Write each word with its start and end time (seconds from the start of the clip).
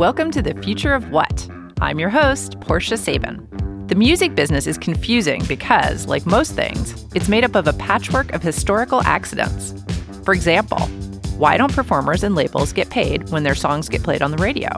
Welcome 0.00 0.30
to 0.30 0.40
the 0.40 0.54
future 0.62 0.94
of 0.94 1.10
what? 1.10 1.46
I'm 1.82 1.98
your 2.00 2.08
host, 2.08 2.58
Portia 2.60 2.96
Sabin. 2.96 3.46
The 3.86 3.94
music 3.94 4.34
business 4.34 4.66
is 4.66 4.78
confusing 4.78 5.44
because, 5.46 6.06
like 6.06 6.24
most 6.24 6.52
things, 6.52 7.04
it's 7.14 7.28
made 7.28 7.44
up 7.44 7.54
of 7.54 7.66
a 7.66 7.74
patchwork 7.74 8.32
of 8.32 8.42
historical 8.42 9.02
accidents. 9.02 9.74
For 10.24 10.32
example, 10.32 10.86
why 11.36 11.58
don't 11.58 11.74
performers 11.74 12.24
and 12.24 12.34
labels 12.34 12.72
get 12.72 12.88
paid 12.88 13.28
when 13.28 13.42
their 13.42 13.54
songs 13.54 13.90
get 13.90 14.02
played 14.02 14.22
on 14.22 14.30
the 14.30 14.38
radio? 14.38 14.70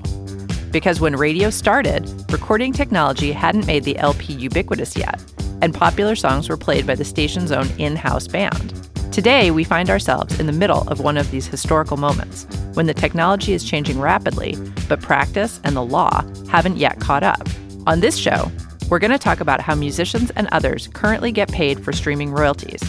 Because 0.73 0.99
when 0.99 1.15
radio 1.15 1.51
started, 1.51 2.11
recording 2.33 2.73
technology 2.73 3.31
hadn't 3.31 3.69
made 3.69 3.85
the 3.85 3.99
LP 3.99 4.33
ubiquitous 4.33 4.97
yet, 4.97 5.23
and 5.61 5.73
popular 5.73 6.17
songs 6.17 6.49
were 6.49 6.57
played 6.57 6.85
by 6.85 6.97
the 6.97 7.05
station's 7.05 7.53
own 7.53 7.69
in 7.79 7.95
house 7.95 8.27
band. 8.27 8.82
Today, 9.13 9.51
we 9.51 9.63
find 9.63 9.91
ourselves 9.91 10.41
in 10.41 10.47
the 10.47 10.53
middle 10.53 10.89
of 10.89 11.01
one 11.01 11.19
of 11.19 11.31
these 11.31 11.47
historical 11.47 11.99
moments 11.99 12.47
when 12.73 12.87
the 12.87 12.95
technology 12.95 13.53
is 13.53 13.63
changing 13.63 14.01
rapidly, 14.01 14.57
but 14.89 15.03
practice 15.03 15.61
and 15.65 15.77
the 15.77 15.85
law 15.85 16.25
haven't 16.49 16.79
yet 16.79 16.99
caught 16.99 17.23
up. 17.23 17.47
On 17.87 18.01
this 18.01 18.17
show, 18.17 18.51
we're 18.89 18.99
going 18.99 19.11
to 19.11 19.19
talk 19.19 19.41
about 19.41 19.61
how 19.61 19.75
musicians 19.75 20.31
and 20.31 20.49
others 20.51 20.89
currently 20.89 21.31
get 21.31 21.53
paid 21.53 21.85
for 21.85 21.93
streaming 21.93 22.31
royalties, 22.31 22.83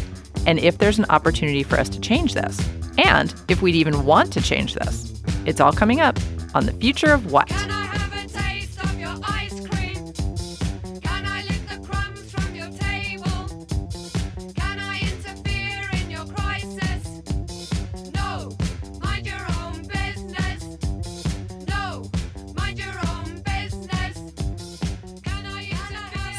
and 0.47 0.59
if 0.59 0.77
there's 0.77 0.97
an 0.97 1.05
opportunity 1.09 1.61
for 1.61 1.77
us 1.77 1.89
to 1.89 1.99
change 1.99 2.35
this, 2.35 2.57
and 2.97 3.35
if 3.49 3.61
we'd 3.61 3.75
even 3.75 4.05
want 4.05 4.31
to 4.31 4.41
change 4.41 4.75
this. 4.75 5.21
It's 5.45 5.59
all 5.59 5.73
coming 5.73 5.99
up 5.99 6.17
on 6.55 6.65
The 6.65 6.73
Future 6.73 7.11
of 7.11 7.33
What? 7.33 7.51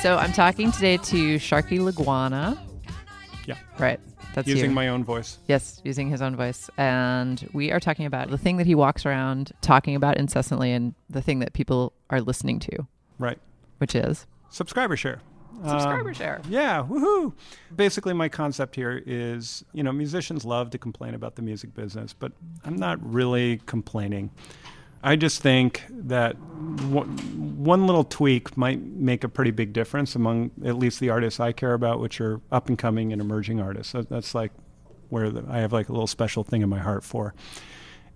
So 0.04 0.18
I'm 0.18 0.34
talking 0.34 0.70
today 0.70 0.98
to 0.98 1.36
Sharky 1.36 1.78
Laguana. 1.80 2.58
Yeah. 3.46 3.54
Right. 3.78 3.98
That's 4.34 4.46
using 4.46 4.68
you. 4.68 4.74
my 4.74 4.88
own 4.88 5.02
voice. 5.02 5.38
Yes, 5.48 5.80
using 5.82 6.10
his 6.10 6.20
own 6.20 6.36
voice. 6.36 6.68
And 6.76 7.48
we 7.54 7.72
are 7.72 7.80
talking 7.80 8.04
about 8.04 8.28
the 8.28 8.36
thing 8.36 8.58
that 8.58 8.66
he 8.66 8.74
walks 8.74 9.06
around 9.06 9.52
talking 9.62 9.96
about 9.96 10.18
incessantly 10.18 10.72
and 10.72 10.94
the 11.08 11.22
thing 11.22 11.38
that 11.38 11.54
people 11.54 11.94
are 12.10 12.20
listening 12.20 12.58
to, 12.58 12.86
Right. 13.18 13.38
which 13.78 13.94
is 13.94 14.26
Subscriber 14.50 14.94
share. 14.98 15.20
subscriber 15.66 16.10
Um, 16.10 16.14
share. 16.14 16.42
Yeah, 16.50 16.82
woohoo. 16.82 17.32
Basically, 17.74 18.12
my 18.12 18.28
concept 18.28 18.76
here 18.76 19.02
is 19.06 19.64
you 19.72 19.82
know, 19.82 19.90
musicians 19.92 20.44
love 20.44 20.68
to 20.72 20.76
complain 20.78 21.14
about 21.14 21.36
the 21.36 21.42
music 21.42 21.72
business, 21.72 22.12
but 22.12 22.32
I'm 22.62 22.76
not 22.76 22.98
really 23.02 23.62
complaining. 23.64 24.28
I 25.04 25.16
just 25.16 25.42
think 25.42 25.82
that 25.90 26.32
one, 26.38 27.86
little 27.86 28.04
tweak 28.04 28.56
might 28.56 28.82
make 28.82 29.22
a 29.22 29.28
pretty 29.28 29.50
big 29.50 29.74
difference 29.74 30.16
among 30.16 30.50
at 30.64 30.76
least 30.76 30.98
the 30.98 31.10
artists 31.10 31.38
I 31.38 31.52
care 31.52 31.74
about, 31.74 32.00
which 32.00 32.22
are 32.22 32.40
up 32.50 32.70
and 32.70 32.78
coming 32.78 33.12
and 33.12 33.20
emerging 33.20 33.60
artists. 33.60 33.92
That, 33.92 34.08
that's 34.08 34.34
like 34.34 34.50
where 35.10 35.28
the, 35.28 35.44
I 35.46 35.58
have 35.58 35.74
like 35.74 35.90
a 35.90 35.92
little 35.92 36.06
special 36.06 36.42
thing 36.42 36.62
in 36.62 36.70
my 36.70 36.78
heart 36.78 37.04
for. 37.04 37.34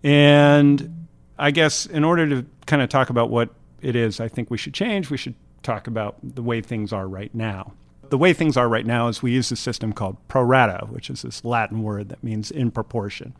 And 0.03 1.07
I 1.39 1.51
guess 1.51 1.85
in 1.85 2.05
order 2.05 2.27
to 2.31 2.47
kind 2.65 2.81
of 2.81 2.89
talk 2.89 3.11
about 3.11 3.29
what 3.29 3.51
it 3.83 3.95
is 3.95 4.19
I 4.19 4.29
think 4.29 4.51
we 4.51 4.57
should 4.57 4.73
change, 4.73 5.11
we 5.11 5.19
should 5.19 5.35
talk 5.63 5.89
about 5.89 6.17
the 6.23 6.43
way 6.43 6.63
things 6.63 6.91
are 6.91 7.07
right 7.07 7.35
now. 7.35 7.75
The 8.09 8.19
way 8.19 8.33
things 8.33 8.57
are 8.57 8.67
right 8.67 8.87
now 8.87 9.09
is 9.09 9.23
we 9.23 9.33
use 9.33 9.53
a 9.53 9.57
system 9.57 9.93
called 9.93 10.17
pro 10.29 10.43
rata, 10.43 10.87
which 10.89 11.11
is 11.11 11.21
this 11.21 11.45
Latin 11.45 11.83
word 11.83 12.09
that 12.09 12.25
means 12.25 12.51
in 12.51 12.71
proportion. 12.71 13.37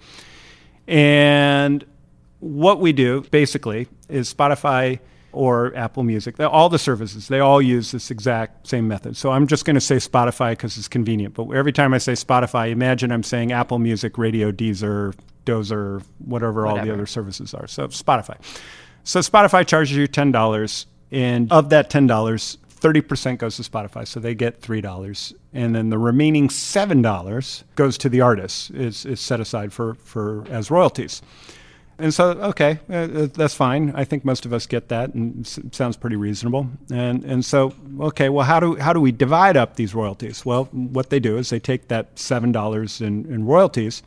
And 0.87 1.87
what 2.41 2.81
we 2.81 2.93
do 2.93 3.23
basically 3.31 3.89
is 4.09 4.33
Spotify 4.33 5.01
or 5.33 5.75
Apple 5.77 6.03
Music, 6.03 6.41
all 6.41 6.69
the 6.69 6.79
services, 6.79 7.29
they 7.29 7.41
all 7.41 7.61
use 7.61 7.93
this 7.93 8.11
exact 8.11 8.67
same 8.67 8.89
method. 8.89 9.17
So 9.17 9.31
I'm 9.31 9.47
just 9.47 9.65
going 9.65 9.75
to 9.75 9.81
say 9.81 9.97
Spotify 9.97 10.53
because 10.53 10.79
it's 10.79 10.89
convenient. 10.89 11.35
But 11.35 11.51
every 11.51 11.73
time 11.73 11.93
I 11.93 11.99
say 11.99 12.13
Spotify, 12.13 12.71
imagine 12.71 13.13
I'm 13.13 13.23
saying 13.23 13.53
Apple 13.53 13.79
Music, 13.79 14.15
Rdio, 14.15 14.53
Deezer, 14.53 15.15
Dozer, 15.45 16.03
whatever, 16.19 16.67
all 16.67 16.83
the 16.83 16.93
other 16.93 17.07
services 17.07 17.55
are. 17.55 17.67
So 17.67 17.89
Spotify. 17.89 18.37
So 19.05 19.21
Spotify 19.21 19.67
charges 19.67 19.97
you 19.97 20.09
$10. 20.09 20.87
And 21.11 21.51
of 21.53 21.71
that 21.71 21.91
$10, 21.91 22.07
30% 22.09 23.39
goes 23.39 23.57
to 23.57 23.63
Spotify. 23.63 24.07
So 24.07 24.21
they 24.21 24.35
get 24.35 24.61
$3. 24.61 25.35
And 25.53 25.75
then 25.75 25.91
the 25.91 25.99
remaining 25.99 26.49
$7 26.49 27.65
goes 27.77 27.99
to 27.99 28.09
the 28.09 28.21
artists, 28.21 28.71
is, 28.71 29.07
is 29.07 29.21
set 29.21 29.41
aside 29.41 29.73
for, 29.73 29.95
for 29.95 30.47
as 30.51 30.71
royalties. 30.71 31.23
And 32.01 32.15
so, 32.15 32.31
okay, 32.31 32.79
uh, 32.89 32.93
uh, 32.95 33.27
that's 33.27 33.55
fine. 33.55 33.93
I 33.95 34.05
think 34.05 34.25
most 34.25 34.47
of 34.47 34.53
us 34.53 34.67
get 34.67 34.89
that, 34.89 35.15
and 35.15 35.45
sounds 35.73 35.97
pretty 35.97 36.15
reasonable. 36.15 36.69
And 36.93 37.25
and 37.25 37.45
so, 37.45 37.75
okay, 38.01 38.29
well, 38.29 38.47
how 38.47 38.61
do 38.61 38.77
how 38.77 38.93
do 38.93 39.01
we 39.01 39.11
divide 39.11 39.57
up 39.57 39.75
these 39.75 39.95
royalties? 39.95 40.47
Well, 40.47 40.67
what 40.67 41.11
they 41.11 41.19
do 41.19 41.39
is 41.39 41.51
they 41.51 41.59
take 41.59 41.89
that 41.89 42.17
seven 42.17 42.53
dollars 42.53 43.01
in, 43.01 43.25
in 43.33 43.47
royalties, 43.47 44.05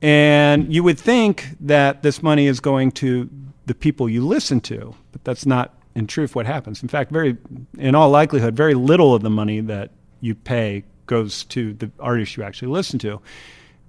and 0.00 0.72
you 0.72 0.84
would 0.84 0.98
think 0.98 1.48
that 1.58 2.02
this 2.04 2.22
money 2.22 2.46
is 2.46 2.60
going 2.60 2.92
to 2.92 3.28
the 3.66 3.74
people 3.74 4.08
you 4.08 4.24
listen 4.24 4.60
to, 4.60 4.94
but 5.10 5.24
that's 5.24 5.44
not 5.44 5.74
in 5.96 6.06
truth 6.06 6.36
what 6.36 6.46
happens. 6.46 6.82
In 6.82 6.88
fact, 6.88 7.10
very 7.10 7.36
in 7.78 7.96
all 7.96 8.10
likelihood, 8.10 8.54
very 8.56 8.74
little 8.74 9.12
of 9.12 9.22
the 9.22 9.30
money 9.30 9.58
that 9.58 9.90
you 10.20 10.36
pay 10.36 10.84
goes 11.06 11.42
to 11.44 11.72
the 11.74 11.90
artist 11.98 12.36
you 12.36 12.44
actually 12.44 12.68
listen 12.68 13.00
to 13.00 13.20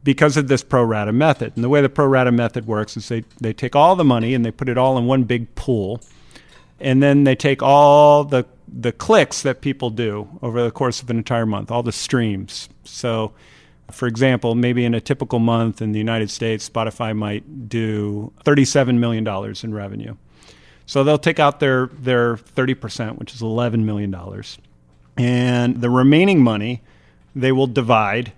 because 0.04 0.38
of 0.38 0.48
this 0.48 0.64
pro 0.64 0.84
rata 0.84 1.12
method. 1.12 1.54
And 1.56 1.64
the 1.64 1.70
way 1.70 1.82
the 1.82 1.90
pro 1.90 2.06
rata 2.06 2.32
method 2.32 2.68
works 2.68 2.98
is 2.98 3.08
they, 3.08 3.24
they 3.40 3.54
take 3.54 3.76
all 3.76 3.96
the 3.96 4.04
money 4.04 4.34
and 4.34 4.46
they 4.46 4.52
put 4.52 4.70
it 4.70 4.78
all 4.78 4.98
in 4.98 5.06
one 5.06 5.24
big 5.24 5.54
pool. 5.56 6.02
And 6.80 7.02
then 7.02 7.24
they 7.24 7.36
take 7.36 7.64
all 7.64 8.24
the, 8.24 8.46
the 8.68 8.92
clicks 8.92 9.42
that 9.44 9.62
people 9.62 9.90
do 9.90 10.28
over 10.42 10.64
the 10.64 10.72
course 10.72 11.02
of 11.02 11.10
an 11.10 11.18
entire 11.18 11.46
month, 11.46 11.72
all 11.72 11.84
the 11.84 11.92
streams. 11.92 12.68
So, 12.84 13.34
for 13.92 14.08
example, 14.08 14.56
maybe 14.56 14.84
in 14.84 14.94
a 14.94 15.02
typical 15.02 15.40
month 15.40 15.82
in 15.82 15.94
the 15.94 16.00
United 16.00 16.30
States, 16.30 16.68
Spotify 16.70 17.16
might 17.16 17.70
do 17.70 18.34
$37 18.44 18.98
million 18.98 19.26
in 19.64 19.74
revenue. 19.74 20.16
So 20.86 21.04
they'll 21.04 21.18
take 21.18 21.40
out 21.40 21.62
their, 21.62 21.88
their 21.88 22.36
30%, 22.36 23.18
which 23.18 23.34
is 23.34 23.42
$11 23.42 23.84
million. 23.84 24.14
And 25.18 25.80
the 25.80 25.90
remaining 25.90 26.44
money 26.44 26.82
they 27.36 27.52
will 27.52 27.68
divide 27.68 28.32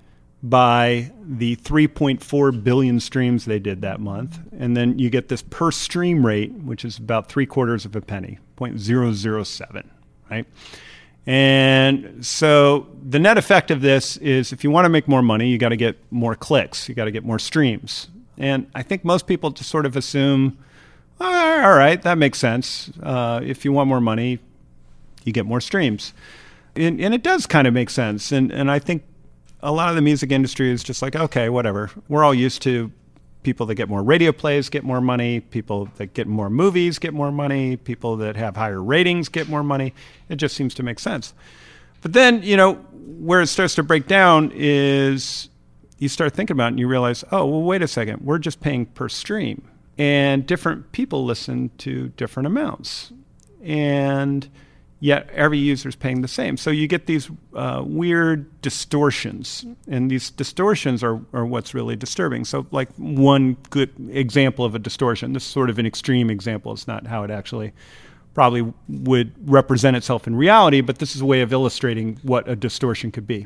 by 0.50 1.11
the 1.23 1.56
3.4 1.57 2.63
billion 2.63 3.00
streams 3.00 3.45
they 3.45 3.57
did 3.57 3.81
that 3.81 4.00
month. 4.00 4.39
And 4.57 4.78
then 4.78 5.00
you 5.00 5.09
get 5.09 5.28
this 5.28 5.41
per 5.41 5.72
stream 5.72 6.25
rate, 6.25 6.51
which 6.51 6.85
is 6.85 7.00
about 7.00 7.29
three 7.29 7.47
quarters 7.47 7.83
of 7.83 7.95
a 7.95 8.01
penny, 8.01 8.38
0.007, 8.57 9.84
right? 10.29 10.45
And 11.25 12.23
so 12.23 12.88
the 13.03 13.17
net 13.17 13.39
effect 13.39 13.72
of 13.72 13.81
this 13.81 14.17
is 14.17 14.53
if 14.53 14.63
you 14.63 14.69
want 14.69 14.85
to 14.85 14.89
make 14.89 15.07
more 15.07 15.23
money, 15.23 15.47
you 15.47 15.57
got 15.57 15.69
to 15.69 15.78
get 15.78 15.97
more 16.11 16.35
clicks, 16.35 16.88
you 16.88 16.94
got 16.94 17.05
to 17.05 17.11
get 17.11 17.23
more 17.23 17.39
streams. 17.39 18.09
And 18.38 18.69
I 18.75 18.84
think 18.84 19.03
most 19.03 19.25
people 19.25 19.50
just 19.50 19.72
sort 19.72 19.88
of 19.88 19.95
assume, 19.95 20.59
all 21.19 21.73
right, 21.73 22.00
that 22.03 22.19
makes 22.19 22.38
sense. 22.38 22.91
Uh, 23.01 23.39
if 23.44 23.66
you 23.66 23.72
want 23.72 23.88
more 23.88 24.01
money, 24.01 24.38
you 25.23 25.34
get 25.34 25.47
more 25.47 25.61
streams. 25.61 26.13
And, 26.75 27.01
and 27.01 27.16
it 27.16 27.23
does 27.23 27.47
kind 27.47 27.66
of 27.67 27.73
make 27.73 27.89
sense. 27.89 28.31
And, 28.31 28.51
and 28.51 28.69
I 28.69 28.78
think 28.78 29.03
a 29.65 29.71
lot 29.71 29.89
of 29.89 29.95
the 29.95 30.01
music 30.01 30.31
industry 30.31 30.71
is 30.71 30.83
just 30.83 31.01
like, 31.01 31.15
okay, 31.15 31.49
whatever. 31.49 31.89
We're 32.07 32.23
all 32.23 32.35
used 32.35 32.61
to 32.61 32.91
people 33.41 33.65
that 33.65 33.75
get 33.75 33.89
more 33.89 34.03
radio 34.03 34.31
plays 34.31 34.69
get 34.69 34.83
more 34.83 35.01
money, 35.01 35.39
people 35.39 35.89
that 35.97 36.13
get 36.13 36.27
more 36.27 36.49
movies 36.49 36.99
get 36.99 37.13
more 37.13 37.31
money, 37.31 37.77
people 37.77 38.17
that 38.17 38.35
have 38.35 38.55
higher 38.55 38.81
ratings 38.81 39.29
get 39.29 39.47
more 39.47 39.63
money. 39.63 39.93
It 40.29 40.35
just 40.35 40.55
seems 40.55 40.73
to 40.75 40.83
make 40.83 40.99
sense. 40.99 41.33
But 42.01 42.13
then, 42.13 42.43
you 42.43 42.57
know, 42.57 42.73
where 42.73 43.41
it 43.41 43.47
starts 43.47 43.75
to 43.75 43.83
break 43.83 44.07
down 44.07 44.51
is 44.53 45.49
you 45.97 46.09
start 46.09 46.33
thinking 46.33 46.55
about 46.55 46.65
it 46.65 46.69
and 46.69 46.79
you 46.79 46.87
realize, 46.87 47.23
oh, 47.31 47.45
well, 47.45 47.61
wait 47.61 47.81
a 47.81 47.87
second, 47.87 48.21
we're 48.21 48.39
just 48.39 48.61
paying 48.61 48.85
per 48.85 49.09
stream. 49.09 49.67
And 49.97 50.45
different 50.45 50.91
people 50.91 51.25
listen 51.25 51.72
to 51.79 52.09
different 52.09 52.45
amounts. 52.47 53.13
And 53.63 54.47
yet 55.05 55.29
every 55.34 55.59
user 55.59 55.87
is 55.87 55.96
paying 55.96 56.22
the 56.22 56.28
same. 56.28 56.57
So 56.57 56.72
you 56.72 56.87
get 56.87 57.05
these 57.05 57.29
uh, 57.53 57.84
weird 57.85 58.59
distortions, 58.61 59.63
and 59.87 60.09
these 60.09 60.31
distortions 60.31 61.03
are, 61.03 61.22
are 61.31 61.46
what's 61.46 61.75
really 61.75 61.96
disturbing. 61.96 62.43
So, 62.43 62.66
like 62.72 62.90
one 62.96 63.55
good 63.69 63.91
example 64.09 64.66
of 64.66 64.73
a 64.73 64.79
distortion, 64.79 65.34
this 65.34 65.43
is 65.43 65.49
sort 65.49 65.69
of 65.69 65.78
an 65.78 65.85
extreme 65.85 66.31
example, 66.31 66.73
it's 66.73 66.87
not 66.87 67.05
how 67.05 67.23
it 67.23 67.29
actually 67.29 67.72
probably 68.34 68.73
would 68.90 69.31
represent 69.47 69.96
itself 69.96 70.25
in 70.25 70.35
reality, 70.35 70.81
but 70.81 70.97
this 70.97 71.16
is 71.16 71.22
a 71.22 71.25
way 71.25 71.41
of 71.41 71.53
illustrating 71.53 72.17
what 72.23 72.49
a 72.49 72.55
distortion 72.55 73.11
could 73.11 73.28
be. 73.28 73.46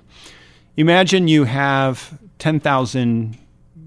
Imagine 0.78 1.28
you 1.28 1.44
have 1.44 2.18
10,000 2.40 3.38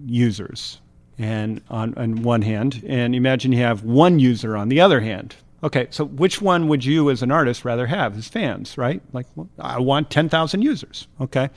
users 0.05 0.79
and 1.19 1.63
on, 1.71 1.95
on 1.95 2.23
one 2.23 2.43
hand, 2.43 2.83
and 2.87 3.15
imagine 3.15 3.51
you 3.51 3.59
have 3.59 3.83
one 3.83 4.19
user 4.19 4.57
on 4.57 4.69
the 4.69 4.81
other 4.81 5.01
hand. 5.01 5.37
Okay, 5.65 5.87
so 5.91 6.05
which 6.05 6.43
one 6.43 6.67
would 6.69 6.85
you 6.85 7.09
as 7.09 7.23
an 7.23 7.31
artist 7.31 7.65
rather 7.65 7.87
have 7.87 8.19
as 8.19 8.27
fans, 8.27 8.77
right? 8.77 9.01
Like, 9.13 9.27
well, 9.37 9.49
I 9.61 9.79
want 9.79 10.11
10,000 10.11 10.61
users. 10.63 11.07
Okay. 11.21 11.51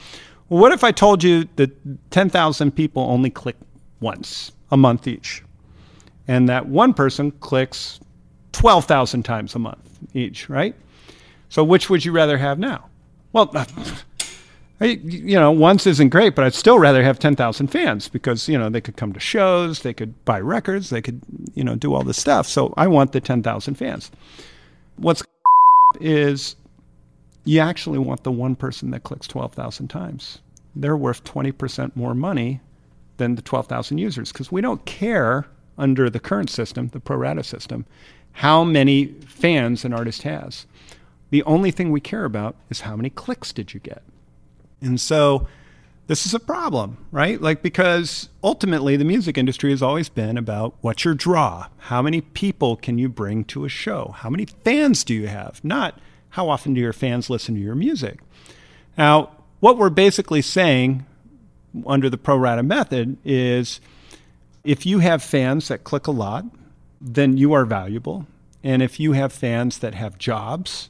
Well, 0.49 0.61
what 0.61 0.71
if 0.71 0.83
I 0.83 0.91
told 0.91 1.23
you 1.23 1.47
that 1.55 1.71
10,000 2.11 2.71
people 2.71 3.01
only 3.03 3.31
click 3.31 3.55
once 3.99 4.51
a 4.69 4.77
month 4.77 5.07
each? 5.07 5.43
And 6.27 6.47
that 6.49 6.67
one 6.67 6.93
person 6.93 7.31
clicks 7.31 7.99
12,000 8.51 9.23
times 9.23 9.55
a 9.55 9.59
month 9.59 9.99
each, 10.13 10.49
right? 10.49 10.75
So 11.49 11.63
which 11.63 11.89
would 11.89 12.05
you 12.05 12.11
rather 12.11 12.37
have 12.37 12.59
now? 12.59 12.85
Well, 13.33 13.45
I, 14.81 14.85
you 15.03 15.39
know, 15.39 15.51
once 15.51 15.87
isn't 15.87 16.09
great, 16.09 16.35
but 16.35 16.43
I'd 16.43 16.53
still 16.53 16.79
rather 16.79 17.01
have 17.01 17.17
10,000 17.17 17.67
fans 17.67 18.09
because, 18.09 18.49
you 18.49 18.57
know, 18.57 18.69
they 18.69 18.81
could 18.81 18.97
come 18.97 19.13
to 19.13 19.19
shows, 19.21 19.81
they 19.81 19.93
could 19.93 20.25
buy 20.25 20.39
records, 20.41 20.89
they 20.89 21.01
could, 21.01 21.21
you 21.53 21.63
know, 21.63 21.75
do 21.75 21.93
all 21.93 22.03
this 22.03 22.19
stuff. 22.19 22.45
So 22.45 22.73
I 22.75 22.87
want 22.87 23.13
the 23.13 23.21
10,000 23.21 23.75
fans. 23.75 24.11
What's 24.97 25.23
is 26.01 26.57
you 27.45 27.61
actually 27.61 27.99
want 27.99 28.23
the 28.23 28.31
one 28.31 28.55
person 28.55 28.91
that 28.91 29.03
clicks 29.03 29.27
12,000 29.27 29.87
times. 29.87 30.39
They're 30.75 30.97
worth 30.97 31.23
20% 31.23 31.95
more 31.95 32.13
money 32.13 32.59
than 33.17 33.35
the 33.35 33.41
12,000 33.41 33.97
users 33.97 34.33
because 34.33 34.51
we 34.51 34.59
don't 34.59 34.83
care 34.85 35.45
under 35.77 36.09
the 36.09 36.19
current 36.19 36.49
system, 36.49 36.89
the 36.89 36.99
pro 36.99 37.17
rata 37.17 37.43
system, 37.43 37.85
how 38.33 38.63
many 38.65 39.05
fans 39.25 39.85
an 39.85 39.93
artist 39.93 40.23
has. 40.23 40.65
The 41.29 41.43
only 41.43 41.71
thing 41.71 41.91
we 41.91 42.01
care 42.01 42.25
about 42.25 42.55
is 42.69 42.81
how 42.81 42.95
many 42.97 43.09
clicks 43.09 43.53
did 43.53 43.73
you 43.73 43.79
get. 43.79 44.03
And 44.81 44.99
so 44.99 45.47
this 46.07 46.25
is 46.25 46.33
a 46.33 46.39
problem, 46.39 46.97
right? 47.11 47.41
Like, 47.41 47.61
because 47.61 48.29
ultimately 48.43 48.95
the 48.95 49.05
music 49.05 49.37
industry 49.37 49.71
has 49.71 49.81
always 49.81 50.09
been 50.09 50.37
about 50.37 50.75
what's 50.81 51.03
your 51.03 51.15
draw? 51.15 51.67
How 51.77 52.01
many 52.01 52.21
people 52.21 52.75
can 52.75 52.97
you 52.97 53.09
bring 53.09 53.43
to 53.45 53.65
a 53.65 53.69
show? 53.69 54.13
How 54.17 54.29
many 54.29 54.45
fans 54.45 55.03
do 55.03 55.13
you 55.13 55.27
have? 55.27 55.63
Not 55.63 55.99
how 56.29 56.49
often 56.49 56.73
do 56.73 56.81
your 56.81 56.93
fans 56.93 57.29
listen 57.29 57.55
to 57.55 57.61
your 57.61 57.75
music? 57.75 58.19
Now, 58.97 59.31
what 59.61 59.77
we're 59.77 59.89
basically 59.89 60.41
saying 60.41 61.05
under 61.87 62.09
the 62.09 62.17
pro 62.17 62.37
rata 62.37 62.61
method 62.61 63.17
is 63.25 63.81
if 64.63 64.85
you 64.85 64.99
have 64.99 65.23
fans 65.23 65.69
that 65.69 65.83
click 65.83 66.07
a 66.07 66.11
lot, 66.11 66.45
then 67.01 67.37
you 67.37 67.53
are 67.53 67.65
valuable. 67.65 68.27
And 68.63 68.81
if 68.81 68.99
you 68.99 69.13
have 69.13 69.31
fans 69.31 69.79
that 69.79 69.93
have 69.95 70.17
jobs, 70.17 70.89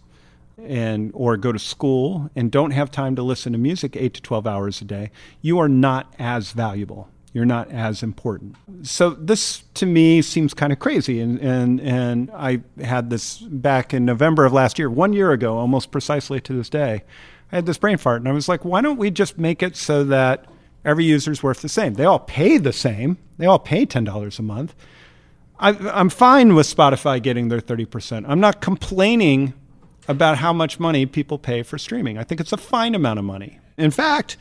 and 0.57 1.11
or 1.13 1.37
go 1.37 1.51
to 1.51 1.59
school 1.59 2.29
and 2.35 2.51
don't 2.51 2.71
have 2.71 2.91
time 2.91 3.15
to 3.15 3.23
listen 3.23 3.51
to 3.53 3.57
music 3.57 3.95
8 3.95 4.13
to 4.13 4.21
12 4.21 4.47
hours 4.47 4.81
a 4.81 4.85
day, 4.85 5.11
you 5.41 5.59
are 5.59 5.69
not 5.69 6.13
as 6.17 6.51
valuable. 6.51 7.09
You're 7.33 7.45
not 7.45 7.69
as 7.69 8.01
important. 8.01 8.55
So 8.83 9.09
this 9.09 9.63
to 9.73 9.85
me 9.85 10.21
seems 10.21 10.53
kind 10.53 10.71
of 10.71 10.79
crazy 10.79 11.19
and 11.19 11.37
and 11.39 11.81
and 11.81 12.31
I 12.33 12.61
had 12.81 13.09
this 13.09 13.39
back 13.39 13.93
in 13.93 14.05
November 14.05 14.45
of 14.45 14.53
last 14.53 14.79
year, 14.79 14.89
1 14.89 15.11
year 15.11 15.31
ago 15.31 15.57
almost 15.57 15.91
precisely 15.91 16.39
to 16.39 16.53
this 16.53 16.69
day. 16.69 17.03
I 17.51 17.55
had 17.55 17.65
this 17.65 17.77
brain 17.77 17.97
fart 17.97 18.21
and 18.21 18.29
I 18.29 18.31
was 18.31 18.47
like, 18.47 18.63
why 18.63 18.79
don't 18.79 18.97
we 18.97 19.11
just 19.11 19.37
make 19.37 19.61
it 19.61 19.75
so 19.75 20.05
that 20.05 20.45
every 20.85 21.03
user 21.03 21.31
is 21.31 21.43
worth 21.43 21.61
the 21.61 21.67
same? 21.67 21.95
They 21.95 22.05
all 22.05 22.19
pay 22.19 22.57
the 22.57 22.71
same. 22.71 23.17
They 23.37 23.45
all 23.45 23.59
pay 23.59 23.85
$10 23.85 24.39
a 24.39 24.41
month. 24.41 24.73
I, 25.59 25.69
I'm 25.69 26.09
fine 26.09 26.55
with 26.55 26.73
Spotify 26.73 27.21
getting 27.21 27.49
their 27.49 27.59
30%. 27.59 28.25
I'm 28.27 28.39
not 28.39 28.61
complaining 28.61 29.53
about 30.07 30.37
how 30.37 30.53
much 30.53 30.79
money 30.79 31.05
people 31.05 31.37
pay 31.37 31.63
for 31.63 31.77
streaming. 31.77 32.17
I 32.17 32.23
think 32.23 32.41
it's 32.41 32.53
a 32.53 32.57
fine 32.57 32.95
amount 32.95 33.19
of 33.19 33.25
money. 33.25 33.59
In 33.77 33.91
fact, 33.91 34.37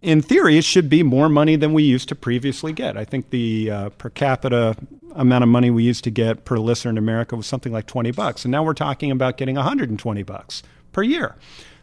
in 0.00 0.20
theory, 0.20 0.58
it 0.58 0.64
should 0.64 0.88
be 0.88 1.02
more 1.02 1.28
money 1.28 1.56
than 1.56 1.72
we 1.72 1.82
used 1.82 2.08
to 2.08 2.14
previously 2.14 2.72
get. 2.72 2.96
I 2.96 3.04
think 3.04 3.30
the 3.30 3.70
uh, 3.70 3.88
per 3.90 4.10
capita 4.10 4.76
amount 5.14 5.44
of 5.44 5.48
money 5.48 5.70
we 5.70 5.84
used 5.84 6.04
to 6.04 6.10
get 6.10 6.44
per 6.44 6.58
listener 6.58 6.90
in 6.90 6.98
America 6.98 7.36
was 7.36 7.46
something 7.46 7.72
like 7.72 7.86
20 7.86 8.10
bucks. 8.10 8.44
And 8.44 8.52
now 8.52 8.64
we're 8.64 8.74
talking 8.74 9.10
about 9.10 9.36
getting 9.36 9.54
120 9.54 10.22
bucks 10.22 10.62
per 10.92 11.02
year. 11.02 11.36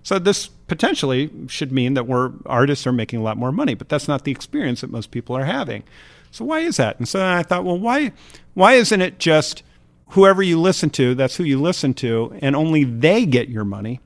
So 0.04 0.20
this 0.20 0.48
potentially 0.48 1.30
should 1.48 1.72
mean 1.72 1.94
that 1.94 2.08
we're 2.08 2.32
artists 2.46 2.88
are 2.88 2.92
making 2.92 3.20
a 3.20 3.24
lot 3.24 3.38
more 3.38 3.52
money, 3.52 3.74
but 3.74 3.90
that's 3.90 4.08
not 4.08 4.24
the 4.24 4.32
experience 4.32 4.82
that 4.82 4.92
most 4.92 5.12
people 5.12 5.36
are 5.36 5.46
having. 5.46 5.84
So 6.32 6.46
why 6.46 6.60
is 6.60 6.78
that? 6.78 6.98
And 7.00 7.08
so 7.08 7.25
I 7.25 7.44
thought, 7.44 7.64
well, 7.64 7.78
why 7.78 8.14
why 8.54 8.74
isn't 8.74 9.02
it 9.02 9.20
just 9.20 9.64
whoever 10.10 10.42
you 10.42 10.60
listen 10.60 10.90
to, 10.92 11.16
that's 11.16 11.36
who 11.36 11.44
you 11.44 11.60
listen 11.60 11.94
to, 11.96 12.38
and 12.42 12.56
only 12.56 12.84
they 12.84 13.26
get 13.26 13.50
your 13.50 13.66
money. 13.66 14.00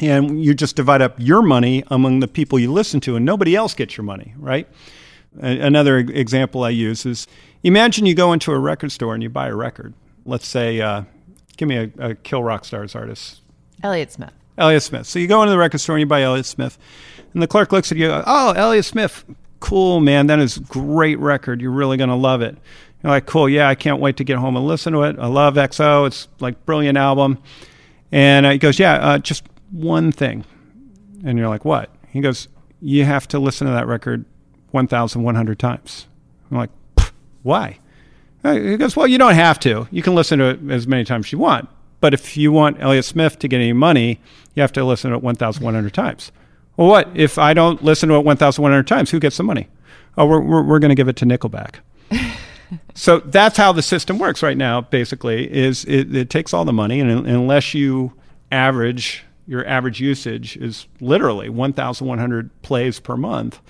And 0.00 0.42
you 0.44 0.54
just 0.54 0.76
divide 0.76 1.02
up 1.02 1.16
your 1.18 1.42
money 1.42 1.82
among 1.88 2.20
the 2.20 2.28
people 2.28 2.58
you 2.58 2.72
listen 2.72 3.00
to, 3.00 3.16
and 3.16 3.24
nobody 3.24 3.56
else 3.56 3.74
gets 3.74 3.96
your 3.96 4.04
money, 4.04 4.34
right? 4.38 4.68
Another 5.40 5.98
example 5.98 6.62
I 6.62 6.70
use 6.70 7.04
is 7.04 7.26
imagine 7.62 8.06
you 8.06 8.14
go 8.14 8.32
into 8.32 8.52
a 8.52 8.58
record 8.58 8.92
store 8.92 9.14
and 9.14 9.22
you 9.22 9.28
buy 9.28 9.48
a 9.48 9.54
record. 9.54 9.94
Let's 10.24 10.46
say, 10.46 10.80
uh, 10.80 11.02
give 11.56 11.68
me 11.68 11.76
a, 11.76 11.90
a 11.98 12.14
Kill 12.14 12.42
Rock 12.42 12.64
Stars 12.64 12.94
artist. 12.94 13.40
Elliott 13.82 14.12
Smith. 14.12 14.32
Elliott 14.56 14.82
Smith. 14.82 15.06
So 15.06 15.18
you 15.18 15.26
go 15.26 15.42
into 15.42 15.50
the 15.50 15.58
record 15.58 15.78
store 15.78 15.96
and 15.96 16.00
you 16.00 16.06
buy 16.06 16.22
Elliott 16.22 16.46
Smith, 16.46 16.78
and 17.32 17.42
the 17.42 17.46
clerk 17.46 17.72
looks 17.72 17.90
at 17.90 17.98
you. 17.98 18.08
Oh, 18.10 18.52
Elliott 18.52 18.84
Smith, 18.84 19.24
cool 19.60 20.00
man, 20.00 20.28
that 20.28 20.38
is 20.38 20.56
a 20.56 20.60
great 20.60 21.18
record. 21.18 21.60
You're 21.60 21.72
really 21.72 21.96
going 21.96 22.10
to 22.10 22.16
love 22.16 22.42
it. 22.42 22.56
You're 23.02 23.12
like, 23.12 23.26
cool, 23.26 23.48
yeah, 23.48 23.68
I 23.68 23.74
can't 23.74 24.00
wait 24.00 24.16
to 24.16 24.24
get 24.24 24.38
home 24.38 24.56
and 24.56 24.66
listen 24.66 24.92
to 24.92 25.02
it. 25.04 25.18
I 25.18 25.26
love 25.26 25.54
XO. 25.54 26.06
It's 26.06 26.28
like 26.40 26.64
brilliant 26.66 26.98
album. 26.98 27.38
And 28.10 28.46
uh, 28.46 28.50
he 28.50 28.58
goes, 28.58 28.78
yeah, 28.78 28.94
uh, 28.94 29.18
just 29.18 29.44
one 29.70 30.10
thing. 30.10 30.44
And 31.24 31.38
you're 31.38 31.48
like, 31.48 31.64
what? 31.64 31.90
He 32.08 32.20
goes, 32.20 32.48
you 32.80 33.04
have 33.04 33.28
to 33.28 33.38
listen 33.38 33.66
to 33.66 33.72
that 33.72 33.86
record 33.86 34.24
1,100 34.70 35.58
times. 35.58 36.06
I'm 36.50 36.56
like, 36.56 36.70
why? 37.42 37.78
Uh, 38.42 38.54
he 38.54 38.76
goes, 38.76 38.96
well, 38.96 39.06
you 39.06 39.18
don't 39.18 39.34
have 39.34 39.60
to. 39.60 39.86
You 39.90 40.02
can 40.02 40.14
listen 40.14 40.38
to 40.38 40.50
it 40.50 40.60
as 40.70 40.86
many 40.86 41.04
times 41.04 41.26
as 41.26 41.32
you 41.32 41.38
want. 41.38 41.68
But 42.00 42.14
if 42.14 42.36
you 42.36 42.52
want 42.52 42.80
Elliott 42.80 43.04
Smith 43.04 43.38
to 43.40 43.48
get 43.48 43.56
any 43.56 43.72
money, 43.72 44.20
you 44.54 44.62
have 44.62 44.72
to 44.72 44.84
listen 44.84 45.10
to 45.10 45.16
it 45.16 45.22
1,100 45.22 45.92
times. 45.92 46.32
Well, 46.76 46.88
what? 46.88 47.08
If 47.14 47.38
I 47.38 47.54
don't 47.54 47.82
listen 47.82 48.08
to 48.08 48.16
it 48.16 48.24
1,100 48.24 48.86
times, 48.86 49.10
who 49.10 49.18
gets 49.18 49.36
the 49.36 49.42
money? 49.42 49.68
Oh, 50.16 50.26
we're, 50.26 50.40
we're, 50.40 50.62
we're 50.62 50.78
going 50.78 50.90
to 50.90 50.94
give 50.94 51.08
it 51.08 51.16
to 51.16 51.26
Nickelback 51.26 51.76
so 52.94 53.18
that's 53.20 53.56
how 53.56 53.72
the 53.72 53.82
system 53.82 54.18
works 54.18 54.42
right 54.42 54.56
now. 54.56 54.80
Basically, 54.80 55.50
is 55.52 55.84
it, 55.84 56.14
it 56.14 56.30
takes 56.30 56.52
all 56.52 56.64
the 56.64 56.72
money, 56.72 57.00
and 57.00 57.10
unless 57.10 57.74
you 57.74 58.12
average 58.50 59.24
your 59.46 59.66
average 59.66 59.98
usage 59.98 60.56
is 60.58 60.86
literally 61.00 61.48
1,100 61.48 62.62
plays 62.62 63.00
per 63.00 63.16
month, 63.16 63.60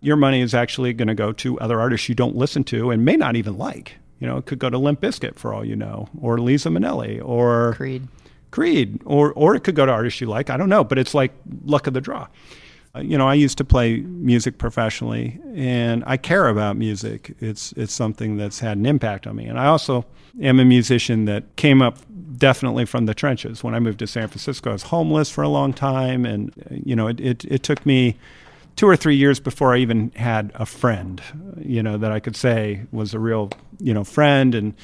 your 0.00 0.16
money 0.16 0.40
is 0.40 0.54
actually 0.54 0.94
going 0.94 1.08
to 1.08 1.14
go 1.14 1.30
to 1.30 1.60
other 1.60 1.78
artists 1.78 2.08
you 2.08 2.14
don't 2.14 2.34
listen 2.34 2.64
to 2.64 2.90
and 2.90 3.04
may 3.04 3.16
not 3.16 3.36
even 3.36 3.58
like. 3.58 3.96
You 4.18 4.26
know, 4.26 4.38
it 4.38 4.46
could 4.46 4.58
go 4.58 4.70
to 4.70 4.78
Limp 4.78 5.00
Bizkit 5.00 5.36
for 5.36 5.52
all 5.52 5.64
you 5.64 5.76
know, 5.76 6.08
or 6.20 6.38
Liza 6.38 6.70
Minnelli, 6.70 7.22
or 7.24 7.74
Creed. 7.74 8.08
Creed, 8.50 9.00
or 9.04 9.32
or 9.32 9.54
it 9.54 9.64
could 9.64 9.74
go 9.74 9.86
to 9.86 9.92
artists 9.92 10.20
you 10.20 10.26
like. 10.26 10.50
I 10.50 10.56
don't 10.56 10.68
know, 10.68 10.84
but 10.84 10.98
it's 10.98 11.14
like 11.14 11.32
luck 11.64 11.86
of 11.86 11.94
the 11.94 12.00
draw. 12.00 12.26
Uh, 12.94 13.00
you 13.00 13.16
know, 13.16 13.28
I 13.28 13.34
used 13.34 13.56
to 13.58 13.64
play 13.64 13.98
music 14.00 14.58
professionally, 14.58 15.40
and 15.54 16.02
I 16.06 16.16
care 16.16 16.48
about 16.48 16.76
music. 16.76 17.36
It's 17.38 17.72
it's 17.72 17.92
something 17.92 18.36
that's 18.36 18.58
had 18.58 18.78
an 18.78 18.86
impact 18.86 19.26
on 19.26 19.36
me, 19.36 19.46
and 19.46 19.58
I 19.58 19.66
also 19.66 20.04
am 20.40 20.58
a 20.58 20.64
musician 20.64 21.24
that 21.26 21.44
came 21.56 21.82
up 21.82 21.98
definitely 22.36 22.86
from 22.86 23.06
the 23.06 23.14
trenches. 23.14 23.62
When 23.62 23.74
I 23.74 23.80
moved 23.80 24.00
to 24.00 24.06
San 24.06 24.26
Francisco, 24.26 24.70
I 24.70 24.72
was 24.72 24.82
homeless 24.84 25.30
for 25.30 25.42
a 25.42 25.48
long 25.48 25.72
time, 25.72 26.24
and 26.24 26.52
you 26.84 26.96
know, 26.96 27.06
it 27.06 27.20
it, 27.20 27.44
it 27.44 27.62
took 27.62 27.86
me 27.86 28.16
two 28.74 28.88
or 28.88 28.96
three 28.96 29.16
years 29.16 29.38
before 29.38 29.74
I 29.74 29.78
even 29.78 30.10
had 30.16 30.50
a 30.54 30.66
friend, 30.66 31.22
you 31.60 31.82
know, 31.82 31.96
that 31.98 32.10
I 32.10 32.18
could 32.18 32.34
say 32.34 32.82
was 32.90 33.14
a 33.14 33.20
real 33.20 33.50
you 33.78 33.94
know 33.94 34.02
friend 34.02 34.52
and 34.52 34.74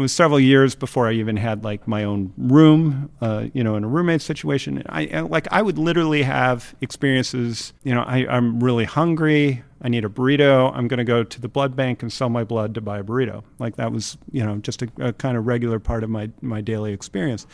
it 0.00 0.02
was 0.02 0.12
several 0.12 0.40
years 0.40 0.74
before 0.74 1.06
I 1.06 1.12
even 1.12 1.36
had 1.36 1.62
like 1.62 1.86
my 1.86 2.04
own 2.04 2.32
room, 2.38 3.10
uh, 3.20 3.46
you 3.52 3.62
know, 3.62 3.76
in 3.76 3.84
a 3.84 3.88
roommate 3.88 4.22
situation. 4.22 4.82
I 4.88 5.20
like 5.20 5.46
I 5.50 5.60
would 5.60 5.78
literally 5.78 6.22
have 6.22 6.74
experiences. 6.80 7.74
You 7.84 7.94
know, 7.94 8.00
I, 8.00 8.26
I'm 8.26 8.62
really 8.64 8.86
hungry. 8.86 9.62
I 9.82 9.88
need 9.88 10.06
a 10.06 10.08
burrito. 10.08 10.74
I'm 10.74 10.88
going 10.88 10.98
to 10.98 11.04
go 11.04 11.22
to 11.22 11.40
the 11.40 11.48
blood 11.48 11.76
bank 11.76 12.02
and 12.02 12.10
sell 12.10 12.30
my 12.30 12.44
blood 12.44 12.74
to 12.74 12.80
buy 12.80 12.98
a 12.98 13.02
burrito. 13.04 13.44
Like 13.58 13.76
that 13.76 13.92
was, 13.92 14.16
you 14.32 14.44
know, 14.44 14.56
just 14.56 14.80
a, 14.80 14.88
a 14.98 15.12
kind 15.12 15.36
of 15.36 15.46
regular 15.46 15.78
part 15.78 16.02
of 16.02 16.08
my 16.08 16.30
my 16.40 16.62
daily 16.62 16.94
experience. 16.94 17.46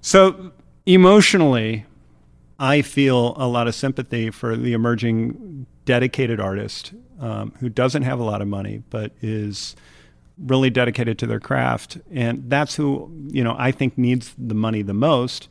So 0.00 0.52
emotionally, 0.86 1.84
I 2.58 2.80
feel 2.80 3.34
a 3.36 3.46
lot 3.46 3.68
of 3.68 3.74
sympathy 3.74 4.30
for 4.30 4.56
the 4.56 4.72
emerging 4.72 5.66
dedicated 5.84 6.40
artist 6.40 6.94
um, 7.20 7.52
who 7.60 7.68
doesn't 7.68 8.02
have 8.02 8.20
a 8.20 8.24
lot 8.24 8.40
of 8.40 8.48
money 8.48 8.82
but 8.90 9.12
is 9.20 9.74
really 10.44 10.70
dedicated 10.70 11.18
to 11.18 11.26
their 11.26 11.40
craft. 11.40 11.98
And 12.12 12.48
that's 12.48 12.76
who, 12.76 13.10
you 13.28 13.42
know, 13.42 13.56
I 13.58 13.72
think 13.72 13.98
needs 13.98 14.34
the 14.38 14.54
money 14.54 14.82
the 14.82 14.94
most. 14.94 15.48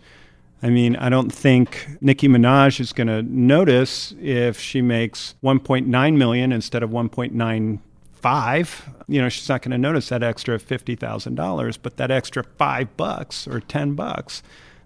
I 0.64 0.70
mean, 0.70 0.96
I 0.96 1.10
don't 1.10 1.30
think 1.30 1.88
Nicki 2.02 2.28
Minaj 2.28 2.80
is 2.80 2.92
going 2.94 3.08
to 3.08 3.22
notice 3.22 4.16
if 4.20 4.60
she 4.60 4.82
makes 4.82 5.36
1.9 5.44 6.18
million 6.18 6.52
instead 6.52 6.82
of 6.82 6.90
1.95. 6.90 8.82
You 9.08 9.22
know, 9.22 9.30
she's 9.30 9.48
not 9.48 9.62
going 9.62 9.72
to 9.72 9.78
notice 9.78 10.10
that 10.10 10.24
extra 10.24 10.58
$50,000, 10.58 11.78
but 11.82 11.98
that 11.98 12.10
extra 12.10 12.44
5 12.44 12.98
bucks 12.98 13.48
or 13.48 13.60
10 13.60 13.94
bucks 13.94 14.42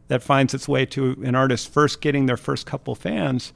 that 0.10 0.22
finds 0.22 0.54
its 0.54 0.68
way 0.68 0.86
to 0.88 1.12
an 1.24 1.36
artist 1.36 1.72
first 1.72 2.02
getting 2.02 2.26
their 2.26 2.36
first 2.36 2.66
couple 2.66 2.96
fans 2.96 3.54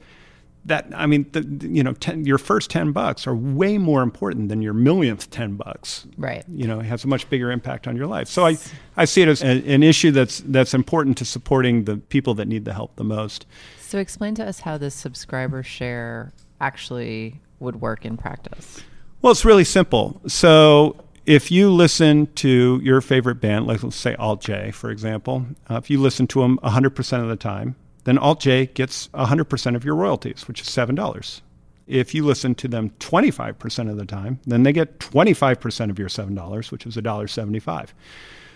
that 0.66 0.86
I 0.94 1.06
mean, 1.06 1.26
the, 1.32 1.42
you 1.68 1.82
know, 1.82 1.92
ten, 1.94 2.24
your 2.24 2.38
first 2.38 2.70
ten 2.70 2.92
bucks 2.92 3.26
are 3.26 3.34
way 3.34 3.78
more 3.78 4.02
important 4.02 4.48
than 4.48 4.62
your 4.62 4.74
millionth 4.74 5.30
ten 5.30 5.56
bucks. 5.56 6.06
Right. 6.16 6.44
You 6.48 6.66
know, 6.66 6.80
it 6.80 6.86
has 6.86 7.04
a 7.04 7.08
much 7.08 7.28
bigger 7.30 7.50
impact 7.50 7.86
on 7.86 7.96
your 7.96 8.06
life. 8.06 8.28
So 8.28 8.46
I, 8.46 8.56
I 8.96 9.04
see 9.04 9.22
it 9.22 9.28
as 9.28 9.42
a, 9.42 9.62
an 9.72 9.82
issue 9.82 10.10
that's 10.10 10.40
that's 10.40 10.74
important 10.74 11.18
to 11.18 11.24
supporting 11.24 11.84
the 11.84 11.96
people 11.96 12.34
that 12.34 12.46
need 12.46 12.64
the 12.64 12.74
help 12.74 12.96
the 12.96 13.04
most. 13.04 13.46
So 13.80 13.98
explain 13.98 14.34
to 14.36 14.44
us 14.44 14.60
how 14.60 14.78
this 14.78 14.94
subscriber 14.94 15.62
share 15.62 16.32
actually 16.60 17.40
would 17.60 17.80
work 17.80 18.04
in 18.04 18.16
practice. 18.16 18.80
Well, 19.22 19.30
it's 19.32 19.44
really 19.44 19.64
simple. 19.64 20.20
So 20.26 20.96
if 21.24 21.50
you 21.50 21.70
listen 21.70 22.26
to 22.34 22.80
your 22.82 23.00
favorite 23.00 23.36
band, 23.36 23.66
like 23.66 23.82
let's 23.82 23.96
say 23.96 24.14
Alt 24.16 24.42
J, 24.42 24.70
for 24.70 24.90
example, 24.90 25.46
uh, 25.70 25.76
if 25.76 25.90
you 25.90 26.00
listen 26.00 26.26
to 26.28 26.40
them 26.40 26.58
100% 26.62 27.22
of 27.22 27.28
the 27.28 27.36
time, 27.36 27.76
then 28.06 28.18
Alt 28.18 28.38
J 28.38 28.66
gets 28.66 29.08
100% 29.08 29.74
of 29.74 29.84
your 29.84 29.96
royalties, 29.96 30.46
which 30.46 30.60
is 30.60 30.68
$7. 30.68 31.40
If 31.88 32.14
you 32.14 32.24
listen 32.24 32.54
to 32.54 32.68
them 32.68 32.90
25% 33.00 33.90
of 33.90 33.96
the 33.96 34.04
time, 34.04 34.38
then 34.46 34.62
they 34.62 34.72
get 34.72 35.00
25% 35.00 35.90
of 35.90 35.98
your 35.98 36.08
$7, 36.08 36.70
which 36.70 36.86
is 36.86 36.96
$1.75. 36.96 37.88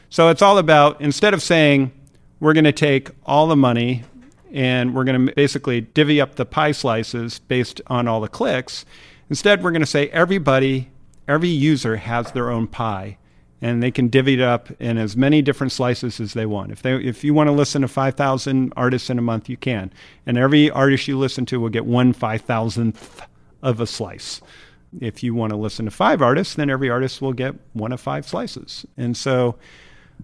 So 0.08 0.28
it's 0.28 0.40
all 0.40 0.56
about 0.56 1.00
instead 1.00 1.34
of 1.34 1.42
saying 1.42 1.90
we're 2.38 2.52
going 2.52 2.64
to 2.64 2.72
take 2.72 3.10
all 3.26 3.48
the 3.48 3.56
money 3.56 4.04
and 4.52 4.94
we're 4.94 5.04
going 5.04 5.26
to 5.26 5.34
basically 5.34 5.80
divvy 5.80 6.20
up 6.20 6.36
the 6.36 6.46
pie 6.46 6.72
slices 6.72 7.40
based 7.40 7.80
on 7.88 8.06
all 8.06 8.20
the 8.20 8.28
clicks, 8.28 8.84
instead 9.28 9.64
we're 9.64 9.72
going 9.72 9.82
to 9.82 9.86
say 9.86 10.08
everybody, 10.10 10.90
every 11.26 11.48
user 11.48 11.96
has 11.96 12.30
their 12.30 12.50
own 12.50 12.68
pie 12.68 13.18
and 13.62 13.82
they 13.82 13.90
can 13.90 14.08
divvy 14.08 14.34
it 14.34 14.40
up 14.40 14.70
in 14.80 14.96
as 14.96 15.16
many 15.16 15.42
different 15.42 15.72
slices 15.72 16.20
as 16.20 16.32
they 16.32 16.46
want. 16.46 16.72
If 16.72 16.82
they 16.82 16.94
if 16.96 17.22
you 17.24 17.34
want 17.34 17.48
to 17.48 17.52
listen 17.52 17.82
to 17.82 17.88
5,000 17.88 18.72
artists 18.76 19.10
in 19.10 19.18
a 19.18 19.22
month, 19.22 19.48
you 19.48 19.56
can. 19.56 19.92
And 20.26 20.38
every 20.38 20.70
artist 20.70 21.08
you 21.08 21.18
listen 21.18 21.46
to 21.46 21.60
will 21.60 21.68
get 21.68 21.84
one 21.84 22.14
5,000th 22.14 23.26
of 23.62 23.80
a 23.80 23.86
slice. 23.86 24.40
If 24.98 25.22
you 25.22 25.34
want 25.34 25.50
to 25.50 25.56
listen 25.56 25.84
to 25.84 25.90
five 25.90 26.20
artists, 26.20 26.54
then 26.54 26.68
every 26.70 26.90
artist 26.90 27.22
will 27.22 27.32
get 27.32 27.54
one 27.74 27.92
of 27.92 28.00
five 28.00 28.26
slices. 28.26 28.84
And 28.96 29.16
so 29.16 29.56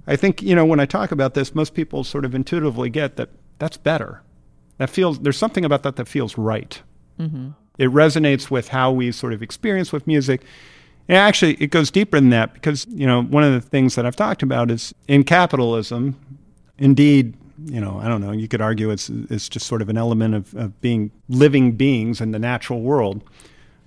I 0.06 0.16
think, 0.16 0.42
you 0.42 0.54
know, 0.54 0.64
when 0.64 0.80
I 0.80 0.86
talk 0.86 1.12
about 1.12 1.34
this, 1.34 1.54
most 1.54 1.74
people 1.74 2.02
sort 2.02 2.24
of 2.24 2.34
intuitively 2.34 2.90
get 2.90 3.16
that 3.16 3.30
that's 3.58 3.76
better. 3.76 4.22
That 4.78 4.90
feels 4.90 5.20
there's 5.20 5.38
something 5.38 5.64
about 5.64 5.82
that 5.84 5.96
that 5.96 6.08
feels 6.08 6.36
right. 6.36 6.80
Mm-hmm. 7.18 7.50
It 7.78 7.90
resonates 7.90 8.50
with 8.50 8.68
how 8.68 8.90
we 8.90 9.12
sort 9.12 9.32
of 9.32 9.42
experience 9.42 9.92
with 9.92 10.06
music 10.06 10.42
and 11.08 11.16
actually, 11.16 11.54
it 11.54 11.70
goes 11.70 11.90
deeper 11.90 12.18
than 12.18 12.30
that 12.30 12.52
because, 12.54 12.86
you 12.88 13.06
know, 13.06 13.22
one 13.22 13.44
of 13.44 13.52
the 13.52 13.60
things 13.60 13.94
that 13.94 14.04
I've 14.04 14.16
talked 14.16 14.42
about 14.42 14.70
is 14.70 14.94
in 15.06 15.24
capitalism, 15.24 16.16
indeed, 16.78 17.34
you 17.64 17.80
know, 17.80 17.98
I 18.02 18.08
don't 18.08 18.20
know, 18.20 18.32
you 18.32 18.48
could 18.48 18.60
argue 18.60 18.90
it's, 18.90 19.08
it's 19.08 19.48
just 19.48 19.66
sort 19.66 19.82
of 19.82 19.88
an 19.88 19.96
element 19.96 20.34
of, 20.34 20.54
of 20.54 20.80
being 20.80 21.10
living 21.28 21.72
beings 21.72 22.20
in 22.20 22.32
the 22.32 22.38
natural 22.38 22.80
world. 22.80 23.22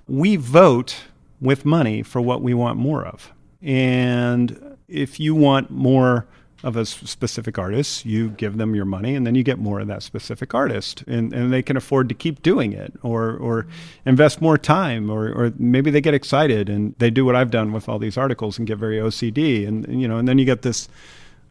We 0.08 0.38
vote 0.38 0.96
with 1.42 1.66
money 1.66 2.04
for 2.04 2.22
what 2.22 2.42
we 2.42 2.54
want 2.54 2.78
more 2.78 3.06
of. 3.06 3.32
And 3.62 4.78
if 4.88 5.20
you 5.20 5.36
want 5.36 5.70
more 5.70 6.26
of 6.64 6.76
a 6.76 6.86
specific 6.86 7.58
artist, 7.58 8.06
you 8.06 8.30
give 8.32 8.58
them 8.58 8.76
your 8.76 8.86
money 8.86 9.16
and 9.16 9.26
then 9.26 9.34
you 9.34 9.44
get 9.44 9.60
more 9.60 9.80
of 9.80 9.88
that 9.88 10.04
specific 10.04 10.54
artist. 10.54 11.04
And, 11.08 11.34
and 11.34 11.54
they 11.54 11.62
can 11.62 11.78
afford 11.78 12.10
to 12.10 12.16
keep 12.16 12.42
doing 12.42 12.74
it 12.74 12.94
or, 13.02 13.38
or 13.38 13.68
invest 14.06 14.42
more 14.42 14.58
time 14.58 15.10
or, 15.10 15.32
or 15.32 15.54
maybe 15.58 15.90
they 15.90 16.02
get 16.02 16.14
excited 16.14 16.68
and 16.70 16.96
they 17.00 17.10
do 17.10 17.24
what 17.24 17.36
I've 17.36 17.52
done 17.52 17.72
with 17.72 17.88
all 17.88 17.98
these 17.98 18.18
articles 18.18 18.58
and 18.58 18.68
get 18.68 18.78
very 18.78 18.98
OCD. 18.98 19.68
And, 19.68 20.02
you 20.02 20.08
know, 20.08 20.18
and 20.18 20.28
then 20.28 20.38
you 20.38 20.46
get 20.46 20.62
this 20.62 20.90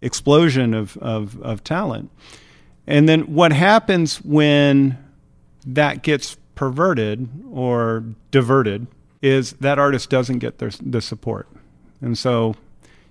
explosion 0.02 0.74
of, 0.74 0.96
of, 0.98 1.40
of 1.42 1.64
talent. 1.64 2.10
And 2.86 3.08
then 3.08 3.34
what 3.34 3.52
happens 3.52 4.22
when 4.22 4.98
that 5.66 6.02
gets 6.02 6.36
perverted 6.54 7.28
or 7.50 8.04
diverted 8.30 8.86
is 9.22 9.52
that 9.54 9.78
artist 9.78 10.10
doesn't 10.10 10.38
get 10.38 10.58
their, 10.58 10.70
the 10.82 11.00
support. 11.00 11.48
And 12.00 12.16
so 12.16 12.56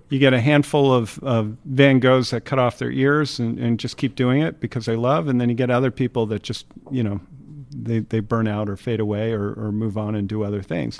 you 0.09 0.19
get 0.19 0.33
a 0.33 0.39
handful 0.39 0.93
of, 0.93 1.19
of 1.19 1.57
Van 1.65 1.99
Goghs 1.99 2.29
that 2.31 2.45
cut 2.45 2.59
off 2.59 2.77
their 2.77 2.91
ears 2.91 3.39
and, 3.39 3.59
and 3.59 3.79
just 3.79 3.97
keep 3.97 4.15
doing 4.15 4.41
it 4.41 4.59
because 4.59 4.85
they 4.85 4.95
love, 4.95 5.27
and 5.27 5.39
then 5.39 5.49
you 5.49 5.55
get 5.55 5.69
other 5.69 5.91
people 5.91 6.25
that 6.27 6.43
just, 6.43 6.65
you 6.91 7.03
know, 7.03 7.19
they, 7.71 7.99
they 7.99 8.19
burn 8.19 8.47
out 8.47 8.69
or 8.69 8.77
fade 8.77 8.99
away 8.99 9.33
or, 9.33 9.53
or 9.53 9.71
move 9.71 9.97
on 9.97 10.15
and 10.15 10.29
do 10.29 10.43
other 10.43 10.61
things. 10.61 10.97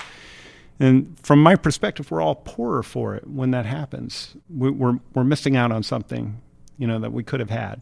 And 0.79 1.17
from 1.23 1.41
my 1.41 1.55
perspective, 1.55 2.11
we're 2.11 2.21
all 2.21 2.35
poorer 2.35 2.83
for 2.83 3.15
it 3.15 3.27
when 3.27 3.51
that 3.51 3.65
happens. 3.65 4.35
We, 4.49 4.69
we're, 4.69 4.99
we're 5.13 5.23
missing 5.23 5.55
out 5.55 5.71
on 5.71 5.83
something, 5.83 6.39
you 6.77 6.85
know, 6.85 6.99
that 6.99 7.11
we 7.11 7.23
could 7.23 7.39
have 7.39 7.49
had. 7.49 7.81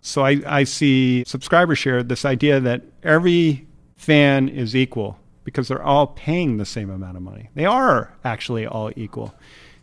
So 0.00 0.24
I, 0.24 0.40
I 0.46 0.64
see 0.64 1.24
subscriber 1.26 1.74
share 1.74 2.02
this 2.02 2.24
idea 2.24 2.60
that 2.60 2.82
every 3.02 3.66
fan 3.96 4.48
is 4.48 4.76
equal 4.76 5.18
because 5.44 5.68
they're 5.68 5.82
all 5.82 6.06
paying 6.06 6.56
the 6.56 6.64
same 6.64 6.90
amount 6.90 7.16
of 7.16 7.22
money. 7.22 7.50
They 7.54 7.64
are 7.66 8.14
actually 8.24 8.66
all 8.66 8.90
equal 8.96 9.34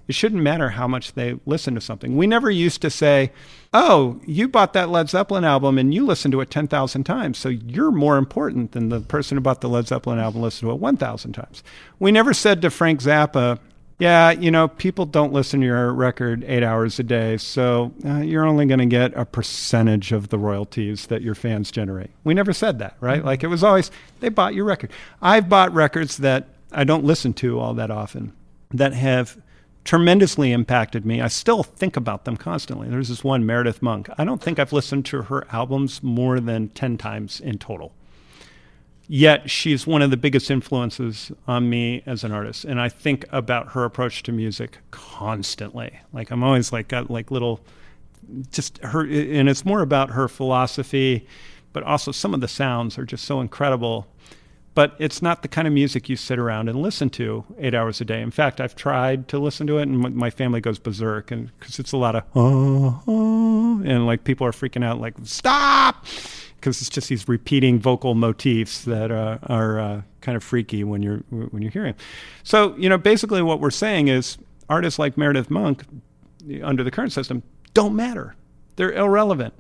it 0.08 0.16
shouldn't 0.16 0.42
matter 0.42 0.70
how 0.70 0.88
much 0.88 1.14
they 1.14 1.40
listen 1.46 1.76
to 1.76 1.82
something. 1.82 2.18
We 2.18 2.28
never 2.28 2.52
used 2.52 2.82
to 2.82 2.90
say, 2.90 3.32
oh, 3.74 4.20
you 4.26 4.48
bought 4.48 4.74
that 4.74 4.90
Led 4.90 5.10
Zeppelin 5.10 5.44
album 5.46 5.78
and 5.78 5.94
you 5.94 6.06
listened 6.06 6.32
to 6.34 6.42
it 6.42 6.50
10,000 6.50 7.04
times, 7.04 7.38
so 7.38 7.50
you're 7.50 7.92
more 7.92 8.18
important 8.18 8.74
than 8.74 8.90
the 8.90 9.02
person 9.02 9.38
who 9.38 9.42
bought 9.42 9.62
the 9.62 9.70
Led 9.70 9.88
Zeppelin 9.88 10.20
album 10.20 10.38
and 10.38 10.44
listened 10.44 10.68
to 10.70 10.74
it 10.74 10.80
1,000 10.80 11.34
times. 11.34 11.64
We 12.00 12.12
never 12.12 12.34
said 12.34 12.62
to 12.62 12.70
Frank 12.70 13.02
Zappa, 13.02 13.60
yeah, 14.02 14.32
you 14.32 14.50
know, 14.50 14.68
people 14.68 15.06
don't 15.06 15.32
listen 15.32 15.60
to 15.60 15.66
your 15.68 15.94
record 15.94 16.44
eight 16.48 16.64
hours 16.64 16.98
a 16.98 17.04
day, 17.04 17.38
so 17.38 17.94
uh, 18.04 18.18
you're 18.18 18.48
only 18.48 18.66
going 18.66 18.80
to 18.80 18.88
get 18.88 19.14
a 19.16 19.26
percentage 19.26 20.12
of 20.12 20.30
the 20.30 20.40
royalties 20.40 21.06
that 21.06 21.22
your 21.22 21.36
fans 21.36 21.70
generate. 21.70 22.10
We 22.24 22.34
never 22.34 22.52
said 22.52 22.80
that, 22.80 22.98
right? 23.00 23.20
Mm-hmm. 23.20 23.28
Like 23.28 23.44
it 23.44 23.48
was 23.48 23.64
always, 23.64 23.92
they 24.20 24.30
bought 24.30 24.56
your 24.56 24.66
record. 24.66 24.92
I've 25.22 25.48
bought 25.50 25.72
records 25.72 26.18
that 26.18 26.48
I 26.72 26.84
don't 26.84 27.04
listen 27.04 27.34
to 27.36 27.60
all 27.60 27.76
that 27.76 27.92
often 27.92 28.34
that 28.72 28.94
have 28.94 29.38
tremendously 29.84 30.52
impacted 30.52 31.06
me. 31.06 31.22
I 31.22 31.28
still 31.28 31.64
think 31.64 31.98
about 31.98 32.26
them 32.26 32.38
constantly. 32.38 32.88
There's 32.88 33.10
this 33.10 33.24
one, 33.24 33.46
Meredith 33.46 33.82
Monk. 33.82 34.10
I 34.18 34.24
don't 34.24 34.42
think 34.42 34.60
I've 34.60 34.74
listened 34.74 35.06
to 35.08 35.24
her 35.24 35.46
albums 35.52 36.04
more 36.04 36.40
than 36.40 36.70
10 36.70 36.98
times 36.98 37.40
in 37.40 37.58
total. 37.58 37.94
Yet 39.08 39.50
she's 39.50 39.86
one 39.86 40.02
of 40.02 40.10
the 40.10 40.18
biggest 40.18 40.50
influences 40.50 41.32
on 41.48 41.70
me 41.70 42.04
as 42.06 42.24
an 42.24 42.32
artist. 42.32 42.64
And 42.64 42.80
I 42.80 42.88
think 42.88 43.26
about 43.32 43.74
her 43.74 43.84
approach 43.84 44.24
to 44.24 44.32
music 44.32 44.78
constantly. 44.92 46.00
Like 46.14 46.32
I'm 46.32 46.44
always 46.44 46.72
like 46.72 46.88
got 46.88 47.10
like 47.10 47.32
little 47.32 47.60
just 48.52 48.78
her 48.80 49.02
and 49.02 49.50
it's 49.50 49.66
more 49.66 49.82
about 49.82 50.12
her 50.12 50.28
philosophy, 50.28 51.28
but 51.74 51.84
also 51.84 52.12
some 52.12 52.34
of 52.34 52.40
the 52.40 52.48
sounds 52.48 52.98
are 52.98 53.06
just 53.06 53.26
so 53.26 53.42
incredible 53.42 54.08
but 54.74 54.96
it's 55.00 55.22
not 55.22 55.42
the 55.42 55.48
kind 55.48 55.68
of 55.68 55.74
music 55.74 56.08
you 56.08 56.16
sit 56.16 56.40
around 56.40 56.70
and 56.70 56.82
listen 56.82 57.10
to 57.10 57.44
eight 57.58 57.74
hours 57.74 58.00
a 58.00 58.06
day. 58.06 58.22
In 58.22 58.32
fact, 58.32 58.62
I've 58.62 58.76
tried 58.76 59.28
to 59.30 59.40
listen 59.40 59.68
to 59.68 59.78
it, 59.78 59.84
and 59.84 60.16
my 60.16 60.30
family 60.30 60.62
goes 60.62 60.80
berserk, 60.80 61.32
and 61.32 61.52
because 61.60 61.80
it's 61.80 61.92
a 61.92 61.98
lot 61.98 62.16
of 62.16 62.24
oh, 62.36 63.04
oh, 63.08 63.82
and 63.84 64.06
like 64.06 64.24
people 64.24 64.48
are 64.48 64.52
freaking 64.52 64.84
out, 64.84 65.00
like 65.00 65.16
stop, 65.24 66.06
because 66.56 66.80
it's 66.82 66.90
just 66.90 67.10
these 67.10 67.28
repeating 67.28 67.80
vocal 67.80 68.16
motifs 68.16 68.86
that 68.86 69.12
uh, 69.12 69.40
are 69.44 69.80
uh, 69.80 70.02
kind 70.22 70.36
of 70.36 70.44
freaky 70.44 70.84
when 70.84 71.04
you're 71.04 71.24
when 71.30 71.62
you're 71.62 71.72
hearing. 71.72 71.96
So 72.44 72.76
you 72.78 72.88
know, 72.88 72.98
basically, 72.98 73.42
what 73.42 73.60
we're 73.60 73.72
saying 73.72 74.08
is 74.08 74.38
artists 74.70 74.98
like 74.98 75.18
Meredith 75.18 75.50
Monk, 75.50 75.84
under 76.64 76.84
the 76.84 76.92
current 76.92 77.12
system, 77.12 77.44
don't 77.74 77.96
matter. 77.96 78.36
They're 78.78 78.94
irrelevant 78.94 79.54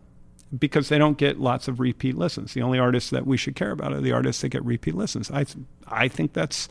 because 0.58 0.90
they 0.90 0.98
don't 0.98 1.18
get 1.18 1.40
lots 1.40 1.68
of 1.68 1.80
repeat 1.80 2.18
listens. 2.18 2.54
The 2.54 2.62
only 2.62 2.80
artists 2.80 3.10
that 3.12 3.26
we 3.26 3.38
should 3.38 3.56
care 3.56 3.72
about 3.72 3.94
are 3.94 4.02
the 4.02 4.12
artists 4.12 4.42
that 4.42 4.50
get 4.50 4.64
repeat 4.66 4.96
listens. 4.96 5.32
I 5.32 5.46
I 5.88 6.08
think 6.08 6.34
that's 6.34 6.68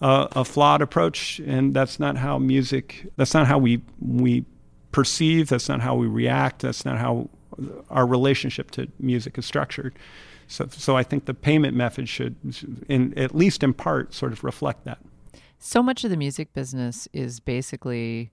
a, 0.00 0.28
a 0.32 0.44
flawed 0.44 0.82
approach, 0.82 1.40
and 1.40 1.74
that's 1.74 2.00
not 2.00 2.16
how 2.16 2.38
music. 2.38 3.06
That's 3.16 3.34
not 3.34 3.46
how 3.46 3.58
we 3.58 3.82
we 4.00 4.44
perceive. 4.90 5.48
That's 5.48 5.68
not 5.68 5.80
how 5.80 5.94
we 5.94 6.06
react. 6.06 6.62
That's 6.62 6.84
not 6.84 6.98
how 6.98 7.30
our 7.90 8.06
relationship 8.06 8.70
to 8.72 8.88
music 8.98 9.38
is 9.38 9.46
structured. 9.46 9.94
So, 10.48 10.66
so 10.70 10.96
I 10.96 11.02
think 11.02 11.26
the 11.26 11.34
payment 11.34 11.76
method 11.76 12.08
should, 12.08 12.36
in 12.88 13.16
at 13.16 13.34
least 13.34 13.62
in 13.62 13.72
part, 13.72 14.12
sort 14.14 14.32
of 14.32 14.44
reflect 14.44 14.84
that. 14.84 14.98
So 15.58 15.82
much 15.82 16.02
of 16.02 16.10
the 16.10 16.16
music 16.16 16.52
business 16.52 17.08
is 17.12 17.40
basically 17.40 18.32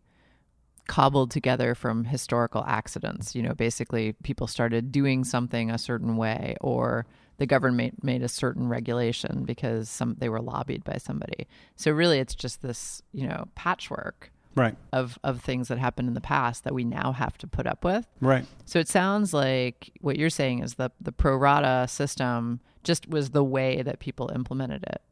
cobbled 0.90 1.30
together 1.30 1.76
from 1.76 2.04
historical 2.04 2.66
accidents. 2.68 3.36
You 3.36 3.44
know, 3.44 3.54
basically 3.54 4.14
people 4.24 4.48
started 4.48 4.92
doing 4.92 5.24
something 5.24 5.70
a 5.70 5.78
certain 5.78 6.18
way 6.18 6.58
or 6.60 7.06
the 7.38 7.46
government 7.46 8.04
made 8.04 8.24
a 8.24 8.28
certain 8.28 8.68
regulation 8.68 9.46
because 9.46 9.88
some 9.88 10.16
they 10.18 10.28
were 10.28 10.42
lobbied 10.42 10.84
by 10.84 10.98
somebody. 10.98 11.48
So 11.76 11.92
really 11.92 12.18
it's 12.18 12.34
just 12.34 12.64
this, 12.64 13.04
you 13.14 13.28
know, 13.28 13.48
patchwork 13.56 14.32
right 14.56 14.76
of 14.92 15.20
of 15.24 15.42
things 15.42 15.68
that 15.68 15.78
happened 15.78 16.08
in 16.08 16.16
the 16.16 16.22
past 16.22 16.64
that 16.64 16.74
we 16.74 16.84
now 16.84 17.12
have 17.12 17.38
to 17.38 17.48
put 17.48 17.68
up 17.68 17.86
with. 17.86 18.08
Right. 18.20 18.46
So 18.66 18.80
it 18.80 18.90
sounds 18.90 19.32
like 19.32 19.92
what 20.02 20.18
you're 20.18 20.32
saying 20.32 20.64
is 20.64 20.74
that 20.76 20.94
the 21.00 21.12
pro 21.12 21.36
rata 21.36 21.88
system 21.88 22.62
just 22.84 23.08
was 23.08 23.30
the 23.30 23.44
way 23.44 23.84
that 23.84 24.00
people 24.00 24.32
implemented 24.34 24.84
it. 24.84 25.04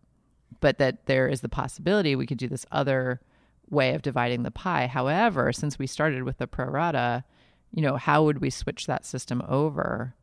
But 0.60 0.79
that 0.79 1.05
there 1.05 1.27
is 1.27 1.41
the 1.41 1.50
possibility 1.50 2.15
we 2.15 2.25
could 2.25 2.39
do 2.39 2.48
this 2.48 2.65
other 2.72 3.22
way 3.69 3.93
of 3.93 4.01
dividing 4.01 4.43
the 4.43 4.51
pie. 4.51 4.88
However, 4.88 5.51
since 5.51 5.77
we 5.77 5.88
started 5.88 6.24
with 6.24 6.38
the 6.38 6.47
prorata, 6.47 7.24
you 7.71 7.81
know, 7.81 7.97
how 7.97 8.24
would 8.24 8.39
we 8.39 8.50
switch 8.50 8.86
that 8.88 9.05
system 9.05 9.43
over 9.47 10.15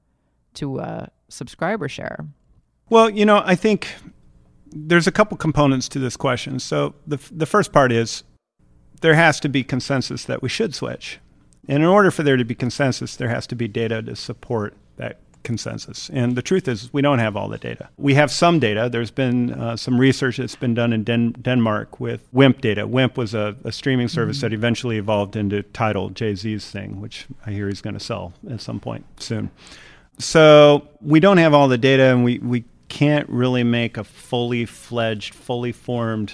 to 0.54 0.78
a 0.78 1.10
subscriber 1.28 1.88
share? 1.88 2.26
Well, 2.90 3.10
you 3.10 3.24
know, 3.24 3.42
I 3.44 3.54
think 3.54 3.94
there's 4.70 5.06
a 5.06 5.12
couple 5.12 5.36
components 5.36 5.88
to 5.90 5.98
this 5.98 6.16
question. 6.16 6.58
So 6.58 6.94
the 7.06 7.18
the 7.30 7.46
first 7.46 7.72
part 7.72 7.92
is 7.92 8.24
there 9.00 9.14
has 9.14 9.40
to 9.40 9.48
be 9.48 9.62
consensus 9.62 10.24
that 10.24 10.42
we 10.42 10.48
should 10.48 10.74
switch. 10.74 11.18
And 11.68 11.82
in 11.82 11.88
order 11.88 12.10
for 12.10 12.22
there 12.22 12.36
to 12.36 12.44
be 12.44 12.54
consensus, 12.54 13.16
there 13.16 13.28
has 13.28 13.46
to 13.48 13.56
be 13.56 13.68
data 13.68 14.02
to 14.02 14.16
support 14.16 14.76
that 14.96 15.20
consensus. 15.44 16.10
And 16.12 16.34
the 16.34 16.42
truth 16.42 16.66
is, 16.66 16.92
we 16.92 17.02
don't 17.02 17.20
have 17.20 17.36
all 17.36 17.48
the 17.48 17.58
data. 17.58 17.88
We 17.96 18.14
have 18.14 18.30
some 18.30 18.58
data. 18.58 18.88
There's 18.90 19.12
been 19.12 19.52
uh, 19.52 19.76
some 19.76 19.98
research 20.00 20.38
that's 20.38 20.56
been 20.56 20.74
done 20.74 20.92
in 20.92 21.04
Den- 21.04 21.32
Denmark 21.40 22.00
with 22.00 22.26
WIMP 22.32 22.60
data. 22.60 22.86
WIMP 22.86 23.16
was 23.16 23.34
a, 23.34 23.56
a 23.64 23.70
streaming 23.70 24.08
service 24.08 24.38
mm-hmm. 24.38 24.46
that 24.46 24.52
eventually 24.52 24.98
evolved 24.98 25.36
into 25.36 25.62
Tidal, 25.62 26.10
Jay 26.10 26.34
Z's 26.34 26.68
thing, 26.68 27.00
which 27.00 27.26
I 27.46 27.52
hear 27.52 27.68
he's 27.68 27.80
going 27.80 27.94
to 27.94 28.00
sell 28.00 28.32
at 28.50 28.60
some 28.60 28.80
point 28.80 29.04
soon. 29.22 29.50
So 30.18 30.88
we 31.00 31.20
don't 31.20 31.38
have 31.38 31.54
all 31.54 31.68
the 31.68 31.78
data, 31.78 32.04
and 32.04 32.24
we, 32.24 32.38
we 32.38 32.64
can't 32.88 33.28
really 33.28 33.64
make 33.64 33.96
a 33.96 34.04
fully 34.04 34.64
fledged, 34.66 35.34
fully 35.34 35.72
formed, 35.72 36.32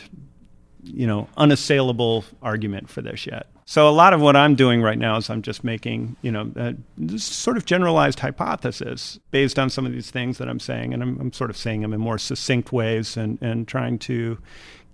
you 0.83 1.07
know, 1.07 1.29
unassailable 1.37 2.25
argument 2.43 2.89
for 2.91 3.03
this 3.03 3.27
yet. 3.27 3.47
So 3.71 3.89
a 3.89 3.91
lot 3.91 4.13
of 4.13 4.21
what 4.21 4.35
I'm 4.35 4.57
doing 4.57 4.83
right 4.83 4.99
now 4.99 5.17
is 5.17 5.31
I'm 5.31 5.43
just 5.43 5.63
making, 5.63 6.17
you 6.23 6.33
know, 6.33 6.51
uh, 6.57 6.73
a, 7.15 7.19
sort 7.21 7.57
of 7.57 7.67
generalized 7.67 8.19
hypothesis 8.19 9.21
based 9.31 9.61
on 9.61 9.71
some 9.71 9.87
of 9.87 9.93
these 9.93 10.11
things 10.11 10.39
that 10.39 10.49
I'm 10.49 10.59
saying, 10.59 10.93
and 10.93 11.05
I'm, 11.05 11.21
I'm 11.21 11.33
sort 11.33 11.51
of 11.51 11.57
saying 11.57 11.83
them 11.83 11.93
in 11.93 12.01
more 12.01 12.19
succinct 12.19 12.73
ways 12.73 13.17
and, 13.17 13.39
and 13.41 13.69
trying 13.69 14.01
to 14.01 14.39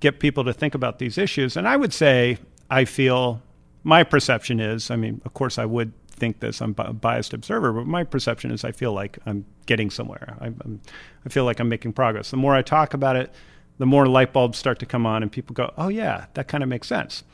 get 0.00 0.20
people 0.20 0.44
to 0.44 0.52
think 0.52 0.74
about 0.74 0.98
these 0.98 1.16
issues. 1.16 1.56
And 1.56 1.66
I 1.66 1.78
would 1.78 1.94
say 1.94 2.36
I 2.68 2.84
feel 2.84 3.40
my 3.82 4.02
perception 4.02 4.60
is, 4.60 4.90
I 4.90 4.96
mean, 4.96 5.22
of 5.24 5.32
course, 5.32 5.56
I 5.56 5.64
would 5.64 5.94
think 6.08 6.40
this. 6.40 6.60
I'm 6.60 6.74
a 6.76 6.92
biased 6.92 7.32
observer, 7.32 7.72
but 7.72 7.86
my 7.86 8.04
perception 8.04 8.50
is 8.50 8.62
I 8.62 8.72
feel 8.72 8.92
like 8.92 9.18
I'm 9.24 9.46
getting 9.64 9.88
somewhere. 9.88 10.36
I, 10.38 10.48
I'm, 10.48 10.82
I 11.24 11.30
feel 11.30 11.46
like 11.46 11.60
I'm 11.60 11.70
making 11.70 11.94
progress. 11.94 12.30
The 12.30 12.36
more 12.36 12.54
I 12.54 12.60
talk 12.60 12.92
about 12.92 13.16
it, 13.16 13.32
the 13.78 13.86
more 13.86 14.06
light 14.06 14.34
bulbs 14.34 14.58
start 14.58 14.78
to 14.80 14.86
come 14.86 15.06
on, 15.06 15.22
and 15.22 15.32
people 15.32 15.54
go, 15.54 15.72
"Oh 15.78 15.88
yeah, 15.88 16.26
that 16.34 16.46
kind 16.46 16.62
of 16.62 16.68
makes 16.68 16.88
sense." 16.88 17.24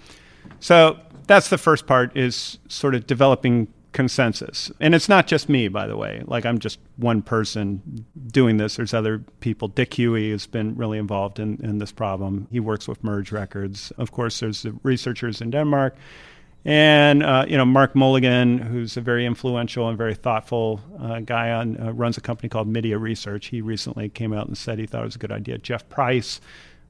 So 0.60 0.98
that's 1.32 1.48
the 1.48 1.56
first 1.56 1.86
part 1.86 2.14
is 2.14 2.58
sort 2.68 2.94
of 2.94 3.06
developing 3.06 3.66
consensus. 3.92 4.70
And 4.80 4.94
it's 4.94 5.08
not 5.08 5.26
just 5.26 5.48
me, 5.48 5.68
by 5.68 5.86
the 5.86 5.96
way. 5.96 6.22
Like 6.26 6.44
I'm 6.44 6.58
just 6.58 6.78
one 6.96 7.22
person 7.22 8.04
doing 8.26 8.58
this. 8.58 8.76
There's 8.76 8.92
other 8.92 9.20
people. 9.40 9.68
Dick 9.68 9.94
Huey 9.94 10.30
has 10.30 10.46
been 10.46 10.76
really 10.76 10.98
involved 10.98 11.38
in, 11.38 11.58
in 11.62 11.78
this 11.78 11.90
problem. 11.90 12.48
He 12.50 12.60
works 12.60 12.86
with 12.86 13.02
Merge 13.02 13.32
Records. 13.32 13.92
Of 13.96 14.12
course, 14.12 14.40
there's 14.40 14.62
the 14.62 14.78
researchers 14.82 15.40
in 15.40 15.50
Denmark. 15.50 15.96
And 16.64 17.22
uh, 17.24 17.46
you 17.48 17.56
know 17.56 17.64
Mark 17.64 17.96
Mulligan, 17.96 18.58
who's 18.58 18.96
a 18.96 19.00
very 19.00 19.26
influential 19.26 19.88
and 19.88 19.98
very 19.98 20.14
thoughtful 20.14 20.80
uh, 21.00 21.18
guy, 21.20 21.50
on 21.50 21.80
uh, 21.80 21.92
runs 21.92 22.16
a 22.18 22.20
company 22.20 22.48
called 22.48 22.68
MIDiA 22.68 23.00
Research. 23.00 23.46
He 23.46 23.60
recently 23.60 24.08
came 24.10 24.32
out 24.32 24.46
and 24.46 24.56
said 24.56 24.78
he 24.78 24.86
thought 24.86 25.02
it 25.02 25.06
was 25.06 25.16
a 25.16 25.18
good 25.18 25.32
idea. 25.32 25.58
Jeff 25.58 25.88
Price, 25.88 26.40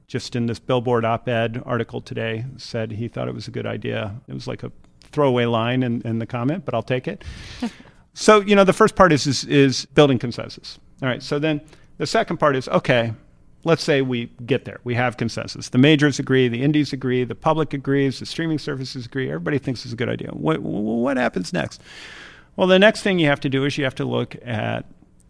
just 0.07 0.35
in 0.35 0.45
this 0.45 0.59
Billboard 0.59 1.05
op 1.05 1.27
ed 1.27 1.61
article 1.65 2.01
today, 2.01 2.45
said 2.57 2.91
he 2.91 3.07
thought 3.07 3.27
it 3.27 3.33
was 3.33 3.47
a 3.47 3.51
good 3.51 3.65
idea. 3.65 4.15
It 4.27 4.33
was 4.33 4.47
like 4.47 4.63
a 4.63 4.71
throwaway 5.11 5.45
line 5.45 5.83
in, 5.83 6.01
in 6.01 6.19
the 6.19 6.25
comment, 6.25 6.65
but 6.65 6.73
I'll 6.73 6.83
take 6.83 7.07
it. 7.07 7.23
so, 8.13 8.41
you 8.41 8.55
know, 8.55 8.63
the 8.63 8.73
first 8.73 8.95
part 8.95 9.13
is, 9.13 9.27
is, 9.27 9.45
is 9.45 9.85
building 9.85 10.19
consensus. 10.19 10.79
All 11.01 11.07
right, 11.07 11.21
so 11.21 11.39
then 11.39 11.61
the 11.97 12.07
second 12.07 12.37
part 12.37 12.55
is 12.55 12.67
okay, 12.69 13.13
let's 13.63 13.83
say 13.83 14.01
we 14.01 14.31
get 14.45 14.65
there. 14.65 14.79
We 14.83 14.95
have 14.95 15.17
consensus. 15.17 15.69
The 15.69 15.77
majors 15.77 16.19
agree, 16.19 16.47
the 16.47 16.63
indies 16.63 16.93
agree, 16.93 17.23
the 17.23 17.35
public 17.35 17.73
agrees, 17.73 18.19
the 18.19 18.25
streaming 18.25 18.59
services 18.59 19.05
agree. 19.05 19.27
Everybody 19.27 19.59
thinks 19.59 19.85
it's 19.85 19.93
a 19.93 19.97
good 19.97 20.09
idea. 20.09 20.29
What, 20.29 20.61
what 20.61 21.17
happens 21.17 21.53
next? 21.53 21.81
Well, 22.55 22.67
the 22.67 22.79
next 22.79 23.01
thing 23.01 23.19
you 23.19 23.27
have 23.27 23.39
to 23.41 23.49
do 23.49 23.65
is 23.65 23.77
you 23.77 23.83
have 23.83 23.95
to 23.95 24.05
look 24.05 24.35
at 24.45 24.85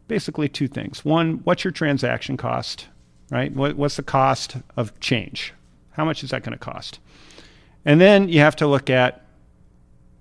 basically 0.07 0.49
two 0.49 0.67
things. 0.67 1.05
One, 1.05 1.39
what's 1.43 1.63
your 1.63 1.71
transaction 1.71 2.37
cost? 2.37 2.87
Right? 3.33 3.51
What, 3.51 3.75
what's 3.75 3.95
the 3.95 4.03
cost 4.03 4.57
of 4.77 4.97
change? 4.99 5.53
How 5.93 6.05
much 6.05 6.23
is 6.23 6.29
that 6.29 6.43
going 6.43 6.57
to 6.57 6.63
cost? 6.63 6.99
And 7.83 7.99
then 7.99 8.29
you 8.29 8.39
have 8.39 8.55
to 8.57 8.67
look 8.67 8.91
at 8.91 9.25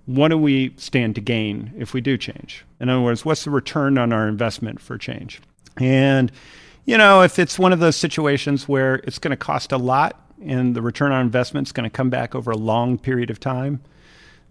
what 0.06 0.28
do 0.28 0.38
we 0.38 0.74
stand 0.78 1.14
to 1.16 1.20
gain 1.20 1.72
if 1.76 1.92
we 1.92 2.00
do 2.00 2.16
change? 2.16 2.64
In 2.80 2.88
other 2.88 3.02
words, 3.02 3.24
what's 3.24 3.44
the 3.44 3.50
return 3.50 3.98
on 3.98 4.12
our 4.14 4.26
investment 4.26 4.80
for 4.80 4.96
change? 4.96 5.40
And, 5.76 6.32
you 6.86 6.96
know, 6.96 7.20
if 7.22 7.38
it's 7.38 7.58
one 7.58 7.72
of 7.72 7.80
those 7.80 7.96
situations 7.96 8.66
where 8.66 8.96
it's 9.04 9.18
going 9.18 9.30
to 9.30 9.36
cost 9.36 9.72
a 9.72 9.78
lot 9.78 10.18
and 10.42 10.74
the 10.74 10.82
return 10.82 11.12
on 11.12 11.20
investment 11.20 11.68
is 11.68 11.72
going 11.72 11.88
to 11.88 11.94
come 11.94 12.08
back 12.08 12.34
over 12.34 12.50
a 12.50 12.56
long 12.56 12.96
period 12.96 13.30
of 13.30 13.38
time, 13.38 13.82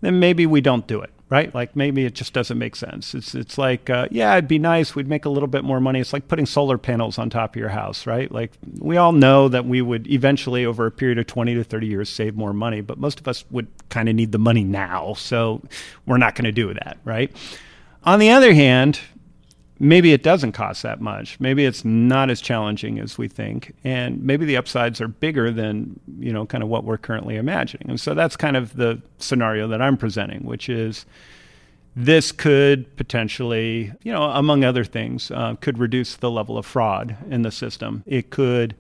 then 0.01 0.19
maybe 0.19 0.45
we 0.45 0.61
don't 0.61 0.85
do 0.85 1.01
it 1.01 1.11
right? 1.31 1.55
Like 1.55 1.77
maybe 1.77 2.05
it 2.05 2.13
just 2.13 2.33
doesn't 2.33 2.57
make 2.57 2.75
sense. 2.75 3.15
It's 3.15 3.33
it's 3.33 3.57
like 3.57 3.89
uh, 3.89 4.09
yeah, 4.11 4.33
it'd 4.33 4.49
be 4.49 4.59
nice. 4.59 4.93
We'd 4.93 5.07
make 5.07 5.23
a 5.23 5.29
little 5.29 5.47
bit 5.47 5.63
more 5.63 5.79
money. 5.79 6.01
It's 6.01 6.11
like 6.13 6.27
putting 6.27 6.45
solar 6.45 6.77
panels 6.77 7.17
on 7.17 7.29
top 7.29 7.55
of 7.55 7.59
your 7.59 7.69
house, 7.69 8.05
right? 8.05 8.29
Like 8.29 8.51
we 8.79 8.97
all 8.97 9.13
know 9.13 9.47
that 9.47 9.65
we 9.65 9.81
would 9.81 10.11
eventually, 10.11 10.65
over 10.65 10.85
a 10.85 10.91
period 10.91 11.17
of 11.17 11.27
twenty 11.27 11.55
to 11.55 11.63
thirty 11.63 11.87
years, 11.87 12.09
save 12.09 12.35
more 12.35 12.53
money. 12.53 12.81
But 12.81 12.99
most 12.99 13.19
of 13.19 13.27
us 13.29 13.45
would 13.49 13.67
kind 13.89 14.09
of 14.09 14.15
need 14.15 14.33
the 14.33 14.39
money 14.39 14.65
now, 14.65 15.13
so 15.13 15.63
we're 16.05 16.17
not 16.17 16.35
going 16.35 16.45
to 16.45 16.51
do 16.51 16.71
that, 16.73 16.97
right? 17.05 17.35
On 18.03 18.19
the 18.19 18.31
other 18.31 18.53
hand, 18.53 18.99
maybe 19.81 20.13
it 20.13 20.21
doesn't 20.21 20.51
cost 20.51 20.83
that 20.83 21.01
much. 21.01 21.39
Maybe 21.39 21.65
it's 21.65 21.83
not 21.83 22.29
as 22.29 22.39
challenging 22.39 22.99
as 22.99 23.17
we 23.17 23.27
think, 23.27 23.73
and 23.83 24.21
maybe 24.23 24.45
the 24.45 24.55
upsides 24.55 25.01
are 25.01 25.07
bigger 25.07 25.49
than 25.49 25.99
you 26.19 26.31
know 26.31 26.45
kind 26.45 26.63
of 26.63 26.69
what 26.69 26.83
we're 26.83 26.99
currently 26.99 27.35
imagining. 27.35 27.89
And 27.89 27.99
so 27.99 28.13
that's 28.13 28.37
kind 28.37 28.55
of 28.55 28.75
the 28.75 29.01
scenario 29.17 29.67
that 29.67 29.81
I'm 29.81 29.97
presenting, 29.97 30.45
which 30.45 30.69
is 30.69 31.05
this 31.95 32.31
could 32.31 32.95
potentially, 32.95 33.91
you 34.03 34.13
know, 34.13 34.23
among 34.23 34.63
other 34.63 34.85
things, 34.85 35.31
uh, 35.31 35.55
could 35.59 35.79
reduce 35.79 36.15
the 36.15 36.31
level 36.31 36.57
of 36.57 36.65
fraud 36.65 37.17
in 37.29 37.41
the 37.41 37.51
system. 37.51 38.03
It 38.05 38.29
could 38.29 38.75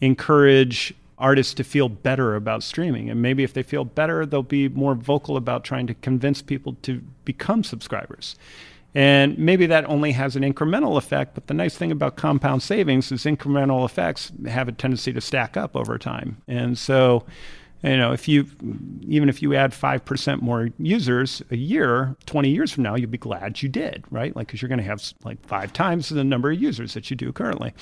encourage 0.00 0.94
artists 1.18 1.52
to 1.54 1.64
feel 1.64 1.88
better 1.88 2.34
about 2.34 2.62
streaming. 2.62 3.10
And 3.10 3.20
maybe 3.20 3.44
if 3.44 3.52
they 3.52 3.62
feel 3.62 3.84
better, 3.84 4.24
they'll 4.24 4.42
be 4.42 4.68
more 4.68 4.94
vocal 4.94 5.36
about 5.36 5.62
trying 5.64 5.86
to 5.88 5.94
convince 5.94 6.42
people 6.42 6.76
to 6.82 7.02
become 7.24 7.62
subscribers. 7.64 8.36
And 8.98 9.38
maybe 9.38 9.66
that 9.66 9.88
only 9.88 10.10
has 10.10 10.34
an 10.34 10.42
incremental 10.42 10.96
effect, 10.96 11.34
but 11.34 11.46
the 11.46 11.54
nice 11.54 11.76
thing 11.76 11.92
about 11.92 12.16
compound 12.16 12.64
savings 12.64 13.12
is 13.12 13.22
incremental 13.26 13.84
effects 13.84 14.32
have 14.48 14.66
a 14.66 14.72
tendency 14.72 15.12
to 15.12 15.20
stack 15.20 15.56
up 15.56 15.76
over 15.76 15.98
time. 15.98 16.42
And 16.48 16.76
so, 16.76 17.24
you 17.84 17.96
know, 17.96 18.10
if 18.10 18.26
you 18.26 18.46
even 19.02 19.28
if 19.28 19.40
you 19.40 19.54
add 19.54 19.70
5% 19.70 20.42
more 20.42 20.70
users 20.80 21.40
a 21.52 21.56
year, 21.56 22.16
20 22.26 22.50
years 22.50 22.72
from 22.72 22.82
now, 22.82 22.96
you'll 22.96 23.08
be 23.08 23.18
glad 23.18 23.62
you 23.62 23.68
did, 23.68 24.02
right? 24.10 24.34
Like 24.34 24.48
cuz 24.48 24.60
you're 24.60 24.68
going 24.68 24.80
to 24.80 24.84
have 24.84 25.00
like 25.22 25.46
5 25.46 25.72
times 25.72 26.08
the 26.08 26.24
number 26.24 26.50
of 26.50 26.60
users 26.60 26.94
that 26.94 27.08
you 27.08 27.14
do 27.14 27.30
currently. 27.30 27.74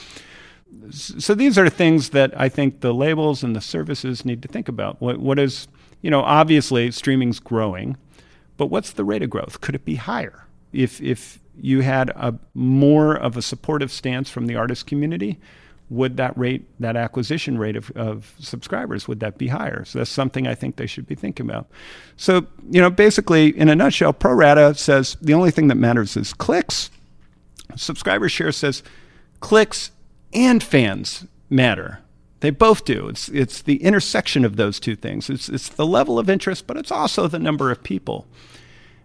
So 0.91 1.35
these 1.35 1.57
are 1.57 1.71
things 1.71 2.11
that 2.11 2.39
I 2.39 2.51
think 2.51 2.81
the 2.81 2.93
labels 2.93 3.43
and 3.43 3.57
the 3.57 3.63
services 3.63 4.27
need 4.27 4.43
to 4.43 4.49
think 4.49 4.69
about. 4.69 5.01
What 5.01 5.19
what 5.19 5.39
is, 5.39 5.67
you 6.03 6.11
know, 6.11 6.21
obviously 6.21 6.91
streaming's 6.91 7.41
growing, 7.41 7.97
but 8.59 8.67
what's 8.67 8.91
the 8.91 9.03
rate 9.03 9.23
of 9.23 9.31
growth? 9.31 9.63
Could 9.63 9.75
it 9.75 9.87
be 9.87 9.95
higher? 9.95 10.46
If 10.77 11.01
if 11.01 11.41
you 11.59 11.81
had 11.81 12.11
a 12.11 12.39
more 12.55 13.15
of 13.15 13.37
a 13.37 13.43
supportive 13.43 13.91
stance 13.91 14.31
from 14.31 14.47
the 14.47 14.57
artist 14.57 14.87
community, 14.87 15.39
would 15.89 16.17
that 16.17 16.37
rate, 16.37 16.67
that 16.81 16.97
acquisition 16.97 17.59
rate 17.59 17.77
of, 17.77 17.91
of 17.93 18.35
subscribers, 18.39 19.07
would 19.07 19.21
that 19.21 19.39
be 19.39 19.49
higher? 19.49 19.85
So 19.85 19.99
that's 19.99 20.11
something 20.11 20.47
I 20.47 20.55
think 20.55 20.77
they 20.77 20.87
should 20.87 21.07
be 21.07 21.15
thinking 21.15 21.47
about. 21.47 21.69
So, 22.17 22.47
you 22.71 22.81
know, 22.81 22.91
basically, 22.91 23.57
in 23.57 23.69
a 23.69 23.77
nutshell, 23.77 24.13
pro 24.13 24.33
rata 24.33 24.75
says 24.75 25.17
the 25.23 25.35
only 25.35 25.51
thing 25.51 25.69
that 25.69 25.77
matters 25.77 26.17
is 26.17 26.35
clicks. 26.35 26.91
Subscriber 27.77 28.29
share 28.29 28.53
says 28.53 28.83
clicks 29.41 29.93
and 30.33 30.63
fans 30.63 31.27
matter. 31.49 32.01
They 32.41 32.51
both 32.51 32.85
do. 32.85 33.09
It's, 33.09 33.29
it's 33.29 33.63
the 33.63 33.83
intersection 33.83 34.45
of 34.45 34.57
those 34.57 34.79
two 34.79 34.97
things. 34.97 35.31
It's, 35.31 35.49
it's 35.49 35.69
the 35.69 35.87
level 35.87 36.19
of 36.19 36.29
interest, 36.29 36.67
but 36.67 36.77
it's 36.77 36.91
also 36.91 37.29
the 37.29 37.39
number 37.39 37.71
of 37.71 37.83
people. 37.83 38.27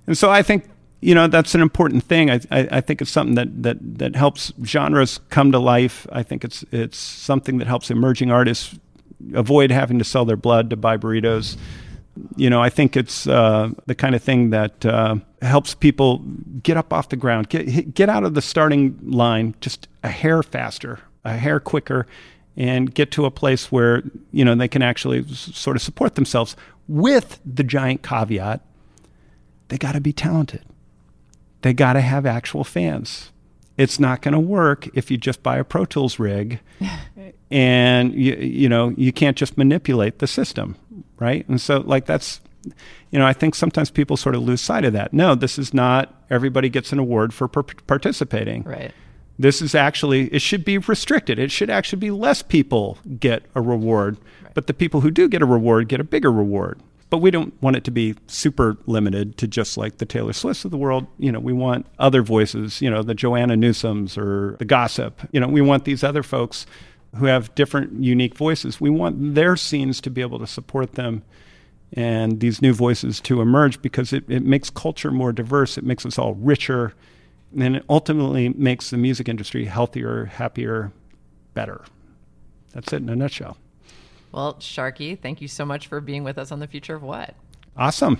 And 0.05 0.17
so 0.17 0.29
I 0.29 0.41
think 0.41 0.65
you 1.01 1.15
know 1.15 1.27
that's 1.27 1.55
an 1.55 1.61
important 1.61 2.03
thing. 2.03 2.29
I, 2.29 2.39
I, 2.51 2.67
I, 2.71 2.81
think 2.81 3.01
it's 3.01 3.11
something 3.11 3.35
that, 3.35 3.63
that 3.63 3.77
that 3.97 4.15
helps 4.15 4.53
genres 4.63 5.19
come 5.29 5.51
to 5.51 5.59
life. 5.59 6.05
I 6.11 6.21
think 6.21 6.43
it's 6.43 6.63
it's 6.71 6.97
something 6.97 7.57
that 7.57 7.67
helps 7.67 7.89
emerging 7.89 8.31
artists 8.31 8.77
avoid 9.33 9.71
having 9.71 9.97
to 9.99 10.05
sell 10.05 10.25
their 10.25 10.37
blood 10.37 10.69
to 10.69 10.77
buy 10.77 10.97
burritos. 10.97 11.57
You 12.35 12.49
know, 12.49 12.61
I 12.61 12.69
think 12.69 12.95
it's 12.95 13.25
uh, 13.25 13.71
the 13.87 13.95
kind 13.95 14.13
of 14.13 14.21
thing 14.21 14.51
that 14.51 14.85
uh, 14.85 15.15
helps 15.41 15.73
people 15.73 16.19
get 16.61 16.77
up 16.77 16.93
off 16.93 17.09
the 17.09 17.15
ground, 17.15 17.49
get 17.49 17.95
get 17.95 18.07
out 18.07 18.23
of 18.23 18.35
the 18.35 18.41
starting 18.41 18.99
line 19.03 19.55
just 19.59 19.87
a 20.03 20.09
hair 20.09 20.43
faster, 20.43 20.99
a 21.25 21.35
hair 21.35 21.59
quicker, 21.59 22.05
and 22.55 22.93
get 22.93 23.09
to 23.11 23.25
a 23.25 23.31
place 23.31 23.71
where 23.71 24.03
you 24.31 24.45
know 24.45 24.53
they 24.53 24.67
can 24.67 24.83
actually 24.83 25.23
sort 25.33 25.75
of 25.75 25.81
support 25.81 26.13
themselves. 26.13 26.55
With 26.87 27.39
the 27.45 27.63
giant 27.63 28.03
caveat, 28.03 28.61
they 29.69 29.77
got 29.77 29.93
to 29.93 30.01
be 30.01 30.13
talented 30.13 30.61
they 31.61 31.73
got 31.73 31.93
to 31.93 32.01
have 32.01 32.25
actual 32.25 32.63
fans. 32.63 33.31
It's 33.77 33.99
not 33.99 34.21
going 34.21 34.33
to 34.33 34.39
work 34.39 34.89
if 34.95 35.09
you 35.09 35.17
just 35.17 35.41
buy 35.41 35.57
a 35.57 35.63
Pro 35.63 35.85
Tools 35.85 36.19
rig 36.19 36.59
and 37.51 38.13
you, 38.13 38.35
you 38.35 38.69
know, 38.69 38.89
you 38.97 39.11
can't 39.11 39.37
just 39.37 39.57
manipulate 39.57 40.19
the 40.19 40.27
system, 40.27 40.75
right? 41.17 41.47
And 41.47 41.59
so 41.59 41.79
like 41.79 42.05
that's 42.05 42.41
you 43.09 43.19
know, 43.19 43.25
I 43.25 43.33
think 43.33 43.55
sometimes 43.55 43.89
people 43.89 44.17
sort 44.17 44.35
of 44.35 44.43
lose 44.43 44.61
sight 44.61 44.85
of 44.85 44.93
that. 44.93 45.13
No, 45.13 45.35
this 45.35 45.57
is 45.57 45.73
not 45.73 46.13
everybody 46.29 46.69
gets 46.69 46.91
an 46.91 46.99
award 46.99 47.33
for 47.33 47.47
per- 47.47 47.63
participating. 47.63 48.63
Right. 48.63 48.93
This 49.39 49.61
is 49.61 49.73
actually 49.73 50.27
it 50.33 50.41
should 50.41 50.63
be 50.63 50.77
restricted. 50.77 51.39
It 51.39 51.51
should 51.51 51.69
actually 51.69 51.99
be 51.99 52.11
less 52.11 52.41
people 52.41 52.99
get 53.19 53.43
a 53.55 53.61
reward, 53.61 54.17
right. 54.43 54.53
but 54.53 54.67
the 54.67 54.73
people 54.73 55.01
who 55.01 55.09
do 55.09 55.27
get 55.27 55.41
a 55.41 55.45
reward 55.45 55.87
get 55.87 55.99
a 55.99 56.03
bigger 56.03 56.31
reward. 56.31 56.79
But 57.11 57.17
we 57.17 57.29
don't 57.29 57.61
want 57.61 57.75
it 57.75 57.83
to 57.83 57.91
be 57.91 58.15
super 58.27 58.77
limited 58.87 59.37
to 59.37 59.45
just 59.45 59.77
like 59.77 59.97
the 59.97 60.05
Taylor 60.05 60.31
Swifts 60.31 60.63
of 60.63 60.71
the 60.71 60.77
world. 60.77 61.05
You 61.19 61.29
know, 61.33 61.41
we 61.41 61.51
want 61.51 61.85
other 61.99 62.21
voices, 62.21 62.81
you 62.81 62.89
know, 62.89 63.03
the 63.03 63.13
Joanna 63.13 63.55
Newsoms 63.55 64.17
or 64.17 64.55
the 64.59 64.65
Gossip. 64.65 65.21
You 65.33 65.41
know, 65.41 65.49
we 65.49 65.59
want 65.59 65.83
these 65.83 66.05
other 66.05 66.23
folks 66.23 66.65
who 67.17 67.25
have 67.25 67.53
different 67.53 68.01
unique 68.01 68.37
voices. 68.37 68.79
We 68.79 68.89
want 68.89 69.35
their 69.35 69.57
scenes 69.57 69.99
to 70.01 70.09
be 70.09 70.21
able 70.21 70.39
to 70.39 70.47
support 70.47 70.93
them 70.93 71.23
and 71.91 72.39
these 72.39 72.61
new 72.61 72.71
voices 72.71 73.19
to 73.19 73.41
emerge 73.41 73.81
because 73.81 74.13
it, 74.13 74.23
it 74.29 74.43
makes 74.43 74.69
culture 74.69 75.11
more 75.11 75.33
diverse. 75.33 75.77
It 75.77 75.83
makes 75.83 76.05
us 76.05 76.17
all 76.17 76.35
richer. 76.35 76.93
And 77.59 77.75
it 77.75 77.85
ultimately 77.89 78.47
makes 78.47 78.89
the 78.89 78.97
music 78.97 79.27
industry 79.27 79.65
healthier, 79.65 80.25
happier, 80.25 80.93
better. 81.53 81.83
That's 82.73 82.93
it 82.93 83.01
in 83.01 83.09
a 83.09 83.17
nutshell. 83.17 83.57
Well, 84.31 84.55
Sharky, 84.55 85.19
thank 85.19 85.41
you 85.41 85.47
so 85.47 85.65
much 85.65 85.87
for 85.87 85.99
being 85.99 86.23
with 86.23 86.37
us 86.37 86.51
on 86.51 86.59
the 86.59 86.67
future 86.67 86.95
of 86.95 87.03
what. 87.03 87.35
Awesome. 87.75 88.19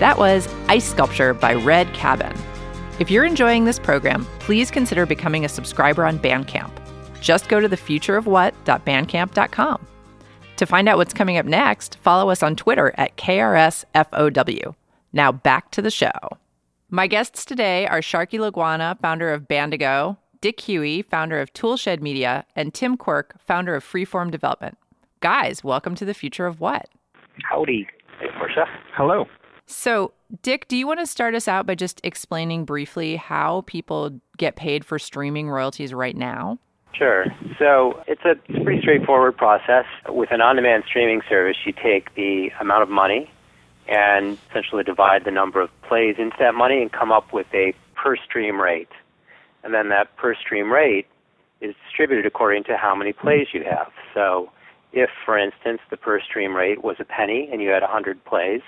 That 0.00 0.18
was 0.18 0.48
Ice 0.68 0.90
Sculpture 0.90 1.32
by 1.34 1.54
Red 1.54 1.94
Cabin. 1.94 2.36
If 2.98 3.12
you're 3.12 3.24
enjoying 3.24 3.64
this 3.64 3.78
program, 3.78 4.26
please 4.40 4.68
consider 4.70 5.06
becoming 5.06 5.44
a 5.44 5.48
subscriber 5.48 6.04
on 6.04 6.18
Bandcamp. 6.18 6.72
Just 7.20 7.48
go 7.48 7.60
to 7.60 7.68
thefutureofwhat.bandcamp.com. 7.68 9.86
To 10.56 10.66
find 10.66 10.88
out 10.88 10.98
what's 10.98 11.14
coming 11.14 11.38
up 11.38 11.46
next, 11.46 11.98
follow 12.02 12.28
us 12.30 12.42
on 12.42 12.56
Twitter 12.56 12.92
at 12.96 13.16
KRSFOW. 13.16 14.74
Now 15.12 15.30
back 15.30 15.70
to 15.70 15.80
the 15.80 15.92
show. 15.92 16.10
My 16.90 17.06
guests 17.06 17.44
today 17.44 17.86
are 17.86 18.00
Sharky 18.00 18.36
Laguana, 18.38 19.00
founder 19.00 19.32
of 19.32 19.46
Bandago, 19.48 20.16
Dick 20.40 20.58
Huey, 20.60 21.02
founder 21.02 21.40
of 21.40 21.52
Toolshed 21.52 22.00
Media, 22.00 22.44
and 22.56 22.74
Tim 22.74 22.96
Quirk, 22.96 23.36
founder 23.40 23.76
of 23.76 23.84
Freeform 23.84 24.32
Development. 24.32 24.76
Guys, 25.20 25.62
welcome 25.62 25.94
to 25.94 26.04
the 26.04 26.14
future 26.14 26.46
of 26.46 26.58
what? 26.60 26.88
Howdy. 27.48 27.86
Hey, 28.20 28.26
Portia. 28.38 28.66
Hello. 28.96 29.26
So, 29.66 30.12
Dick, 30.42 30.68
do 30.68 30.76
you 30.76 30.86
want 30.86 31.00
to 31.00 31.06
start 31.06 31.34
us 31.34 31.48
out 31.48 31.66
by 31.66 31.74
just 31.74 32.00
explaining 32.04 32.64
briefly 32.64 33.16
how 33.16 33.62
people 33.66 34.20
get 34.36 34.56
paid 34.56 34.84
for 34.84 34.98
streaming 34.98 35.48
royalties 35.48 35.94
right 35.94 36.16
now? 36.16 36.58
Sure. 36.92 37.26
So 37.58 38.02
it's 38.06 38.24
a 38.24 38.36
pretty 38.62 38.80
straightforward 38.80 39.36
process. 39.36 39.84
With 40.08 40.30
an 40.30 40.40
on 40.40 40.56
demand 40.56 40.84
streaming 40.86 41.22
service, 41.28 41.56
you 41.64 41.72
take 41.72 42.14
the 42.14 42.50
amount 42.60 42.82
of 42.82 42.88
money 42.88 43.30
and 43.88 44.38
essentially 44.50 44.84
divide 44.84 45.24
the 45.24 45.30
number 45.30 45.60
of 45.60 45.70
plays 45.82 46.16
into 46.18 46.36
that 46.38 46.54
money 46.54 46.80
and 46.80 46.92
come 46.92 47.10
up 47.10 47.32
with 47.32 47.46
a 47.52 47.74
per 47.94 48.16
stream 48.16 48.60
rate. 48.60 48.88
And 49.62 49.74
then 49.74 49.88
that 49.88 50.16
per 50.16 50.34
stream 50.34 50.70
rate 50.70 51.06
is 51.60 51.74
distributed 51.86 52.26
according 52.26 52.64
to 52.64 52.76
how 52.76 52.94
many 52.94 53.12
plays 53.12 53.48
you 53.52 53.64
have. 53.64 53.90
So 54.12 54.50
if, 54.92 55.10
for 55.24 55.38
instance, 55.38 55.80
the 55.90 55.96
per 55.96 56.20
stream 56.20 56.54
rate 56.54 56.84
was 56.84 56.96
a 57.00 57.04
penny 57.04 57.48
and 57.50 57.60
you 57.60 57.70
had 57.70 57.82
100 57.82 58.24
plays, 58.24 58.62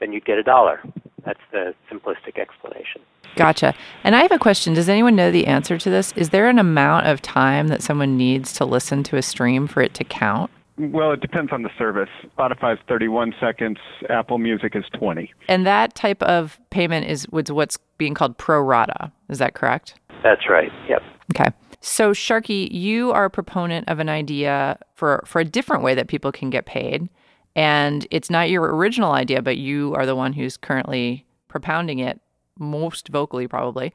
then 0.00 0.12
you'd 0.12 0.24
get 0.24 0.38
a 0.38 0.42
dollar. 0.42 0.80
That's 1.24 1.40
the 1.50 1.74
simplistic 1.90 2.38
explanation. 2.38 3.02
Gotcha. 3.34 3.74
And 4.04 4.16
I 4.16 4.22
have 4.22 4.32
a 4.32 4.38
question. 4.38 4.74
Does 4.74 4.88
anyone 4.88 5.16
know 5.16 5.30
the 5.30 5.46
answer 5.46 5.76
to 5.76 5.90
this? 5.90 6.12
Is 6.12 6.30
there 6.30 6.48
an 6.48 6.58
amount 6.58 7.06
of 7.06 7.20
time 7.20 7.68
that 7.68 7.82
someone 7.82 8.16
needs 8.16 8.52
to 8.54 8.64
listen 8.64 9.02
to 9.04 9.16
a 9.16 9.22
stream 9.22 9.66
for 9.66 9.82
it 9.82 9.92
to 9.94 10.04
count? 10.04 10.50
Well, 10.78 11.12
it 11.12 11.20
depends 11.20 11.52
on 11.52 11.62
the 11.62 11.70
service. 11.78 12.10
Spotify's 12.36 12.78
31 12.86 13.34
seconds, 13.40 13.78
Apple 14.10 14.38
Music 14.38 14.76
is 14.76 14.84
20. 14.98 15.32
And 15.48 15.66
that 15.66 15.94
type 15.94 16.22
of 16.22 16.60
payment 16.70 17.06
is 17.06 17.26
what's 17.30 17.78
being 17.98 18.14
called 18.14 18.36
pro 18.36 18.60
rata. 18.60 19.10
Is 19.28 19.38
that 19.38 19.54
correct? 19.54 19.94
That's 20.22 20.48
right. 20.48 20.70
Yep. 20.88 21.02
Okay. 21.34 21.50
So, 21.80 22.12
Sharky, 22.12 22.70
you 22.70 23.12
are 23.12 23.26
a 23.26 23.30
proponent 23.30 23.88
of 23.88 24.00
an 24.00 24.08
idea 24.08 24.78
for, 24.94 25.22
for 25.26 25.40
a 25.40 25.44
different 25.44 25.82
way 25.82 25.94
that 25.94 26.08
people 26.08 26.32
can 26.32 26.50
get 26.50 26.66
paid. 26.66 27.08
And 27.56 28.06
it's 28.10 28.28
not 28.30 28.50
your 28.50 28.76
original 28.76 29.12
idea, 29.12 29.40
but 29.40 29.56
you 29.56 29.94
are 29.96 30.04
the 30.06 30.14
one 30.14 30.34
who's 30.34 30.56
currently 30.58 31.24
propounding 31.48 31.98
it 31.98 32.20
most 32.58 33.08
vocally, 33.08 33.48
probably. 33.48 33.94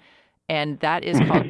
And 0.50 0.80
that 0.80 1.04
is 1.04 1.20
called 1.20 1.46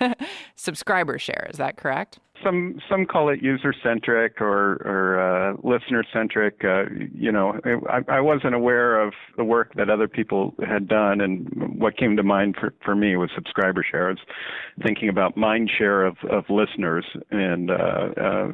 subscriber 0.56 1.18
share. 1.18 1.46
Is 1.50 1.58
that 1.58 1.76
correct? 1.76 2.18
Some 2.42 2.78
some 2.88 3.06
call 3.06 3.28
it 3.28 3.42
user 3.42 3.74
centric 3.82 4.40
or 4.40 4.74
or 4.84 5.20
uh, 5.20 5.56
listener 5.62 6.04
centric. 6.12 6.64
Uh, 6.64 6.84
you 7.14 7.32
know, 7.32 7.58
I, 7.88 8.00
I 8.08 8.20
wasn't 8.20 8.54
aware 8.54 9.00
of 9.00 9.12
the 9.36 9.44
work 9.44 9.74
that 9.74 9.90
other 9.90 10.08
people 10.08 10.54
had 10.66 10.88
done, 10.88 11.20
and 11.20 11.48
what 11.78 11.96
came 11.96 12.16
to 12.16 12.22
mind 12.22 12.56
for, 12.58 12.74
for 12.84 12.94
me 12.94 13.16
was 13.16 13.30
subscriber 13.34 13.84
share. 13.88 14.08
I 14.08 14.10
was 14.10 14.18
thinking 14.82 15.08
about 15.08 15.36
mind 15.36 15.70
share 15.76 16.04
of, 16.04 16.16
of 16.30 16.44
listeners, 16.48 17.04
and 17.30 17.70
uh, 17.70 17.74
uh, 17.74 18.52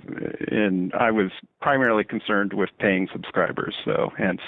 and 0.50 0.92
I 0.94 1.10
was 1.10 1.30
primarily 1.60 2.04
concerned 2.04 2.52
with 2.54 2.70
paying 2.78 3.08
subscribers, 3.12 3.74
so 3.84 4.10
hence 4.16 4.40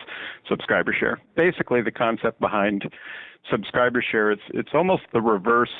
subscriber 0.48 0.94
share. 0.98 1.20
Basically, 1.36 1.82
the 1.82 1.92
concept 1.92 2.40
behind 2.40 2.90
subscriber 3.50 4.02
share 4.02 4.30
it's 4.30 4.42
it's 4.50 4.70
almost 4.74 5.02
the 5.12 5.20
reverse 5.20 5.70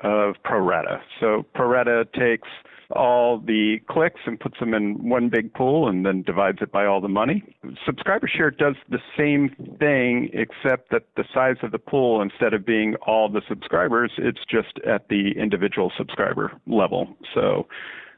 of 0.00 0.34
pro 0.44 0.58
rata. 0.58 1.00
So 1.20 1.44
pro 1.54 1.68
rata 1.68 2.06
takes 2.18 2.48
all 2.90 3.38
the 3.38 3.78
clicks 3.88 4.20
and 4.26 4.38
puts 4.38 4.58
them 4.58 4.74
in 4.74 5.08
one 5.08 5.28
big 5.28 5.52
pool 5.54 5.88
and 5.88 6.04
then 6.04 6.22
divides 6.22 6.58
it 6.60 6.72
by 6.72 6.84
all 6.84 7.00
the 7.00 7.08
money. 7.08 7.42
Subscriber 7.86 8.28
share 8.28 8.50
does 8.50 8.74
the 8.88 8.98
same 9.16 9.54
thing 9.78 10.30
except 10.32 10.90
that 10.90 11.04
the 11.16 11.24
size 11.32 11.56
of 11.62 11.72
the 11.72 11.78
pool 11.78 12.20
instead 12.20 12.54
of 12.54 12.66
being 12.66 12.94
all 13.06 13.28
the 13.28 13.42
subscribers, 13.48 14.12
it's 14.18 14.44
just 14.48 14.78
at 14.86 15.08
the 15.08 15.32
individual 15.38 15.92
subscriber 15.96 16.52
level. 16.66 17.16
So 17.34 17.66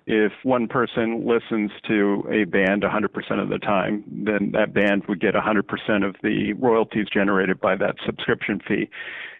if 0.07 0.33
one 0.43 0.69
person 0.69 1.27
listens 1.27 1.71
to 1.89 2.25
a 2.31 2.45
band 2.45 2.83
100% 2.83 3.43
of 3.43 3.49
the 3.49 3.59
time, 3.59 4.05
then 4.07 4.53
that 4.53 4.75
band 4.75 5.05
would 5.09 5.21
get 5.21 5.35
100% 5.35 6.07
of 6.07 6.17
the 6.23 6.53
royalties 6.55 7.07
generated 7.13 7.61
by 7.61 7.77
that 7.77 7.97
subscription 8.05 8.61
fee. 8.67 8.91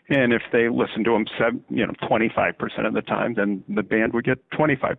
And 0.09 0.33
if 0.35 0.43
they 0.53 0.69
listen 0.69 1.03
to 1.05 1.25
them, 1.39 1.65
you 1.71 1.87
know, 1.87 1.93
25% 2.03 2.87
of 2.87 2.93
the 2.93 3.01
time, 3.01 3.35
then 3.35 3.65
the 3.69 3.83
band 3.83 4.13
would 4.13 4.25
get 4.25 4.39
25%. 4.51 4.99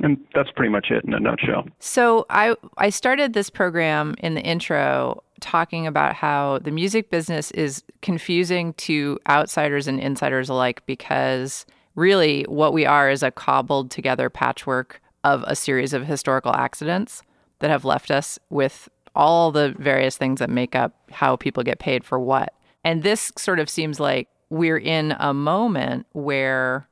And 0.00 0.18
that's 0.34 0.50
pretty 0.52 0.70
much 0.70 0.86
it 0.90 1.04
in 1.04 1.12
a 1.12 1.20
nutshell. 1.20 1.66
So 1.80 2.24
I 2.30 2.56
I 2.78 2.88
started 2.88 3.34
this 3.34 3.50
program 3.50 4.14
in 4.18 4.34
the 4.34 4.40
intro 4.40 5.22
talking 5.40 5.86
about 5.86 6.14
how 6.14 6.60
the 6.60 6.70
music 6.70 7.10
business 7.10 7.50
is 7.50 7.82
confusing 8.00 8.72
to 8.74 9.18
outsiders 9.28 9.86
and 9.86 10.00
insiders 10.00 10.48
alike 10.48 10.82
because 10.86 11.66
really 11.94 12.44
what 12.44 12.72
we 12.72 12.86
are 12.86 13.10
is 13.10 13.22
a 13.22 13.30
cobbled 13.30 13.90
together 13.90 14.30
patchwork 14.30 15.02
of 15.24 15.44
a 15.46 15.54
series 15.54 15.92
of 15.92 16.06
historical 16.06 16.54
accidents 16.54 17.22
that 17.58 17.70
have 17.70 17.84
left 17.84 18.10
us 18.10 18.38
with 18.50 18.88
all 19.14 19.52
the 19.52 19.74
various 19.78 20.16
things 20.16 20.38
that 20.40 20.48
make 20.48 20.74
up 20.74 20.94
how 21.10 21.36
people 21.36 21.62
get 21.62 21.78
paid 21.78 22.02
for 22.02 22.18
what. 22.18 22.54
And 22.84 23.02
this 23.02 23.32
sort 23.36 23.60
of 23.60 23.68
seems 23.70 24.00
like 24.00 24.28
we're 24.50 24.78
in 24.78 25.14
a 25.18 25.32
moment 25.32 26.06
where, 26.12 26.88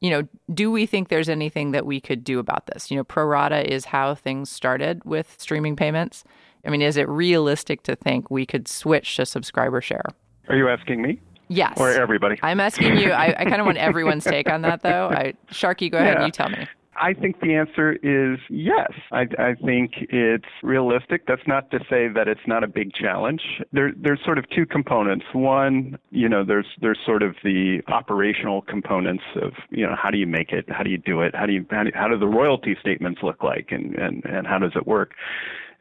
you 0.00 0.10
know, 0.10 0.28
do 0.52 0.70
we 0.70 0.86
think 0.86 1.08
there's 1.08 1.28
anything 1.28 1.72
that 1.72 1.86
we 1.86 2.00
could 2.00 2.22
do 2.24 2.38
about 2.38 2.66
this? 2.66 2.90
You 2.90 2.96
know, 2.96 3.04
pro 3.04 3.24
rata 3.24 3.72
is 3.72 3.86
how 3.86 4.14
things 4.14 4.50
started 4.50 5.04
with 5.04 5.36
streaming 5.38 5.76
payments. 5.76 6.24
I 6.64 6.70
mean, 6.70 6.82
is 6.82 6.96
it 6.96 7.08
realistic 7.08 7.82
to 7.84 7.96
think 7.96 8.30
we 8.30 8.44
could 8.44 8.68
switch 8.68 9.16
to 9.16 9.26
subscriber 9.26 9.80
share? 9.80 10.04
Are 10.48 10.56
you 10.56 10.68
asking 10.68 11.02
me? 11.02 11.20
Yes. 11.48 11.74
Or 11.78 11.90
everybody? 11.90 12.38
I'm 12.42 12.60
asking 12.60 12.96
you. 12.98 13.10
I, 13.10 13.34
I 13.36 13.44
kind 13.44 13.60
of 13.60 13.66
want 13.66 13.78
everyone's 13.78 14.24
take 14.24 14.48
on 14.48 14.62
that, 14.62 14.82
though. 14.82 15.08
I, 15.08 15.34
Sharky, 15.50 15.90
go 15.90 15.98
ahead 15.98 16.16
and 16.16 16.26
you 16.26 16.30
tell 16.30 16.48
me. 16.48 16.68
I 17.00 17.14
think 17.14 17.40
the 17.40 17.54
answer 17.54 17.92
is 17.92 18.38
yes. 18.50 18.90
I, 19.10 19.22
I, 19.38 19.54
think 19.54 19.92
it's 20.10 20.44
realistic. 20.62 21.26
That's 21.26 21.46
not 21.46 21.70
to 21.70 21.78
say 21.90 22.08
that 22.08 22.28
it's 22.28 22.46
not 22.46 22.62
a 22.62 22.66
big 22.68 22.92
challenge. 22.92 23.40
There, 23.72 23.92
there's 23.96 24.20
sort 24.24 24.38
of 24.38 24.44
two 24.50 24.66
components. 24.66 25.24
One, 25.32 25.98
you 26.10 26.28
know, 26.28 26.44
there's 26.44 26.66
there's 26.80 26.98
sort 27.06 27.22
of 27.22 27.36
the 27.42 27.80
operational 27.88 28.62
components 28.62 29.24
of, 29.42 29.52
you 29.70 29.86
know, 29.86 29.96
how 30.00 30.10
do 30.10 30.18
you 30.18 30.26
make 30.26 30.52
it? 30.52 30.66
How 30.68 30.82
do 30.82 30.90
you 30.90 30.98
do 30.98 31.22
it? 31.22 31.34
How 31.34 31.46
do 31.46 31.52
you 31.52 31.64
how 31.70 31.84
do, 31.84 31.90
how 31.94 32.08
do 32.08 32.18
the 32.18 32.28
royalty 32.28 32.76
statements 32.80 33.20
look 33.22 33.42
like, 33.42 33.68
and 33.70 33.94
and 33.94 34.24
and 34.26 34.46
how 34.46 34.58
does 34.58 34.72
it 34.76 34.86
work? 34.86 35.12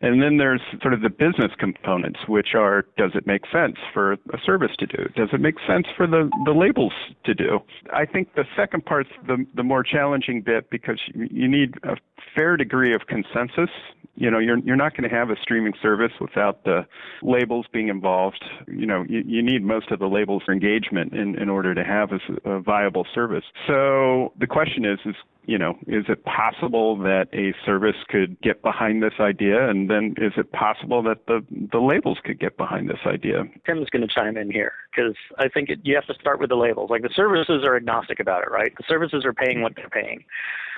And 0.02 0.22
then 0.22 0.38
there's 0.38 0.62
sort 0.82 0.94
of 0.94 1.02
the 1.02 1.10
business 1.10 1.52
components, 1.58 2.20
which 2.28 2.56
are 2.56 2.86
does 2.98 3.12
it 3.16 3.28
make 3.28 3.42
sense 3.52 3.76
for 3.94 4.14
a 4.14 4.40
service 4.46 4.72
to 4.80 4.86
do? 4.86 5.10
Does 5.16 5.30
it 5.34 5.42
make 5.42 5.56
sense 5.68 5.88
for 5.98 6.08
the, 6.08 6.30
the 6.46 6.52
labels 6.52 6.94
to 7.26 7.34
do? 7.34 7.60
I 7.94 8.06
think 8.06 8.34
the 8.36 8.46
second 8.56 8.86
part's 8.86 9.10
the, 9.28 9.46
the 9.56 9.64
more 9.64 9.84
challenging 9.84 10.42
bit 10.42 10.70
because 10.70 11.00
you 11.14 11.48
need 11.48 11.76
a 11.84 11.98
fair 12.36 12.56
degree 12.56 12.94
of 12.96 13.02
consensus. 13.08 13.70
You 14.16 14.30
know, 14.30 14.40
you're, 14.40 14.58
you're 14.60 14.76
not 14.76 14.96
going 14.96 15.10
to 15.10 15.16
have 15.16 15.30
a 15.30 15.36
streaming 15.42 15.74
service 15.82 16.12
without 16.20 16.64
the 16.64 16.86
labels 17.22 17.66
being 17.72 17.88
involved. 17.88 18.44
You 18.68 18.86
know, 18.86 19.06
you, 19.08 19.24
you 19.26 19.42
need 19.42 19.64
most 19.64 19.92
of 19.92 20.00
the 20.00 20.08
labels 20.08 20.44
for 20.46 20.54
engagement 20.54 21.14
in, 21.14 21.38
in 21.40 21.50
order 21.50 21.74
to 21.74 21.84
have 21.84 22.10
a, 22.12 22.50
a 22.50 22.62
viable 22.62 23.06
service. 23.14 23.46
So 23.68 24.34
the 24.38 24.48
question 24.48 24.86
is, 24.86 25.00
is 25.06 25.16
you 25.50 25.58
know, 25.58 25.74
is 25.88 26.06
it 26.08 26.24
possible 26.26 26.96
that 27.00 27.26
a 27.34 27.56
service 27.66 27.96
could 28.08 28.40
get 28.40 28.62
behind 28.62 29.02
this 29.02 29.14
idea? 29.20 29.68
And 29.68 29.90
then 29.90 30.14
is 30.18 30.34
it 30.38 30.52
possible 30.52 31.02
that 31.02 31.26
the, 31.26 31.44
the 31.50 31.80
labels 31.80 32.20
could 32.24 32.40
get 32.40 32.56
behind 32.56 32.88
this 32.88 33.00
idea? 33.08 33.46
Tim's 33.66 33.90
going 33.90 34.08
to 34.08 34.14
chime 34.14 34.38
in 34.38 34.52
here 34.52 34.74
because 34.92 35.16
I 35.40 35.48
think 35.48 35.70
it, 35.70 35.80
you 35.82 35.96
have 35.96 36.06
to 36.06 36.14
start 36.14 36.40
with 36.40 36.50
the 36.50 36.56
labels. 36.56 36.92
Like 36.92 37.02
the 37.02 37.10
services 37.16 37.64
are 37.66 37.76
agnostic 37.76 38.20
about 38.20 38.44
it, 38.44 38.52
right? 38.52 38.72
The 38.78 38.84
services 38.88 39.26
are 39.26 39.34
paying 39.34 39.64
what 39.64 39.76
they're 39.76 39.90
paying. 39.90 40.24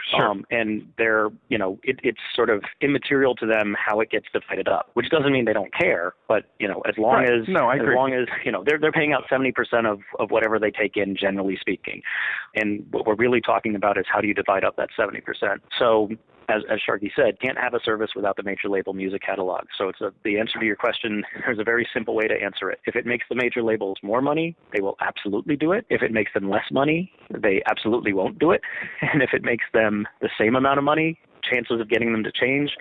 Sure. 0.09 0.29
Um, 0.29 0.45
and 0.49 0.87
they're, 0.97 1.29
you 1.49 1.57
know, 1.57 1.79
it, 1.83 1.99
it's 2.03 2.19
sort 2.35 2.49
of 2.49 2.63
immaterial 2.81 3.35
to 3.35 3.45
them 3.45 3.75
how 3.77 3.99
it 3.99 4.09
gets 4.09 4.25
divided 4.33 4.67
up, 4.67 4.89
which 4.93 5.09
doesn't 5.09 5.31
mean 5.31 5.45
they 5.45 5.53
don't 5.53 5.73
care. 5.73 6.13
But 6.27 6.45
you 6.59 6.67
know, 6.67 6.81
as 6.87 6.97
long 6.97 7.15
right. 7.15 7.31
as 7.31 7.47
no, 7.47 7.67
I 7.67 7.75
as 7.75 7.81
agree. 7.81 7.95
long 7.95 8.13
as 8.13 8.27
you 8.43 8.51
know 8.51 8.63
they're 8.65 8.79
they're 8.79 8.91
paying 8.91 9.13
out 9.13 9.23
seventy 9.29 9.51
percent 9.51 9.87
of 9.87 9.99
of 10.19 10.31
whatever 10.31 10.59
they 10.59 10.71
take 10.71 10.97
in, 10.97 11.15
generally 11.15 11.57
speaking. 11.59 12.01
And 12.55 12.85
what 12.91 13.05
we're 13.05 13.15
really 13.15 13.41
talking 13.41 13.75
about 13.75 13.97
is 13.97 14.05
how 14.11 14.21
do 14.21 14.27
you 14.27 14.33
divide 14.33 14.63
up 14.63 14.75
that 14.77 14.89
seventy 14.97 15.21
percent. 15.21 15.61
So 15.77 16.09
as, 16.51 16.63
as 16.69 16.79
Sharky 16.87 17.09
said, 17.15 17.39
can't 17.39 17.57
have 17.57 17.73
a 17.73 17.79
service 17.83 18.11
without 18.15 18.35
the 18.35 18.43
major 18.43 18.69
label 18.69 18.93
music 18.93 19.21
catalog. 19.21 19.65
So 19.77 19.89
it's 19.89 20.01
a, 20.01 20.11
the 20.23 20.39
answer 20.39 20.59
to 20.59 20.65
your 20.65 20.75
question. 20.75 21.23
There's 21.45 21.59
a 21.59 21.63
very 21.63 21.87
simple 21.93 22.15
way 22.15 22.27
to 22.27 22.33
answer 22.33 22.69
it. 22.69 22.79
If 22.85 22.95
it 22.95 23.05
makes 23.05 23.25
the 23.29 23.35
major 23.35 23.63
labels 23.63 23.97
more 24.03 24.21
money, 24.21 24.55
they 24.73 24.81
will 24.81 24.97
absolutely 25.01 25.55
do 25.55 25.71
it. 25.71 25.85
If 25.89 26.01
it 26.01 26.11
makes 26.11 26.31
them 26.33 26.49
less 26.49 26.65
money, 26.71 27.11
they 27.29 27.61
absolutely 27.69 28.13
won't 28.13 28.39
do 28.39 28.51
it. 28.51 28.61
And 29.13 29.21
if 29.21 29.31
it 29.33 29.43
makes 29.43 29.65
them 29.73 30.07
the 30.21 30.29
same 30.39 30.55
amount 30.55 30.77
of 30.77 30.85
money, 30.85 31.19
chances 31.41 31.79
of 31.79 31.89
getting 31.89 32.11
them 32.11 32.23
to 32.23 32.31
change, 32.31 32.71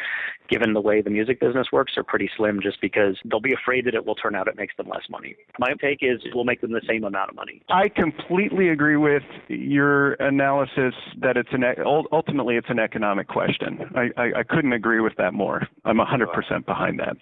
given 0.49 0.73
the 0.73 0.81
way 0.81 1.01
the 1.01 1.11
music 1.11 1.41
business 1.41 1.69
works, 1.73 1.93
are 1.97 2.05
pretty 2.05 2.31
slim 2.37 2.61
just 2.63 2.81
because 2.81 3.17
they'll 3.25 3.41
be 3.41 3.53
afraid 3.53 3.87
that 3.87 3.95
it 3.95 4.05
will 4.05 4.15
turn 4.15 4.35
out 4.35 4.49
it 4.49 4.57
makes 4.57 4.77
them 4.77 4.89
less 4.89 5.03
money. 5.09 5.37
My 5.59 5.73
take 5.81 5.99
is 6.03 6.21
it 6.25 6.35
will 6.35 6.45
make 6.45 6.61
them 6.61 6.73
the 6.73 6.83
same 6.89 7.05
amount 7.05 7.31
of 7.31 7.37
money. 7.37 7.63
I 7.69 7.89
completely 7.89 8.69
agree 8.69 8.97
with 8.97 9.23
your 9.49 10.15
analysis 10.15 10.95
that 11.21 11.37
it's 11.37 11.51
an 11.53 11.65
ultimately 12.13 12.57
it's 12.57 12.71
an 12.71 12.79
economic 12.79 13.29
question. 13.29 13.81
I, 13.95 14.11
I, 14.17 14.41
I 14.41 14.43
couldn't 14.43 14.73
agree 14.73 15.01
with 15.01 15.15
that 15.17 15.35
more. 15.35 15.67
I'm 15.85 15.99
100% 15.99 16.67
behind 16.67 16.99
that. 17.01 17.17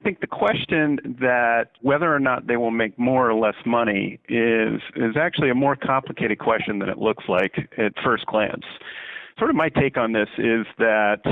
I 0.00 0.04
think 0.04 0.20
the 0.20 0.26
question 0.26 1.16
that 1.20 1.70
whether 1.80 2.14
or 2.14 2.20
not 2.20 2.46
they 2.46 2.56
will 2.56 2.70
make 2.70 2.98
more 2.98 3.30
or 3.30 3.34
less 3.34 3.54
money 3.64 4.20
is 4.28 4.80
is 4.96 5.16
actually 5.16 5.50
a 5.50 5.54
more 5.54 5.76
complicated 5.76 6.38
question 6.38 6.78
than 6.78 6.88
it 6.88 6.98
looks 6.98 7.24
like 7.28 7.52
at 7.78 7.94
first 8.04 8.26
glance 8.26 8.64
sort 9.38 9.50
of 9.50 9.56
my 9.56 9.68
take 9.68 9.96
on 9.96 10.12
this 10.12 10.28
is 10.38 10.66
that 10.78 11.22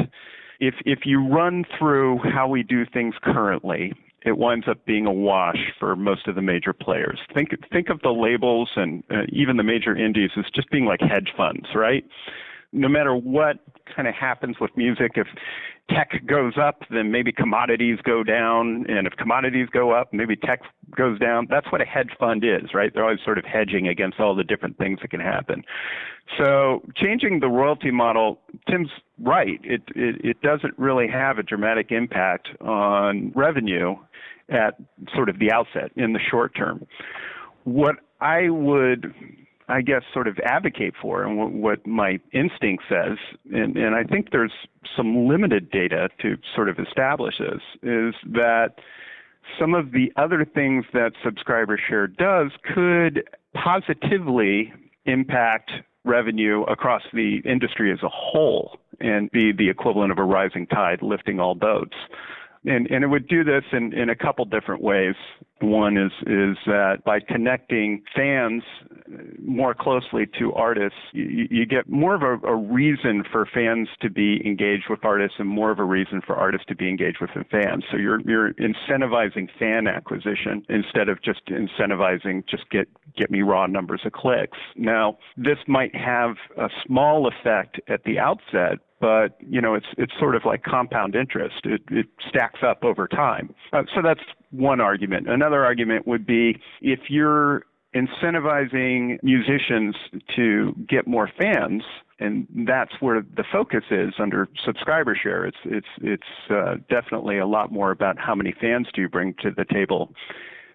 if 0.61 0.75
if 0.85 1.01
you 1.05 1.27
run 1.27 1.65
through 1.79 2.19
how 2.19 2.49
we 2.49 2.63
do 2.63 2.85
things 2.87 3.15
currently, 3.23 3.93
it 4.25 4.39
winds 4.39 4.69
up 4.69 4.85
being 4.87 5.07
a 5.07 5.13
wash 5.13 5.59
for 5.79 5.97
most 5.97 6.29
of 6.29 6.35
the 6.35 6.43
major 6.43 6.73
players. 6.73 7.19
Think 7.35 7.51
think 7.73 7.89
of 7.89 8.01
the 8.03 8.11
labels 8.11 8.71
and 8.77 9.03
uh, 9.11 9.23
even 9.29 9.57
the 9.57 9.65
major 9.65 9.97
indies 9.97 10.31
as 10.39 10.45
just 10.55 10.71
being 10.71 10.85
like 10.85 11.01
hedge 11.01 11.33
funds, 11.37 11.67
right? 11.75 12.05
No 12.73 12.89
matter 12.89 13.15
what 13.15 13.59
kind 13.95 14.09
of 14.09 14.15
happens 14.15 14.57
with 14.61 14.71
music, 14.77 15.13
if 15.17 15.27
tech 15.91 16.23
goes 16.27 16.55
up, 16.57 16.83
then 16.91 17.11
maybe 17.11 17.33
commodities 17.33 17.99
go 18.03 18.23
down. 18.23 18.87
And 18.89 19.07
if 19.07 19.13
commodities 19.15 19.69
go 19.71 19.91
up, 19.93 20.13
maybe 20.13 20.37
tech 20.37 20.61
goes 20.97 21.19
down. 21.19 21.47
That's 21.51 21.71
what 21.71 21.81
a 21.81 21.85
hedge 21.85 22.11
fund 22.19 22.45
is, 22.45 22.73
right? 22.73 22.93
They're 22.95 23.05
always 23.05 23.21
sort 23.25 23.39
of 23.39 23.45
hedging 23.45 23.89
against 23.89 24.21
all 24.21 24.35
the 24.35 24.45
different 24.45 24.79
things 24.79 25.01
that 25.03 25.11
can 25.11 25.21
happen. 25.21 25.65
So 26.39 26.83
changing 26.97 27.41
the 27.41 27.49
royalty 27.49 27.91
model, 27.91 28.41
Tim's 28.71 28.91
right. 29.21 29.61
It, 29.63 29.83
it, 29.95 30.25
it 30.25 30.41
doesn't 30.43 30.79
really 30.79 31.09
have 31.09 31.39
a 31.39 31.43
dramatic 31.43 31.91
impact 31.91 32.49
on 32.61 33.33
revenue 33.35 33.97
at 34.49 34.77
sort 35.15 35.29
of 35.29 35.39
the 35.39 35.53
outset 35.53 35.91
in 35.97 36.13
the 36.13 36.21
short 36.31 36.55
term. 36.55 36.87
What 37.65 37.97
I 38.21 38.49
would 38.49 39.15
I 39.69 39.81
guess, 39.81 40.03
sort 40.13 40.29
of 40.29 40.39
advocate 40.45 40.95
for 41.01 41.23
and 41.23 41.39
what, 41.39 41.53
what 41.53 41.87
my 41.87 42.19
instinct 42.33 42.85
says, 42.89 43.17
and, 43.53 43.77
and 43.77 43.95
I 43.95 44.03
think 44.05 44.31
there's 44.31 44.53
some 44.97 45.29
limited 45.29 45.71
data 45.71 46.09
to 46.21 46.37
sort 46.55 46.69
of 46.69 46.79
establish 46.79 47.39
this, 47.39 47.63
is 47.83 48.15
that 48.33 48.75
some 49.59 49.75
of 49.75 49.93
the 49.93 50.13
other 50.17 50.45
things 50.45 50.85
that 50.93 51.13
subscriber 51.25 51.79
share 51.79 52.07
does 52.07 52.51
could 52.75 53.25
positively 53.55 54.73
impact 55.05 55.71
revenue 56.05 56.63
across 56.65 57.03
the 57.13 57.41
industry 57.45 57.93
as 57.93 58.03
a 58.03 58.09
whole 58.09 58.79
and 59.01 59.31
be 59.31 59.53
the 59.53 59.69
equivalent 59.69 60.11
of 60.13 60.19
a 60.19 60.25
rising 60.25 60.67
tide 60.67 61.03
lifting 61.03 61.39
all 61.39 61.55
boats. 61.55 61.97
And, 62.65 62.89
and 62.91 63.03
it 63.03 63.09
would 63.09 63.27
do 63.27 63.43
this 63.43 63.65
in, 63.73 63.93
in 63.93 64.09
a 64.09 64.17
couple 64.17 64.45
different 64.45 64.83
ways. 64.83 65.15
One 65.63 65.97
is, 65.97 66.13
is 66.23 66.57
that 66.67 67.05
by 67.05 67.21
connecting 67.21 68.03
fans 68.15 68.63
more 69.41 69.75
closely 69.75 70.27
to 70.39 70.53
artists, 70.55 70.99
you, 71.13 71.47
you 71.51 71.67
get 71.67 71.89
more 71.89 72.15
of 72.15 72.23
a, 72.23 72.47
a, 72.47 72.55
reason 72.55 73.23
for 73.31 73.47
fans 73.47 73.89
to 74.01 74.11
be 74.11 74.41
engaged 74.45 74.85
with 74.91 75.05
artists 75.05 75.37
and 75.39 75.49
more 75.49 75.71
of 75.71 75.79
a 75.79 75.85
reason 75.85 76.21
for 76.27 76.37
artists 76.37 76.67
to 76.67 76.75
be 76.75 76.89
engaged 76.89 77.19
with 77.21 77.31
fans. 77.51 77.85
So 77.91 77.97
you're, 77.97 78.21
you're 78.23 78.55
incentivizing 78.55 79.49
fan 79.59 79.87
acquisition 79.87 80.65
instead 80.69 81.09
of 81.09 81.23
just 81.23 81.47
incentivizing 81.47 82.45
just 82.49 82.69
get, 82.71 82.89
get 83.17 83.31
me 83.31 83.43
raw 83.43 83.67
numbers 83.67 84.01
of 84.05 84.13
clicks. 84.13 84.59
Now, 84.77 85.19
this 85.37 85.59
might 85.69 85.95
have 85.95 86.37
a 86.57 86.69
small 86.87 87.29
effect 87.29 87.81
at 87.89 88.05
the 88.05 88.19
outset, 88.19 88.79
but 89.01 89.37
you 89.41 89.61
know 89.61 89.75
it's 89.75 89.87
it's 89.99 90.13
sort 90.19 90.37
of 90.37 90.45
like 90.45 90.63
compound 90.63 91.17
interest. 91.17 91.57
It 91.65 91.83
it 91.91 92.07
stacks 92.29 92.61
up 92.65 92.85
over 92.85 93.09
time. 93.09 93.53
Uh, 93.73 93.83
so 93.95 94.01
that's 94.01 94.21
one 94.53 94.81
argument. 94.81 95.29
Another 95.29 95.65
argument 95.65 96.07
would 96.07 96.27
be 96.27 96.61
if 96.81 97.01
you're 97.09 97.65
incentivizing 97.95 99.19
musicians 99.23 99.95
to 100.37 100.75
get 100.89 101.07
more 101.07 101.31
fans, 101.39 101.83
and 102.19 102.47
that's 102.67 102.93
where 103.01 103.23
the 103.37 103.45
focus 103.51 103.85
is 103.91 104.15
under 104.19 104.49
subscriber 104.65 105.19
share. 105.21 105.45
It's 105.45 105.57
it's 105.65 105.87
it's 106.01 106.51
uh, 106.51 106.77
definitely 106.89 107.39
a 107.39 107.47
lot 107.47 107.73
more 107.73 107.91
about 107.91 108.19
how 108.19 108.35
many 108.35 108.55
fans 108.61 108.87
do 108.95 109.03
you 109.03 109.09
bring 109.09 109.35
to 109.43 109.51
the 109.51 109.65
table 109.65 110.15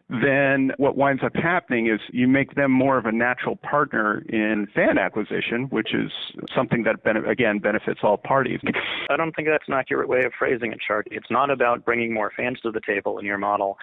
then 0.10 0.72
what 0.78 0.96
winds 0.96 1.22
up 1.22 1.36
happening 1.36 1.88
is 1.88 2.00
you 2.12 2.30
make 2.30 2.56
them 2.56 2.72
more 2.72 2.98
of 2.98 3.06
a 3.06 3.12
natural 3.12 3.58
partner 3.58 4.24
in 4.30 4.68
fan 4.74 4.98
acquisition, 4.98 5.64
which 5.70 5.94
is 5.94 6.12
something 6.56 6.84
that, 6.84 6.96
again, 7.30 7.60
benefits 7.60 8.00
all 8.04 8.16
parties. 8.16 8.62
I 9.10 9.18
don't 9.18 9.36
think 9.36 9.50
that's 9.50 9.68
an 9.68 9.74
accurate 9.74 10.08
way 10.08 10.24
of 10.24 10.32
phrasing 10.38 10.72
it, 10.72 10.80
Sharky. 10.90 11.08
It's 11.12 11.30
not 11.30 11.50
about 11.50 11.84
bringing 11.84 12.14
more 12.14 12.32
fans 12.38 12.60
to 12.62 12.72
the 12.72 12.80
table 12.80 13.20
in 13.20 13.26
your 13.26 13.38
model. 13.38 13.78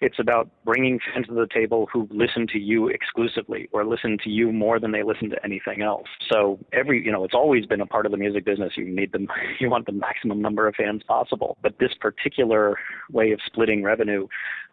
It's 0.00 0.18
about 0.20 0.48
bringing 0.64 1.00
fans 1.12 1.26
to 1.26 1.34
the 1.34 1.48
table 1.52 1.88
who 1.92 2.08
listen 2.10 2.46
to 2.52 2.58
you 2.58 2.88
exclusively 2.88 3.68
or 3.72 3.84
listen 3.84 4.16
to 4.22 4.30
you 4.30 4.52
more 4.52 4.78
than 4.78 4.92
they 4.92 5.02
listen 5.02 5.28
to 5.30 5.44
anything 5.44 5.82
else. 5.82 6.06
So 6.30 6.60
every, 6.72 7.04
you 7.04 7.10
know, 7.10 7.24
it's 7.24 7.34
always 7.34 7.66
been 7.66 7.80
a 7.80 7.86
part 7.86 8.06
of 8.06 8.12
the 8.12 8.18
music 8.18 8.44
business. 8.44 8.74
You 8.76 8.84
need 8.84 9.10
them, 9.10 9.26
you 9.58 9.70
want 9.70 9.86
the 9.86 9.92
maximum 9.92 10.40
number 10.40 10.68
of 10.68 10.76
fans 10.76 11.02
possible. 11.08 11.56
But 11.62 11.80
this 11.80 11.94
particular 12.00 12.78
way 13.10 13.32
of 13.32 13.40
splitting 13.44 13.82
revenue 13.82 14.28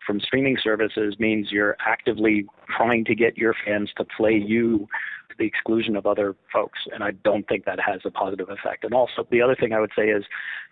from 0.06 0.20
streaming 0.20 0.58
services 0.62 1.16
means 1.20 1.52
you're 1.52 1.78
actively 1.86 2.46
trying 2.76 3.06
to 3.06 3.16
get 3.16 3.38
your 3.38 3.56
fans 3.66 3.90
to 3.98 4.06
play 4.18 4.34
you 4.34 4.88
to 5.30 5.36
the 5.38 5.46
exclusion 5.46 5.96
of 5.96 6.06
other 6.06 6.36
folks. 6.52 6.80
And 6.94 7.04
I 7.04 7.12
don't 7.24 7.48
think 7.48 7.66
that 7.66 7.80
has 7.80 8.02
a 8.06 8.12
positive 8.12 8.50
effect. 8.50 8.84
And 8.84 8.94
also, 8.94 9.28
the 9.30 9.42
other 9.42 9.56
thing 9.56 9.74
I 9.74 9.80
would 9.80 9.92
say 9.96 10.10
is 10.10 10.24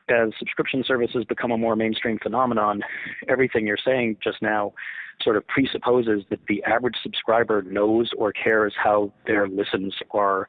as 0.10 0.30
subscription 0.39 0.84
services 0.86 1.24
become 1.28 1.52
a 1.52 1.58
more 1.58 1.76
mainstream 1.76 2.18
phenomenon, 2.22 2.82
everything 3.28 3.68
you're 3.68 3.78
saying 3.84 4.18
just 4.24 4.42
now 4.42 4.74
sort 5.22 5.36
of 5.36 5.46
presupposes 5.48 6.24
that 6.30 6.39
the 6.48 6.63
average 6.63 6.96
subscriber 7.04 7.62
knows 7.62 8.10
or 8.18 8.32
cares 8.32 8.74
how 8.82 9.12
their 9.28 9.48
listens 9.48 9.94
are 10.12 10.48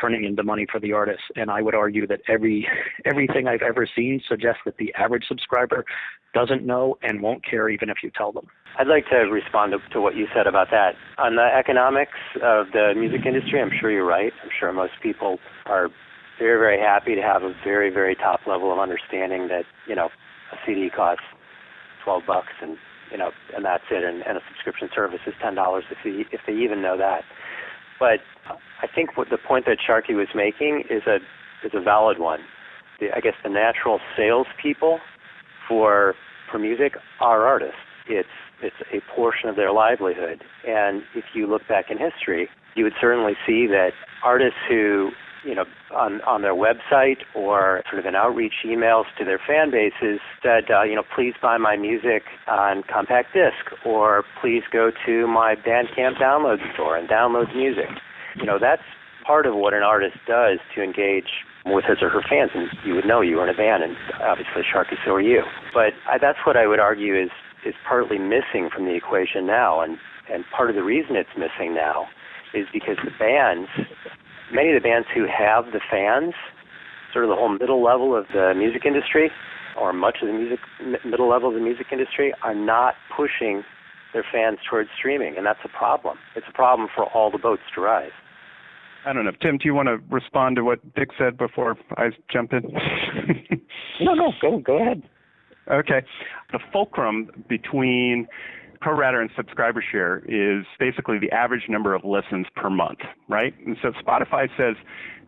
turning 0.00 0.24
into 0.24 0.42
money 0.42 0.66
for 0.70 0.80
the 0.80 0.92
artist. 0.92 1.22
And 1.36 1.50
I 1.50 1.62
would 1.62 1.74
argue 1.74 2.06
that 2.06 2.20
every 2.28 2.66
everything 3.04 3.48
I've 3.48 3.62
ever 3.62 3.88
seen 3.94 4.20
suggests 4.28 4.60
that 4.64 4.76
the 4.78 4.92
average 4.94 5.24
subscriber 5.28 5.84
doesn't 6.34 6.64
know 6.64 6.96
and 7.02 7.22
won't 7.22 7.44
care 7.44 7.68
even 7.68 7.88
if 7.90 7.98
you 8.02 8.10
tell 8.16 8.32
them. 8.32 8.46
I'd 8.78 8.86
like 8.86 9.08
to 9.08 9.16
respond 9.16 9.74
to, 9.92 10.00
what 10.00 10.14
you 10.14 10.26
said 10.34 10.46
about 10.46 10.68
that. 10.70 10.94
On 11.18 11.34
the 11.34 11.42
economics 11.42 12.18
of 12.42 12.66
the 12.72 12.92
music 12.96 13.26
industry, 13.26 13.60
I'm 13.60 13.72
sure 13.80 13.90
you're 13.90 14.06
right. 14.06 14.32
I'm 14.42 14.50
sure 14.58 14.72
most 14.72 14.92
people 15.02 15.38
are 15.66 15.88
very, 16.38 16.58
very 16.58 16.78
happy 16.78 17.14
to 17.16 17.22
have 17.22 17.42
a 17.42 17.52
very, 17.64 17.90
very 17.90 18.14
top 18.14 18.40
level 18.46 18.72
of 18.72 18.78
understanding 18.78 19.48
that, 19.48 19.64
you 19.88 19.96
know, 19.96 20.10
a 20.52 20.56
CD 20.64 20.90
costs 20.90 21.24
12 22.04 22.22
bucks 22.26 22.54
and, 22.62 22.76
you 23.10 23.18
know, 23.18 23.30
and 23.56 23.64
that's 23.64 23.84
it. 23.90 24.04
And, 24.04 24.22
and 24.24 24.38
a 24.38 24.40
subscription 24.48 24.88
service 24.94 25.20
is 25.26 25.34
$10 25.42 25.82
if 25.90 25.98
they, 26.04 26.36
if 26.36 26.40
they 26.46 26.54
even 26.54 26.80
know 26.80 26.96
that. 26.96 27.22
But 27.98 28.20
I 28.82 28.86
think 28.92 29.16
what 29.16 29.30
the 29.30 29.38
point 29.38 29.66
that 29.66 29.78
Sharky 29.86 30.14
was 30.14 30.28
making 30.34 30.84
is 30.90 31.02
a 31.06 31.16
is 31.66 31.72
a 31.74 31.80
valid 31.80 32.18
one. 32.18 32.40
The, 33.00 33.08
I 33.14 33.20
guess 33.20 33.34
the 33.42 33.50
natural 33.50 34.00
salespeople 34.16 35.00
for 35.68 36.14
for 36.50 36.58
music 36.58 36.94
are 37.20 37.46
artists. 37.46 37.76
It's 38.08 38.28
it's 38.62 38.76
a 38.92 39.00
portion 39.14 39.48
of 39.48 39.56
their 39.56 39.72
livelihood. 39.72 40.42
And 40.66 41.02
if 41.14 41.24
you 41.34 41.46
look 41.46 41.62
back 41.68 41.90
in 41.90 41.98
history, 41.98 42.48
you 42.74 42.84
would 42.84 42.94
certainly 43.00 43.34
see 43.46 43.66
that 43.68 43.90
artists 44.24 44.58
who 44.68 45.10
you 45.44 45.54
know, 45.54 45.64
on, 45.94 46.20
on 46.22 46.42
their 46.42 46.54
website 46.54 47.18
or 47.34 47.82
sort 47.90 48.00
of 48.00 48.06
in 48.06 48.14
outreach 48.14 48.64
emails 48.64 49.04
to 49.18 49.24
their 49.24 49.40
fan 49.46 49.70
bases 49.70 50.20
said, 50.42 50.70
uh, 50.70 50.82
you 50.82 50.94
know, 50.94 51.04
please 51.14 51.34
buy 51.40 51.56
my 51.56 51.76
music 51.76 52.22
on 52.46 52.82
compact 52.92 53.34
disc 53.34 53.86
or 53.86 54.24
please 54.40 54.62
go 54.72 54.90
to 55.06 55.26
my 55.26 55.54
Bandcamp 55.54 56.16
download 56.16 56.58
store 56.74 56.96
and 56.96 57.08
download 57.08 57.54
music. 57.54 57.88
You 58.36 58.46
know, 58.46 58.58
that's 58.60 58.82
part 59.26 59.46
of 59.46 59.54
what 59.54 59.74
an 59.74 59.82
artist 59.82 60.16
does 60.26 60.58
to 60.74 60.82
engage 60.82 61.28
with 61.66 61.84
his 61.84 61.98
or 62.00 62.08
her 62.08 62.22
fans. 62.28 62.50
And 62.54 62.68
you 62.84 62.94
would 62.94 63.06
know 63.06 63.20
you 63.20 63.36
were 63.36 63.48
in 63.48 63.54
a 63.54 63.56
band, 63.56 63.82
and 63.82 63.96
obviously, 64.22 64.62
Sharky, 64.62 64.96
so 65.04 65.12
are 65.12 65.20
you. 65.20 65.42
But 65.74 65.92
I, 66.08 66.18
that's 66.18 66.38
what 66.46 66.56
I 66.56 66.66
would 66.66 66.80
argue 66.80 67.14
is 67.14 67.30
is 67.66 67.74
partly 67.86 68.18
missing 68.18 68.70
from 68.72 68.84
the 68.84 68.94
equation 68.94 69.46
now, 69.46 69.80
and 69.80 69.98
and 70.32 70.44
part 70.54 70.70
of 70.70 70.76
the 70.76 70.82
reason 70.82 71.16
it's 71.16 71.36
missing 71.36 71.74
now 71.74 72.06
is 72.54 72.66
because 72.72 72.96
the 73.04 73.10
bands 73.18 73.68
many 74.52 74.70
of 74.70 74.80
the 74.80 74.86
bands 74.86 75.06
who 75.14 75.26
have 75.26 75.72
the 75.72 75.80
fans, 75.90 76.34
sort 77.12 77.24
of 77.24 77.30
the 77.30 77.36
whole 77.36 77.48
middle 77.48 77.82
level 77.82 78.16
of 78.16 78.26
the 78.32 78.52
music 78.56 78.84
industry, 78.84 79.30
or 79.80 79.92
much 79.92 80.18
of 80.22 80.28
the 80.28 80.34
music 80.34 80.58
middle 81.04 81.28
level 81.28 81.48
of 81.48 81.54
the 81.54 81.60
music 81.60 81.86
industry, 81.92 82.32
are 82.42 82.54
not 82.54 82.94
pushing 83.14 83.62
their 84.12 84.24
fans 84.32 84.58
towards 84.68 84.88
streaming, 84.98 85.36
and 85.36 85.44
that's 85.44 85.60
a 85.64 85.68
problem. 85.68 86.18
It's 86.34 86.46
a 86.48 86.52
problem 86.52 86.88
for 86.94 87.04
all 87.12 87.30
the 87.30 87.38
boats 87.38 87.62
to 87.74 87.80
rise. 87.80 88.10
I 89.06 89.12
don't 89.12 89.24
know. 89.24 89.32
Tim, 89.40 89.58
do 89.58 89.64
you 89.64 89.74
want 89.74 89.88
to 89.88 89.98
respond 90.10 90.56
to 90.56 90.64
what 90.64 90.80
Dick 90.94 91.10
said 91.18 91.36
before 91.38 91.76
I 91.96 92.10
jump 92.32 92.52
in? 92.52 92.62
no, 94.00 94.14
no, 94.14 94.32
go 94.40 94.58
go 94.58 94.80
ahead. 94.80 95.02
Okay. 95.70 96.02
The 96.52 96.58
fulcrum 96.72 97.30
between 97.48 98.26
pro 98.80 98.96
rata 98.96 99.18
and 99.18 99.30
subscriber 99.36 99.82
share 99.82 100.22
is 100.26 100.64
basically 100.78 101.18
the 101.18 101.30
average 101.30 101.68
number 101.68 101.94
of 101.94 102.04
listens 102.04 102.46
per 102.54 102.70
month, 102.70 103.00
right? 103.28 103.54
And 103.66 103.76
so 103.82 103.92
Spotify 103.92 104.48
says 104.56 104.76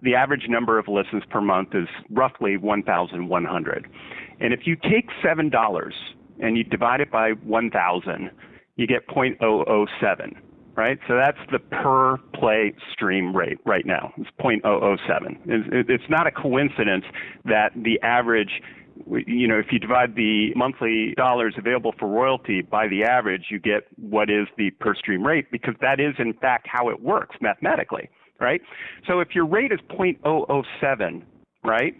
the 0.02 0.14
average 0.14 0.48
number 0.48 0.78
of 0.78 0.88
listens 0.88 1.24
per 1.30 1.40
month 1.40 1.74
is 1.74 1.88
roughly 2.10 2.56
1,100. 2.56 3.88
And 4.40 4.52
if 4.54 4.66
you 4.66 4.76
take 4.76 5.10
$7 5.22 5.92
and 6.40 6.56
you 6.56 6.64
divide 6.64 7.00
it 7.00 7.10
by 7.10 7.32
1,000, 7.32 8.30
you 8.76 8.86
get 8.86 9.06
0.007, 9.08 10.36
right? 10.74 10.98
So 11.06 11.16
that's 11.16 11.38
the 11.52 11.58
per 11.58 12.16
play 12.34 12.72
stream 12.92 13.36
rate 13.36 13.58
right 13.66 13.84
now. 13.84 14.12
Oh 14.16 14.22
it's 14.22 14.30
0.007. 14.40 15.38
It's 15.90 16.08
not 16.08 16.26
a 16.26 16.30
coincidence 16.30 17.04
that 17.44 17.72
the 17.76 18.00
average 18.02 18.62
you 19.26 19.46
know, 19.48 19.58
if 19.58 19.66
you 19.70 19.78
divide 19.78 20.14
the 20.14 20.52
monthly 20.54 21.14
dollars 21.16 21.54
available 21.56 21.94
for 21.98 22.08
royalty 22.08 22.62
by 22.62 22.88
the 22.88 23.04
average, 23.04 23.46
you 23.50 23.58
get 23.58 23.84
what 23.96 24.30
is 24.30 24.46
the 24.56 24.70
per 24.72 24.94
stream 24.94 25.26
rate 25.26 25.50
because 25.50 25.74
that 25.80 26.00
is 26.00 26.14
in 26.18 26.32
fact 26.34 26.66
how 26.70 26.88
it 26.88 27.02
works 27.02 27.36
mathematically, 27.40 28.08
right? 28.40 28.60
So 29.06 29.20
if 29.20 29.34
your 29.34 29.46
rate 29.46 29.72
is 29.72 29.80
0.007, 29.90 31.22
right? 31.64 31.94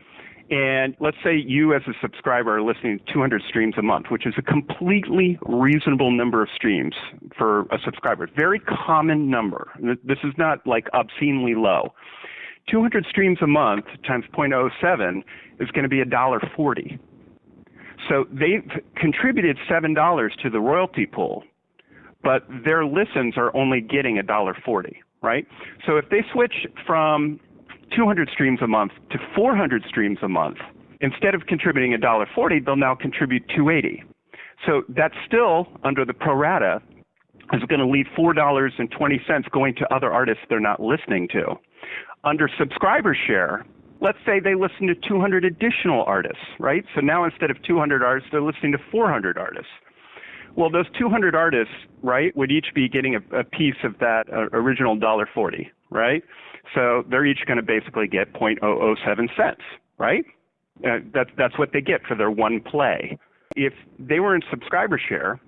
And 0.50 0.96
let's 0.98 1.16
say 1.22 1.36
you 1.36 1.74
as 1.74 1.82
a 1.86 1.92
subscriber 2.02 2.56
are 2.56 2.62
listening 2.62 2.98
to 2.98 3.12
200 3.12 3.42
streams 3.48 3.74
a 3.78 3.82
month, 3.82 4.06
which 4.10 4.26
is 4.26 4.34
a 4.36 4.42
completely 4.42 5.38
reasonable 5.42 6.10
number 6.10 6.42
of 6.42 6.48
streams 6.54 6.94
for 7.38 7.62
a 7.70 7.78
subscriber. 7.84 8.28
Very 8.36 8.58
common 8.58 9.30
number. 9.30 9.70
This 10.02 10.18
is 10.24 10.32
not 10.36 10.66
like 10.66 10.88
obscenely 10.92 11.54
low. 11.54 11.94
200 12.70 13.06
streams 13.08 13.38
a 13.42 13.46
month 13.46 13.86
times 14.06 14.24
0.07 14.36 15.22
is 15.60 15.70
going 15.70 15.82
to 15.82 15.88
be 15.88 16.02
$1.40. 16.02 16.98
So 18.08 18.24
they've 18.32 18.68
contributed 18.96 19.58
$7 19.70 20.30
to 20.42 20.50
the 20.50 20.60
royalty 20.60 21.06
pool, 21.06 21.44
but 22.22 22.46
their 22.64 22.84
listens 22.84 23.36
are 23.36 23.54
only 23.56 23.80
getting 23.80 24.16
$1.40, 24.16 24.96
right? 25.22 25.46
So 25.86 25.96
if 25.96 26.08
they 26.10 26.24
switch 26.32 26.66
from 26.86 27.40
200 27.96 28.30
streams 28.32 28.60
a 28.62 28.66
month 28.66 28.92
to 29.10 29.18
400 29.34 29.84
streams 29.88 30.18
a 30.22 30.28
month, 30.28 30.58
instead 31.00 31.34
of 31.34 31.46
contributing 31.46 31.92
$1.40, 31.92 32.64
they'll 32.64 32.76
now 32.76 32.94
contribute 32.94 33.42
280. 33.48 34.04
So 34.66 34.82
that's 34.88 35.14
still 35.26 35.66
under 35.84 36.04
the 36.04 36.14
pro 36.14 36.34
rata 36.34 36.82
is 37.52 37.62
going 37.64 37.80
to 37.80 37.86
leave 37.86 38.06
$4.20 38.16 39.50
going 39.50 39.74
to 39.74 39.94
other 39.94 40.12
artists 40.12 40.42
they're 40.48 40.60
not 40.60 40.80
listening 40.80 41.28
to. 41.32 41.58
Under 42.24 42.48
subscriber 42.58 43.16
share, 43.26 43.64
let's 44.00 44.18
say 44.26 44.40
they 44.40 44.54
listen 44.54 44.86
to 44.86 44.94
200 45.08 45.44
additional 45.44 46.04
artists, 46.06 46.44
right? 46.58 46.84
So 46.94 47.00
now 47.00 47.24
instead 47.24 47.50
of 47.50 47.62
200 47.62 48.02
artists, 48.02 48.28
they're 48.30 48.42
listening 48.42 48.72
to 48.72 48.78
400 48.90 49.38
artists. 49.38 49.70
Well, 50.56 50.70
those 50.70 50.86
200 50.98 51.34
artists, 51.34 51.72
right, 52.02 52.36
would 52.36 52.50
each 52.50 52.66
be 52.74 52.88
getting 52.88 53.14
a, 53.14 53.38
a 53.38 53.44
piece 53.44 53.76
of 53.84 53.98
that 54.00 54.24
uh, 54.32 54.48
original 54.52 54.96
$1.40, 54.96 55.68
right? 55.90 56.22
So 56.74 57.04
they're 57.08 57.24
each 57.24 57.40
going 57.46 57.56
to 57.56 57.62
basically 57.62 58.08
get 58.08 58.32
0.007 58.34 59.28
cents, 59.36 59.60
right? 59.98 60.24
Uh, 60.84 60.98
that's 61.12 61.30
that's 61.36 61.58
what 61.58 61.70
they 61.72 61.80
get 61.80 62.00
for 62.06 62.16
their 62.16 62.30
one 62.30 62.60
play. 62.60 63.18
If 63.56 63.74
they 63.98 64.20
were 64.20 64.34
in 64.34 64.40
subscriber 64.50 64.98
share, 65.08 65.40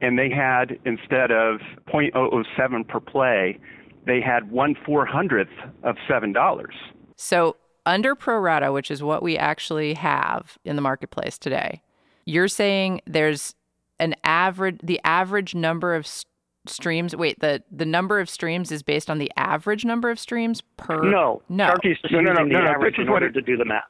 and 0.00 0.18
they 0.18 0.30
had 0.30 0.78
instead 0.84 1.30
of 1.30 1.60
0.007 1.92 2.88
per 2.88 3.00
play, 3.00 3.58
they 4.06 4.20
had 4.20 4.50
one 4.50 4.74
four 4.86 5.06
hundredth 5.06 5.50
of 5.82 5.96
seven 6.08 6.32
dollars. 6.32 6.74
So 7.16 7.56
under 7.86 8.14
pro 8.14 8.38
rata, 8.38 8.72
which 8.72 8.90
is 8.90 9.02
what 9.02 9.22
we 9.22 9.36
actually 9.38 9.94
have 9.94 10.58
in 10.64 10.76
the 10.76 10.82
marketplace 10.82 11.38
today, 11.38 11.82
you're 12.24 12.48
saying 12.48 13.00
there's 13.06 13.54
an 13.98 14.14
average 14.24 14.78
the 14.82 15.00
average 15.04 15.54
number 15.54 15.94
of 15.94 16.06
st- 16.06 16.26
streams 16.66 17.16
wait 17.16 17.38
the 17.40 17.62
the 17.70 17.86
number 17.86 18.20
of 18.20 18.28
streams 18.28 18.70
is 18.70 18.82
based 18.82 19.08
on 19.10 19.18
the 19.18 19.30
average 19.36 19.84
number 19.84 20.10
of 20.10 20.18
streams 20.18 20.60
per 20.76 21.02
no. 21.02 21.42
No. 21.48 21.68
Sharky's 21.68 21.98
just 22.02 22.12
no, 22.12 22.20
no, 22.20 22.32
no, 22.32 22.44
no, 22.44 22.60
no, 22.72 22.84
this 22.84 22.92
is 22.94 22.98
in 23.00 23.06
what 23.06 23.22
order 23.22 23.26
it- 23.26 23.32
to 23.32 23.40
do 23.42 23.56
the 23.56 23.64
math. 23.64 23.84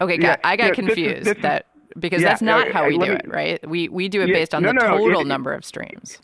Okay 0.00 0.18
Yeah, 0.20 0.36
i 0.44 0.56
got 0.56 0.66
yeah, 0.68 0.72
confused 0.74 1.24
this 1.26 1.36
is- 1.36 1.42
that 1.42 1.66
because 1.98 2.20
yeah, 2.22 2.28
that's 2.28 2.42
not 2.42 2.68
uh, 2.68 2.72
how 2.72 2.86
we 2.86 2.98
do 2.98 3.06
me- 3.12 3.16
it 3.16 3.28
right? 3.28 3.68
We 3.68 3.88
we 3.88 4.08
do 4.08 4.20
it 4.22 4.28
Yeah, 4.28 4.34
based 4.34 4.54
on 4.54 4.62
no, 4.62 4.68
the 4.68 4.74
no, 4.74 4.98
total 4.98 5.20
it- 5.22 5.26
number 5.26 5.52
of 5.52 5.64
streams 5.64 6.20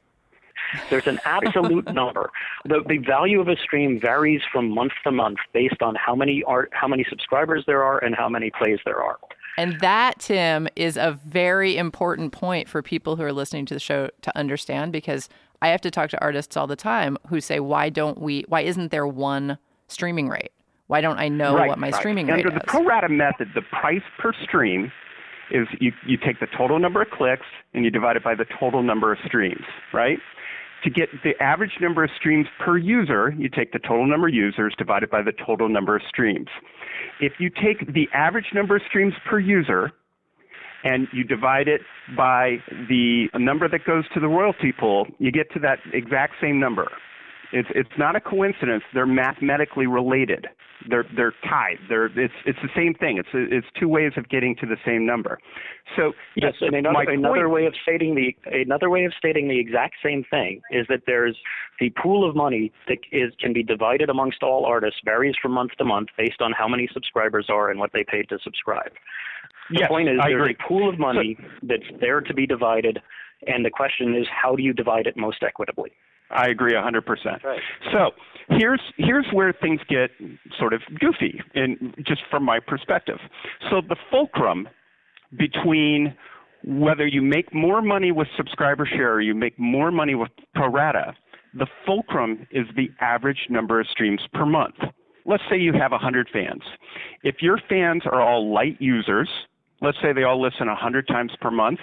There's 0.90 1.06
an 1.06 1.20
absolute 1.24 1.92
number. 1.92 2.30
The, 2.64 2.82
the 2.86 2.98
value 2.98 3.40
of 3.40 3.48
a 3.48 3.56
stream 3.56 4.00
varies 4.00 4.42
from 4.52 4.70
month 4.70 4.92
to 5.04 5.12
month 5.12 5.38
based 5.52 5.82
on 5.82 5.94
how 5.94 6.14
many 6.14 6.42
art, 6.44 6.70
how 6.72 6.88
many 6.88 7.04
subscribers 7.08 7.64
there 7.66 7.82
are, 7.82 7.98
and 7.98 8.14
how 8.14 8.28
many 8.28 8.50
plays 8.50 8.78
there 8.84 9.02
are. 9.02 9.18
And 9.58 9.78
that, 9.80 10.20
Tim, 10.20 10.68
is 10.76 10.96
a 10.96 11.18
very 11.26 11.76
important 11.76 12.32
point 12.32 12.68
for 12.68 12.82
people 12.82 13.16
who 13.16 13.22
are 13.22 13.32
listening 13.32 13.66
to 13.66 13.74
the 13.74 13.80
show 13.80 14.08
to 14.22 14.36
understand 14.36 14.92
because 14.92 15.28
I 15.60 15.68
have 15.68 15.80
to 15.82 15.90
talk 15.90 16.10
to 16.10 16.20
artists 16.20 16.56
all 16.56 16.66
the 16.66 16.76
time 16.76 17.18
who 17.28 17.40
say, 17.40 17.60
why 17.60 17.90
don't 17.90 18.20
we, 18.20 18.44
why 18.48 18.62
isn't 18.62 18.90
there 18.90 19.06
one 19.06 19.58
streaming 19.88 20.28
rate? 20.28 20.52
Why 20.86 21.00
don't 21.00 21.18
I 21.18 21.28
know 21.28 21.54
right, 21.54 21.68
what 21.68 21.78
my 21.78 21.90
right. 21.90 21.94
streaming 21.94 22.30
Under 22.30 22.44
rate 22.44 22.46
Under 22.46 22.58
the 22.58 22.66
pro 22.66 22.84
rata 22.84 23.08
method, 23.08 23.48
the 23.54 23.62
price 23.62 24.02
per 24.18 24.32
stream 24.42 24.90
is 25.50 25.68
you, 25.80 25.92
you 26.06 26.16
take 26.16 26.40
the 26.40 26.48
total 26.56 26.78
number 26.78 27.02
of 27.02 27.10
clicks 27.10 27.46
and 27.74 27.84
you 27.84 27.90
divide 27.90 28.16
it 28.16 28.24
by 28.24 28.34
the 28.34 28.46
total 28.58 28.82
number 28.82 29.12
of 29.12 29.18
streams, 29.26 29.64
right? 29.92 30.18
To 30.84 30.90
get 30.90 31.08
the 31.22 31.32
average 31.40 31.72
number 31.80 32.02
of 32.02 32.10
streams 32.18 32.46
per 32.58 32.76
user, 32.76 33.32
you 33.38 33.48
take 33.48 33.72
the 33.72 33.78
total 33.78 34.06
number 34.06 34.26
of 34.28 34.34
users 34.34 34.74
divided 34.76 35.10
by 35.10 35.22
the 35.22 35.32
total 35.46 35.68
number 35.68 35.94
of 35.94 36.02
streams. 36.08 36.48
If 37.20 37.34
you 37.38 37.50
take 37.50 37.92
the 37.92 38.08
average 38.12 38.46
number 38.52 38.76
of 38.76 38.82
streams 38.88 39.14
per 39.30 39.38
user 39.38 39.92
and 40.82 41.06
you 41.12 41.22
divide 41.22 41.68
it 41.68 41.82
by 42.16 42.56
the 42.88 43.28
number 43.38 43.68
that 43.68 43.84
goes 43.84 44.04
to 44.14 44.20
the 44.20 44.26
royalty 44.26 44.72
pool, 44.72 45.06
you 45.18 45.30
get 45.30 45.52
to 45.52 45.60
that 45.60 45.78
exact 45.92 46.34
same 46.40 46.58
number. 46.58 46.90
It's 47.52 47.68
it's 47.74 47.90
not 47.98 48.16
a 48.16 48.20
coincidence. 48.20 48.82
They're 48.94 49.06
mathematically 49.06 49.86
related. 49.86 50.46
They're 50.88 51.04
they're 51.14 51.34
tied. 51.44 51.76
They're 51.88 52.06
it's 52.06 52.34
it's 52.46 52.58
the 52.62 52.70
same 52.74 52.94
thing. 52.94 53.18
It's 53.18 53.28
it's 53.32 53.66
two 53.78 53.88
ways 53.88 54.12
of 54.16 54.28
getting 54.28 54.56
to 54.56 54.66
the 54.66 54.76
same 54.84 55.04
number. 55.06 55.38
So 55.96 56.12
Yes, 56.34 56.54
and 56.60 56.74
another, 56.74 57.10
another 57.10 57.48
way 57.48 57.66
of 57.66 57.74
stating 57.82 58.14
the 58.14 58.34
another 58.50 58.88
way 58.90 59.04
of 59.04 59.12
stating 59.16 59.48
the 59.48 59.60
exact 59.60 59.96
same 60.02 60.24
thing 60.30 60.62
is 60.70 60.86
that 60.88 61.02
there's 61.06 61.36
the 61.78 61.90
pool 61.90 62.28
of 62.28 62.34
money 62.34 62.72
that 62.88 62.98
is 63.12 63.32
can 63.38 63.52
be 63.52 63.62
divided 63.62 64.08
amongst 64.08 64.42
all 64.42 64.64
artists 64.64 65.00
varies 65.04 65.34
from 65.40 65.52
month 65.52 65.72
to 65.78 65.84
month 65.84 66.08
based 66.16 66.40
on 66.40 66.52
how 66.52 66.66
many 66.66 66.88
subscribers 66.92 67.46
are 67.48 67.70
and 67.70 67.78
what 67.78 67.90
they 67.92 68.04
paid 68.04 68.28
to 68.30 68.38
subscribe. 68.42 68.92
The 69.70 69.80
Yes, 69.80 69.88
point 69.88 70.08
is 70.08 70.18
I 70.20 70.30
there's 70.30 70.40
agree. 70.42 70.56
a 70.58 70.68
pool 70.68 70.88
of 70.88 70.98
money 70.98 71.36
that's 71.62 71.82
there 72.00 72.20
to 72.20 72.34
be 72.34 72.46
divided, 72.46 72.98
and 73.46 73.64
the 73.64 73.70
question 73.70 74.16
is 74.16 74.26
how 74.30 74.56
do 74.56 74.62
you 74.62 74.72
divide 74.72 75.06
it 75.06 75.16
most 75.16 75.42
equitably? 75.42 75.92
I 76.32 76.48
agree 76.48 76.72
100%. 76.72 77.42
Right. 77.44 77.60
So 77.92 78.10
here's 78.48 78.80
here's 78.96 79.26
where 79.32 79.52
things 79.52 79.80
get 79.88 80.10
sort 80.58 80.72
of 80.72 80.80
goofy, 80.98 81.40
and 81.54 81.94
just 82.06 82.22
from 82.30 82.44
my 82.44 82.60
perspective. 82.60 83.18
So 83.70 83.80
the 83.86 83.96
fulcrum 84.10 84.68
between 85.38 86.14
whether 86.64 87.06
you 87.06 87.22
make 87.22 87.52
more 87.52 87.82
money 87.82 88.12
with 88.12 88.28
subscriber 88.36 88.86
share 88.86 89.12
or 89.14 89.20
you 89.20 89.34
make 89.34 89.58
more 89.58 89.90
money 89.90 90.14
with 90.14 90.30
pro 90.54 90.68
rata, 90.68 91.14
the 91.54 91.66
fulcrum 91.84 92.46
is 92.50 92.66
the 92.76 92.90
average 93.00 93.46
number 93.50 93.80
of 93.80 93.86
streams 93.88 94.20
per 94.32 94.46
month. 94.46 94.76
Let's 95.24 95.42
say 95.50 95.58
you 95.58 95.72
have 95.72 95.92
100 95.92 96.28
fans. 96.32 96.62
If 97.22 97.36
your 97.40 97.60
fans 97.68 98.02
are 98.06 98.20
all 98.20 98.52
light 98.52 98.76
users, 98.80 99.28
let's 99.80 99.98
say 100.02 100.12
they 100.12 100.24
all 100.24 100.40
listen 100.40 100.66
100 100.66 101.06
times 101.06 101.32
per 101.40 101.50
month, 101.50 101.80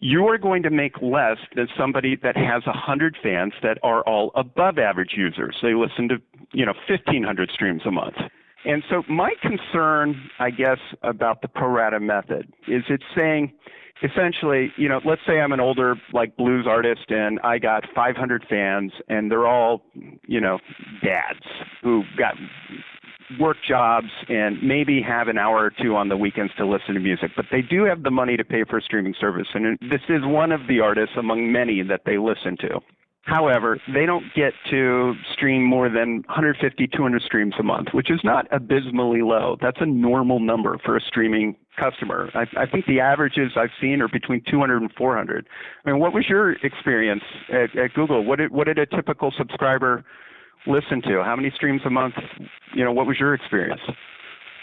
you 0.00 0.26
are 0.26 0.38
going 0.38 0.62
to 0.62 0.70
make 0.70 1.00
less 1.00 1.38
than 1.54 1.68
somebody 1.78 2.16
that 2.22 2.36
has 2.36 2.64
100 2.66 3.16
fans 3.22 3.52
that 3.62 3.78
are 3.82 4.02
all 4.02 4.30
above 4.34 4.78
average 4.78 5.14
users. 5.16 5.56
They 5.62 5.74
listen 5.74 6.08
to, 6.08 6.16
you 6.52 6.66
know, 6.66 6.74
1500 6.88 7.50
streams 7.50 7.82
a 7.86 7.90
month. 7.90 8.16
And 8.64 8.82
so 8.90 9.04
my 9.08 9.32
concern, 9.42 10.28
I 10.40 10.50
guess, 10.50 10.78
about 11.02 11.40
the 11.40 11.48
pro 11.48 11.68
rata 11.68 12.00
method 12.00 12.52
is 12.66 12.82
it's 12.88 13.04
saying 13.14 13.52
essentially, 14.02 14.72
you 14.76 14.88
know, 14.88 15.00
let's 15.04 15.22
say 15.26 15.40
I'm 15.40 15.52
an 15.52 15.60
older 15.60 15.94
like 16.12 16.36
blues 16.36 16.66
artist 16.68 17.06
and 17.08 17.38
I 17.44 17.58
got 17.58 17.84
500 17.94 18.44
fans 18.48 18.92
and 19.08 19.30
they're 19.30 19.46
all, 19.46 19.82
you 20.26 20.40
know, 20.40 20.58
dads 21.02 21.46
who 21.82 22.02
got 22.18 22.34
work 23.40 23.56
jobs 23.66 24.08
and 24.28 24.62
maybe 24.62 25.02
have 25.02 25.28
an 25.28 25.38
hour 25.38 25.64
or 25.64 25.72
two 25.82 25.96
on 25.96 26.08
the 26.08 26.16
weekends 26.16 26.52
to 26.56 26.66
listen 26.66 26.94
to 26.94 27.00
music, 27.00 27.30
but 27.36 27.46
they 27.50 27.62
do 27.62 27.84
have 27.84 28.02
the 28.02 28.10
money 28.10 28.36
to 28.36 28.44
pay 28.44 28.64
for 28.68 28.78
a 28.78 28.82
streaming 28.82 29.14
service. 29.20 29.48
And 29.54 29.78
this 29.80 30.02
is 30.08 30.22
one 30.24 30.52
of 30.52 30.60
the 30.68 30.80
artists 30.80 31.16
among 31.18 31.52
many 31.52 31.82
that 31.82 32.02
they 32.04 32.18
listen 32.18 32.56
to. 32.58 32.80
However, 33.26 33.80
they 33.92 34.06
don't 34.06 34.24
get 34.36 34.52
to 34.70 35.14
stream 35.32 35.64
more 35.64 35.88
than 35.88 36.22
150, 36.28 36.86
200 36.86 37.22
streams 37.22 37.54
a 37.58 37.62
month, 37.64 37.88
which 37.92 38.08
is 38.08 38.20
not 38.22 38.46
abysmally 38.52 39.20
low. 39.20 39.56
That's 39.60 39.78
a 39.80 39.86
normal 39.86 40.38
number 40.38 40.78
for 40.84 40.96
a 40.96 41.00
streaming 41.00 41.56
customer. 41.76 42.30
I, 42.34 42.44
I 42.56 42.66
think 42.66 42.86
the 42.86 43.00
averages 43.00 43.52
I've 43.56 43.74
seen 43.80 44.00
are 44.00 44.06
between 44.06 44.42
200 44.48 44.80
and 44.80 44.92
400. 44.96 45.48
I 45.84 45.90
mean, 45.90 45.98
what 45.98 46.14
was 46.14 46.26
your 46.28 46.52
experience 46.64 47.24
at, 47.52 47.76
at 47.76 47.94
Google? 47.94 48.24
What 48.24 48.38
did, 48.38 48.52
what 48.52 48.68
did 48.68 48.78
a 48.78 48.86
typical 48.86 49.32
subscriber 49.36 50.04
listen 50.66 51.02
to? 51.02 51.22
How 51.24 51.36
many 51.36 51.50
streams 51.54 51.82
a 51.84 51.90
month? 51.90 52.14
You 52.74 52.84
know, 52.84 52.92
what 52.92 53.06
was 53.06 53.18
your 53.18 53.34
experience? 53.34 53.80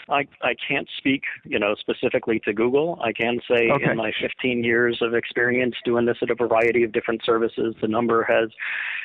I, 0.08 0.26
I 0.42 0.54
can't 0.68 0.86
speak, 0.98 1.22
you 1.44 1.58
know, 1.58 1.74
specifically 1.80 2.38
to 2.44 2.52
Google. 2.52 2.98
I 3.02 3.12
can 3.12 3.40
say 3.48 3.70
Okay. 3.70 3.90
in 3.90 3.96
my 3.96 4.12
15 4.20 4.62
years 4.62 4.98
of 5.00 5.14
experience 5.14 5.74
doing 5.84 6.04
this 6.04 6.18
at 6.20 6.30
a 6.30 6.34
variety 6.34 6.82
of 6.82 6.92
different 6.92 7.22
services, 7.24 7.74
the 7.80 7.88
number 7.88 8.22
has, 8.24 8.50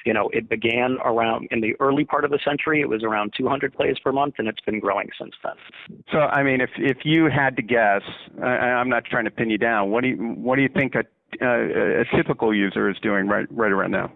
you 0.06 0.14
know, 0.14 0.30
it 0.34 0.50
began 0.50 0.98
around 1.06 1.48
in 1.52 1.62
the 1.62 1.74
early 1.80 2.04
part 2.04 2.26
of 2.26 2.32
the 2.32 2.40
century. 2.44 2.82
It 2.82 2.90
was 2.90 3.04
around 3.04 3.34
200 3.38 3.74
plays 3.74 3.96
per 4.04 4.12
month, 4.12 4.36
and 4.40 4.48
it's 4.50 4.60
been 4.62 4.82
growing 4.82 5.08
since 5.18 5.34
then. 5.42 6.02
So, 6.12 6.20
I 6.20 6.44
mean, 6.44 6.60
if 6.60 6.72
if 6.78 6.98
you 7.06 7.30
had 7.30 7.56
to 7.56 7.62
guess, 7.62 8.02
I, 8.44 8.48
I'm 8.48 8.90
not 8.90 9.06
trying 9.06 9.26
to 9.26 9.32
pin 9.32 9.50
you 9.50 9.58
down. 9.58 9.92
What 9.92 10.02
do 10.02 10.10
you 10.10 10.16
what 10.18 10.58
do 10.58 10.64
you 10.64 10.70
think 10.70 10.96
a 10.96 11.06
uh, 11.42 12.02
a 12.02 12.06
typical 12.18 12.54
user 12.54 12.90
is 12.90 12.98
doing 13.02 13.28
right 13.28 13.48
right 13.52 13.72
around 13.72 13.92
now? 13.92 14.12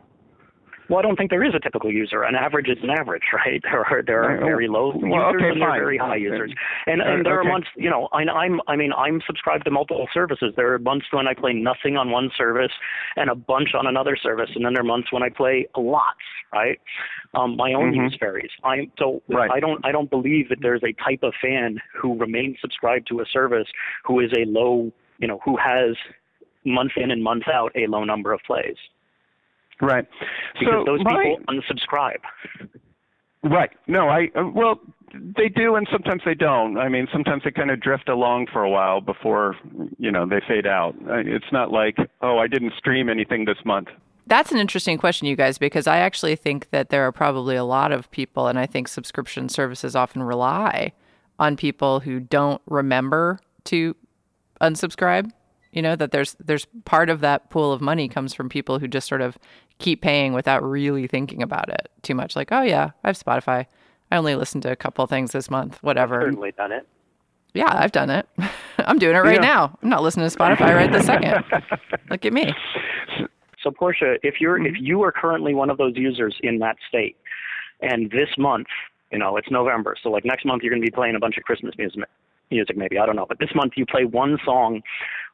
Well, 0.94 1.00
I 1.00 1.02
don't 1.02 1.16
think 1.16 1.32
there 1.32 1.44
is 1.44 1.56
a 1.56 1.60
typical 1.60 1.92
user. 1.92 2.22
An 2.22 2.36
average 2.36 2.70
is 2.70 2.78
an 2.84 2.92
average, 2.92 3.24
right? 3.34 3.60
There 3.64 3.84
are 3.84 4.04
there 4.06 4.24
are 4.26 4.46
very 4.46 4.68
low 4.68 4.90
Well, 4.96 5.34
users 5.34 5.42
okay, 5.42 5.50
and 5.50 5.60
there 5.60 5.70
are 5.70 5.80
very 5.80 5.98
high 5.98 6.18
users, 6.18 6.54
and 6.86 7.02
Uh, 7.02 7.06
and 7.06 7.26
there 7.26 7.40
okay. 7.40 7.48
are 7.50 7.52
months, 7.52 7.68
you 7.76 7.90
know, 7.90 8.10
I, 8.12 8.22
I'm 8.26 8.62
I 8.68 8.76
mean 8.76 8.94
I'm 8.94 9.20
subscribed 9.26 9.66
to 9.66 9.72
multiple 9.72 10.08
services. 10.14 10.54
There 10.56 10.72
are 10.72 10.78
months 10.78 11.08
when 11.10 11.28
I 11.28 11.34
play 11.34 11.52
nothing 11.54 11.98
on 11.98 12.12
one 12.12 12.30
service 12.38 12.72
and 13.16 13.32
a 13.32 13.34
bunch 13.34 13.74
on 13.74 13.88
another 13.88 14.16
service, 14.16 14.52
and 14.56 14.64
then 14.64 14.74
there 14.74 14.82
are 14.82 14.86
months 14.96 15.12
when 15.12 15.24
I 15.24 15.30
play 15.30 15.66
lots, 15.76 16.28
right? 16.54 16.80
Um, 17.34 17.56
my 17.56 17.74
own 17.74 17.92
Mhm. 17.94 18.04
use 18.04 18.16
varies. 18.20 18.52
I 18.64 18.88
so 19.00 19.24
Right. 19.28 19.50
I 19.50 19.60
don't 19.60 19.84
I 19.84 19.92
don't 19.92 20.12
believe 20.12 20.50
that 20.50 20.62
there's 20.62 20.84
a 20.84 20.94
type 20.94 21.24
of 21.24 21.34
fan 21.42 21.82
who 21.92 22.14
remains 22.20 22.62
subscribed 22.62 23.08
to 23.08 23.22
a 23.22 23.26
service 23.26 23.68
who 24.04 24.20
is 24.20 24.32
a 24.34 24.46
low, 24.46 24.92
you 25.18 25.28
know, 25.28 25.40
who 25.44 25.58
has 25.58 25.98
month 26.66 26.92
in 26.98 27.10
and 27.10 27.24
month 27.24 27.48
out 27.48 27.72
a 27.76 27.88
low 27.88 28.04
number 28.04 28.32
of 28.32 28.42
plays 28.44 28.78
Right. 29.84 30.08
because 30.60 30.74
so 30.74 30.84
those 30.86 31.04
my, 31.04 31.12
people 31.12 31.38
unsubscribe. 31.50 32.22
Right. 33.44 33.72
No, 33.88 34.08
I 34.08 34.30
uh, 34.36 34.50
well, 34.54 34.80
they 35.14 35.50
do, 35.50 35.76
and 35.76 35.88
sometimes 35.92 36.22
they 36.26 36.34
don't. 36.34 36.78
I 36.78 36.88
mean, 36.88 37.08
sometimes 37.12 37.44
they 37.44 37.52
kind 37.52 37.70
of 37.70 37.82
drift 37.82 38.08
along 38.08 38.48
for 38.52 38.64
a 38.64 38.70
while 38.70 39.02
before 39.02 39.56
you 40.00 40.12
know 40.12 40.26
they 40.26 40.42
fade 40.48 40.66
out. 40.66 40.96
Uh, 41.08 41.18
It's 41.18 41.52
not 41.52 41.72
like, 41.72 41.98
oh, 42.22 42.38
I 42.38 42.48
didn't 42.48 42.74
stream 42.78 43.10
anything 43.10 43.46
this 43.46 43.58
month. 43.66 43.90
That's 44.26 44.54
an 44.54 44.58
interesting 44.58 44.98
question, 44.98 45.28
you 45.28 45.36
guys, 45.36 45.58
because 45.58 45.86
I 45.86 45.98
actually 45.98 46.38
think 46.38 46.70
that 46.70 46.90
there 46.90 47.06
are 47.06 47.12
probably 47.12 47.58
a 47.58 47.66
lot 47.66 47.92
of 47.92 48.10
people, 48.10 48.48
and 48.48 48.58
I 48.58 48.66
think 48.66 48.88
subscription 48.88 49.50
services 49.50 49.98
often 49.98 50.24
rely 50.24 50.94
on 51.38 51.58
people 51.58 52.00
who 52.00 52.22
don't 52.22 52.62
remember 52.66 53.40
to 53.66 53.96
unsubscribe 54.62 55.32
You 55.74 55.82
know 55.82 55.96
that 55.96 56.12
there's 56.12 56.36
there's 56.40 56.66
part 56.86 57.10
of 57.10 57.20
that 57.22 57.50
pool 57.50 57.74
of 57.74 57.82
money 57.82 58.08
comes 58.08 58.34
from 58.34 58.48
people 58.48 58.80
who 58.80 58.88
just 58.88 59.08
sort 59.08 59.22
of 59.22 59.38
keep 59.80 60.02
paying 60.02 60.34
without 60.34 60.64
really 60.64 61.08
thinking 61.08 61.42
about 61.42 61.70
it 61.70 61.90
too 62.04 62.16
much. 62.16 62.36
Like, 62.36 62.52
oh 62.52 62.62
yeah, 62.62 62.92
I 63.04 63.10
have 63.10 63.18
Spotify. 63.18 63.66
I 64.12 64.18
only 64.18 64.36
listened 64.36 64.64
to 64.64 64.72
a 64.72 64.76
couple 64.76 65.06
things 65.08 65.32
this 65.32 65.50
month. 65.50 65.82
Whatever. 65.82 66.22
I've 66.22 66.28
certainly 66.28 66.52
done 66.52 66.72
it. 66.72 66.88
Yeah, 67.56 67.72
I've 67.72 67.92
done 67.92 68.10
it. 68.10 68.28
I'm 68.80 69.00
doing 69.00 69.16
it 69.16 69.20
right 69.20 69.36
Yeah. 69.36 69.42
now. 69.42 69.78
I'm 69.82 69.90
not 69.90 70.04
listening 70.04 70.30
to 70.30 70.36
Spotify 70.36 70.76
right 70.76 70.92
this 70.92 71.06
second. 71.06 71.44
Look 72.10 72.26
at 72.26 72.34
me. 72.34 72.54
So 73.64 73.72
Portia, 73.72 74.18
if 74.24 74.42
you're 74.42 74.58
if 74.58 74.74
mm-hmm. 74.74 74.86
you 74.86 75.04
are 75.04 75.12
currently 75.12 75.54
one 75.54 75.70
of 75.70 75.78
those 75.78 75.94
users 75.96 76.36
in 76.44 76.60
that 76.60 76.76
state, 76.88 77.18
and 77.82 78.12
this 78.12 78.30
month, 78.38 78.68
you 79.12 79.18
know, 79.18 79.38
it's 79.38 79.50
November, 79.50 79.96
so 80.02 80.10
like 80.10 80.26
next 80.26 80.46
month 80.46 80.64
you're 80.64 80.72
going 80.72 80.82
to 80.82 80.86
be 80.86 80.94
playing 80.94 81.16
a 81.16 81.20
bunch 81.20 81.38
of 81.38 81.44
Christmas 81.44 81.74
music, 81.78 82.04
music 82.54 82.78
maybe 82.78 82.98
I 82.98 83.06
don't 83.06 83.16
know, 83.16 83.26
but 83.28 83.40
this 83.40 83.50
month 83.56 83.74
you 83.76 83.86
play 83.86 84.06
one 84.06 84.38
song 84.46 84.82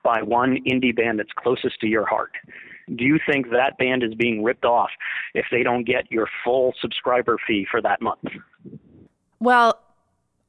by 0.03 0.21
one 0.21 0.57
indie 0.65 0.95
band 0.95 1.19
that's 1.19 1.31
closest 1.37 1.79
to 1.81 1.87
your 1.87 2.05
heart. 2.05 2.31
Do 2.95 3.03
you 3.03 3.19
think 3.29 3.51
that 3.51 3.77
band 3.77 4.03
is 4.03 4.13
being 4.15 4.43
ripped 4.43 4.65
off 4.65 4.89
if 5.33 5.45
they 5.51 5.63
don't 5.63 5.83
get 5.83 6.11
your 6.11 6.27
full 6.43 6.73
subscriber 6.81 7.37
fee 7.45 7.67
for 7.69 7.81
that 7.81 8.01
month? 8.01 8.23
Well, 9.39 9.79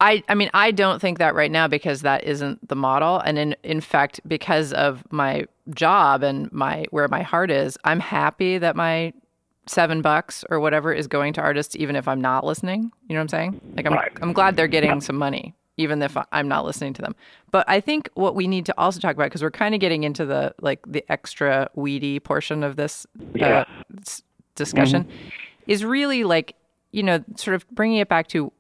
I 0.01 0.23
I 0.29 0.35
mean 0.35 0.51
I 0.55 0.71
don't 0.71 1.01
think 1.01 1.19
that 1.19 1.35
right 1.35 1.51
now 1.51 1.69
because 1.69 2.03
that 2.03 2.25
isn't 2.25 2.67
the 2.67 2.77
model 2.77 3.19
and 3.19 3.39
in 3.39 3.57
in 3.63 3.81
fact 3.81 4.21
because 4.27 4.73
of 4.73 5.05
my 5.11 5.45
job 5.75 6.23
and 6.23 6.51
my 6.53 6.87
where 6.91 7.09
my 7.09 7.23
heart 7.23 7.51
is, 7.51 7.77
I'm 7.85 8.01
happy 8.01 8.59
that 8.59 8.77
my 8.77 9.13
7 9.67 10.03
bucks 10.03 10.45
or 10.49 10.59
whatever 10.59 10.93
is 10.93 11.07
going 11.07 11.33
to 11.35 11.41
artists 11.41 11.77
even 11.77 11.95
if 11.95 12.09
I'm 12.09 12.21
not 12.21 12.45
listening. 12.45 12.91
You 13.09 13.15
know 13.15 13.17
what 13.17 13.21
I'm 13.21 13.29
saying? 13.29 13.61
Like 13.77 13.87
I'm 13.87 13.93
Right. 13.93 14.13
I'm 14.23 14.33
glad 14.33 14.57
they're 14.57 14.67
getting 14.69 15.01
some 15.01 15.17
money 15.17 15.55
even 15.77 16.03
if 16.03 16.17
I'm 16.33 16.49
not 16.49 16.65
listening 16.65 16.93
to 16.95 17.03
them. 17.03 17.15
But 17.51 17.65
I 17.69 17.81
think 17.81 18.09
what 18.15 18.35
we 18.35 18.47
need 18.47 18.67
to 18.67 18.75
also 18.79 19.01
talk 19.01 19.15
about 19.15 19.25
because 19.25 19.43
we're 19.43 19.51
kind 19.51 19.75
of 19.75 19.81
getting 19.81 20.05
into 20.05 20.27
the 20.27 20.55
like 20.61 20.81
the 20.87 21.05
extra 21.11 21.69
weedy 21.75 22.21
portion 22.21 22.63
of 22.63 22.77
this 22.77 23.07
Yeah. 23.35 23.61
uh, 23.61 23.65
s- 24.07 24.23
discussion 24.57 25.09
is 25.67 25.85
really 25.85 26.25
like 26.25 26.55
you 26.93 27.03
know 27.03 27.25
sort 27.37 27.55
of 27.55 27.69
bringing 27.71 27.99
it 27.99 28.09
back 28.09 28.27
to 28.29 28.53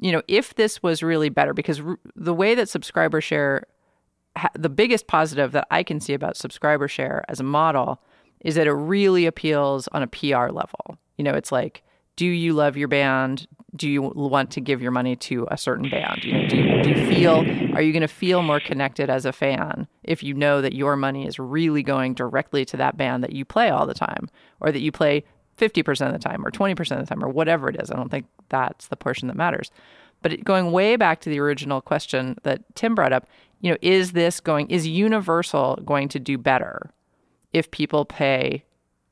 you 0.00 0.12
know 0.12 0.22
if 0.28 0.54
this 0.54 0.82
was 0.82 1.02
really 1.02 1.28
better 1.28 1.52
because 1.54 1.80
r- 1.80 1.98
the 2.14 2.34
way 2.34 2.54
that 2.54 2.68
subscriber 2.68 3.20
share 3.20 3.64
ha- 4.36 4.50
the 4.54 4.68
biggest 4.68 5.06
positive 5.06 5.52
that 5.52 5.66
I 5.70 5.82
can 5.82 5.98
see 6.00 6.14
about 6.14 6.36
subscriber 6.36 6.88
share 6.88 7.24
as 7.28 7.40
a 7.40 7.44
model 7.44 8.00
is 8.40 8.54
that 8.54 8.66
it 8.66 8.72
really 8.72 9.26
appeals 9.26 9.88
on 9.88 10.02
a 10.02 10.06
PR 10.06 10.48
level. 10.50 10.96
You 11.18 11.24
know, 11.24 11.32
it's 11.34 11.52
like, 11.52 11.82
do 12.16 12.24
you 12.26 12.54
love 12.54 12.76
your 12.76 12.88
band? 12.88 13.46
Do 13.76 13.88
you 13.88 14.02
want 14.02 14.50
to 14.52 14.60
give 14.60 14.82
your 14.82 14.90
money 14.90 15.16
to 15.16 15.46
a 15.50 15.56
certain 15.56 15.88
band? 15.88 16.24
You 16.24 16.32
know, 16.32 16.48
do 16.48 16.56
you, 16.56 16.82
do 16.82 16.90
you 16.90 17.06
feel 17.06 17.38
are 17.76 17.82
you 17.82 17.92
going 17.92 18.00
to 18.02 18.08
feel 18.08 18.42
more 18.42 18.60
connected 18.60 19.08
as 19.08 19.24
a 19.24 19.32
fan 19.32 19.86
if 20.02 20.22
you 20.22 20.34
know 20.34 20.60
that 20.60 20.74
your 20.74 20.96
money 20.96 21.26
is 21.26 21.38
really 21.38 21.82
going 21.82 22.14
directly 22.14 22.64
to 22.66 22.76
that 22.78 22.96
band 22.96 23.22
that 23.22 23.32
you 23.32 23.44
play 23.44 23.70
all 23.70 23.86
the 23.86 23.94
time, 23.94 24.28
or 24.60 24.72
that 24.72 24.80
you 24.80 24.90
play 24.90 25.24
50% 25.56 26.06
of 26.06 26.12
the 26.12 26.18
time, 26.18 26.44
or 26.44 26.50
20% 26.50 26.78
of 26.78 26.98
the 27.00 27.06
time, 27.06 27.22
or 27.24 27.28
whatever 27.28 27.68
it 27.68 27.80
is? 27.80 27.90
I 27.90 27.96
don't 27.96 28.10
think 28.10 28.26
that's 28.48 28.88
the 28.88 28.96
portion 28.96 29.28
that 29.28 29.36
matters. 29.36 29.70
But 30.22 30.44
going 30.44 30.72
way 30.72 30.96
back 30.96 31.20
to 31.20 31.30
the 31.30 31.38
original 31.38 31.80
question 31.80 32.38
that 32.42 32.62
Tim 32.74 32.94
brought 32.94 33.12
up, 33.12 33.28
you 33.60 33.70
know, 33.70 33.78
is 33.82 34.12
this 34.12 34.40
going 34.40 34.68
is 34.70 34.86
Universal 34.86 35.80
going 35.84 36.08
to 36.08 36.18
do 36.18 36.38
better 36.38 36.92
if 37.52 37.70
people 37.70 38.04
pay 38.04 38.64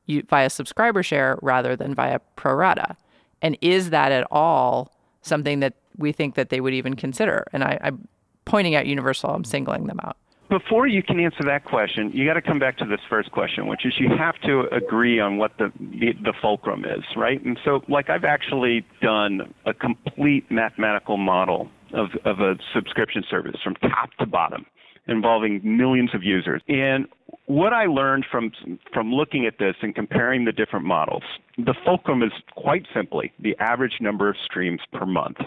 via 0.09 0.51
subscriber 0.51 1.03
share 1.03 1.39
rather 1.43 1.77
than 1.77 1.95
via 1.95 2.19
pro 2.37 2.55
rata? 2.55 2.97
And 3.43 3.57
is 3.61 3.91
that 3.91 4.13
at 4.13 4.27
all 4.31 4.93
something 5.23 5.61
that 5.61 5.75
we 5.97 6.13
think 6.13 6.35
that 6.35 6.49
they 6.49 6.61
would 6.61 6.75
even 6.75 6.95
consider? 6.95 7.47
And 7.53 7.65
I, 7.65 7.79
I'm 7.83 8.09
pointing 8.45 8.75
out 8.75 8.87
Universal, 8.87 9.31
I'm 9.31 9.45
singling 9.45 9.87
them 9.87 10.01
out. 10.03 10.17
Before 10.49 10.87
you 10.87 11.03
can 11.03 11.21
answer 11.21 11.45
that 11.45 11.67
question, 11.67 12.11
you 12.13 12.27
got 12.27 12.35
to 12.35 12.41
come 12.41 12.59
back 12.59 12.79
to 12.79 12.87
this 12.87 13.01
first 13.11 13.31
question, 13.33 13.67
which 13.67 13.85
is 13.85 13.93
you 13.99 14.09
have 14.17 14.35
to 14.47 14.61
agree 14.75 15.21
on 15.21 15.37
what 15.37 15.53
the, 15.59 15.71
the 15.79 16.15
the 16.25 16.33
fulcrum 16.41 16.87
is, 16.87 17.05
right? 17.17 17.45
And 17.45 17.61
so, 17.67 17.83
like, 17.87 18.09
I've 18.09 18.25
actually 18.25 18.87
done 19.03 19.53
a 19.67 19.75
complete 19.75 20.51
mathematical 20.51 21.19
model 21.19 21.69
of 21.93 22.13
of 22.25 22.41
a 22.41 22.57
subscription 22.73 23.25
service 23.29 23.57
from 23.63 23.75
top 23.75 24.15
to 24.21 24.27
bottom, 24.27 24.65
involving 25.07 25.61
millions 25.63 26.15
of 26.15 26.23
users. 26.23 26.63
And 26.67 27.07
what 27.49 27.73
I 27.73 27.87
learned 27.87 28.27
from 28.31 28.53
from 28.93 29.13
looking 29.13 29.47
at 29.47 29.59
this 29.59 29.75
and 29.83 29.95
comparing 29.95 30.45
the 30.45 30.53
different 30.53 30.85
models, 30.85 31.25
the 31.57 31.75
fulcrum 31.85 32.23
is 32.23 32.33
quite 32.55 32.87
simply 32.95 33.33
the 33.41 33.57
average 33.59 33.97
number 34.01 34.29
of 34.29 34.37
streams 34.45 34.81
per 34.93 35.07
month. 35.07 35.39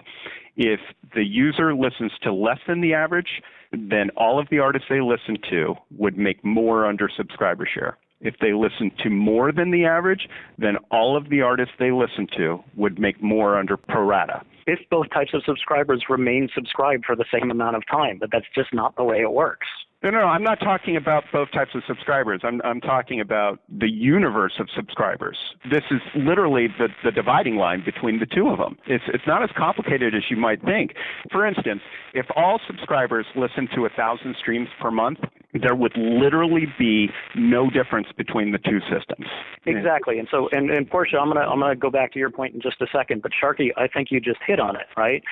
If 0.57 0.79
the 1.15 1.23
user 1.23 1.73
listens 1.73 2.11
to 2.23 2.33
less 2.33 2.57
than 2.67 2.81
the 2.81 2.93
average, 2.93 3.41
then 3.71 4.09
all 4.17 4.39
of 4.39 4.47
the 4.49 4.59
artists 4.59 4.87
they 4.89 4.99
listen 4.99 5.37
to 5.51 5.75
would 5.97 6.17
make 6.17 6.43
more 6.43 6.85
under 6.85 7.07
subscriber 7.15 7.67
share. 7.71 7.97
If 8.21 8.35
they 8.39 8.53
listen 8.53 8.91
to 9.03 9.09
more 9.09 9.51
than 9.51 9.71
the 9.71 9.85
average, 9.85 10.27
then 10.57 10.77
all 10.91 11.17
of 11.17 11.29
the 11.29 11.41
artists 11.41 11.73
they 11.79 11.91
listen 11.91 12.27
to 12.37 12.63
would 12.75 12.99
make 12.99 13.21
more 13.21 13.57
under 13.57 13.77
pro 13.77 14.03
rata. 14.03 14.43
If 14.67 14.79
both 14.89 15.09
types 15.11 15.33
of 15.33 15.43
subscribers 15.45 16.05
remain 16.07 16.47
subscribed 16.53 17.05
for 17.05 17.15
the 17.15 17.25
same 17.33 17.49
amount 17.49 17.75
of 17.75 17.83
time, 17.87 18.17
but 18.19 18.29
that's 18.31 18.45
just 18.55 18.73
not 18.73 18.95
the 18.95 19.03
way 19.03 19.21
it 19.21 19.31
works. 19.31 19.67
No, 20.03 20.09
no, 20.09 20.21
no, 20.21 20.25
I'm 20.25 20.43
not 20.43 20.59
talking 20.59 20.97
about 20.97 21.25
both 21.31 21.51
types 21.51 21.71
of 21.75 21.83
subscribers. 21.87 22.41
I'm, 22.43 22.59
I'm 22.63 22.81
talking 22.81 23.19
about 23.19 23.59
the 23.69 23.89
universe 23.89 24.53
of 24.59 24.67
subscribers. 24.75 25.37
This 25.69 25.83
is 25.91 26.01
literally 26.15 26.67
the, 26.79 26.87
the 27.03 27.11
dividing 27.11 27.57
line 27.57 27.83
between 27.85 28.19
the 28.19 28.25
two 28.25 28.49
of 28.49 28.57
them. 28.57 28.77
It's, 28.87 29.03
it's 29.13 29.27
not 29.27 29.43
as 29.43 29.51
complicated 29.55 30.15
as 30.15 30.23
you 30.31 30.37
might 30.37 30.63
think. 30.63 30.95
For 31.31 31.45
instance, 31.45 31.81
if 32.15 32.25
all 32.35 32.59
subscribers 32.65 33.27
listen 33.35 33.67
to 33.75 33.85
a 33.85 33.89
thousand 33.89 34.35
streams 34.39 34.69
per 34.81 34.89
month, 34.89 35.19
there 35.53 35.75
would 35.75 35.93
literally 35.97 36.67
be 36.79 37.09
no 37.35 37.69
difference 37.69 38.07
between 38.15 38.51
the 38.51 38.57
two 38.57 38.79
systems. 38.81 39.27
Exactly. 39.65 40.17
And 40.19 40.27
so, 40.31 40.49
and, 40.51 40.69
and 40.69 40.89
Portia, 40.89 41.17
I'm 41.17 41.27
gonna 41.27 41.41
I'm 41.41 41.59
gonna 41.59 41.75
go 41.75 41.89
back 41.89 42.13
to 42.13 42.19
your 42.19 42.29
point 42.29 42.55
in 42.55 42.61
just 42.61 42.81
a 42.81 42.87
second. 42.91 43.21
But 43.21 43.31
Sharky, 43.31 43.69
I 43.77 43.87
think 43.87 44.09
you 44.11 44.19
just 44.19 44.39
hit 44.45 44.59
on 44.59 44.75
it, 44.75 44.87
right? 44.95 45.23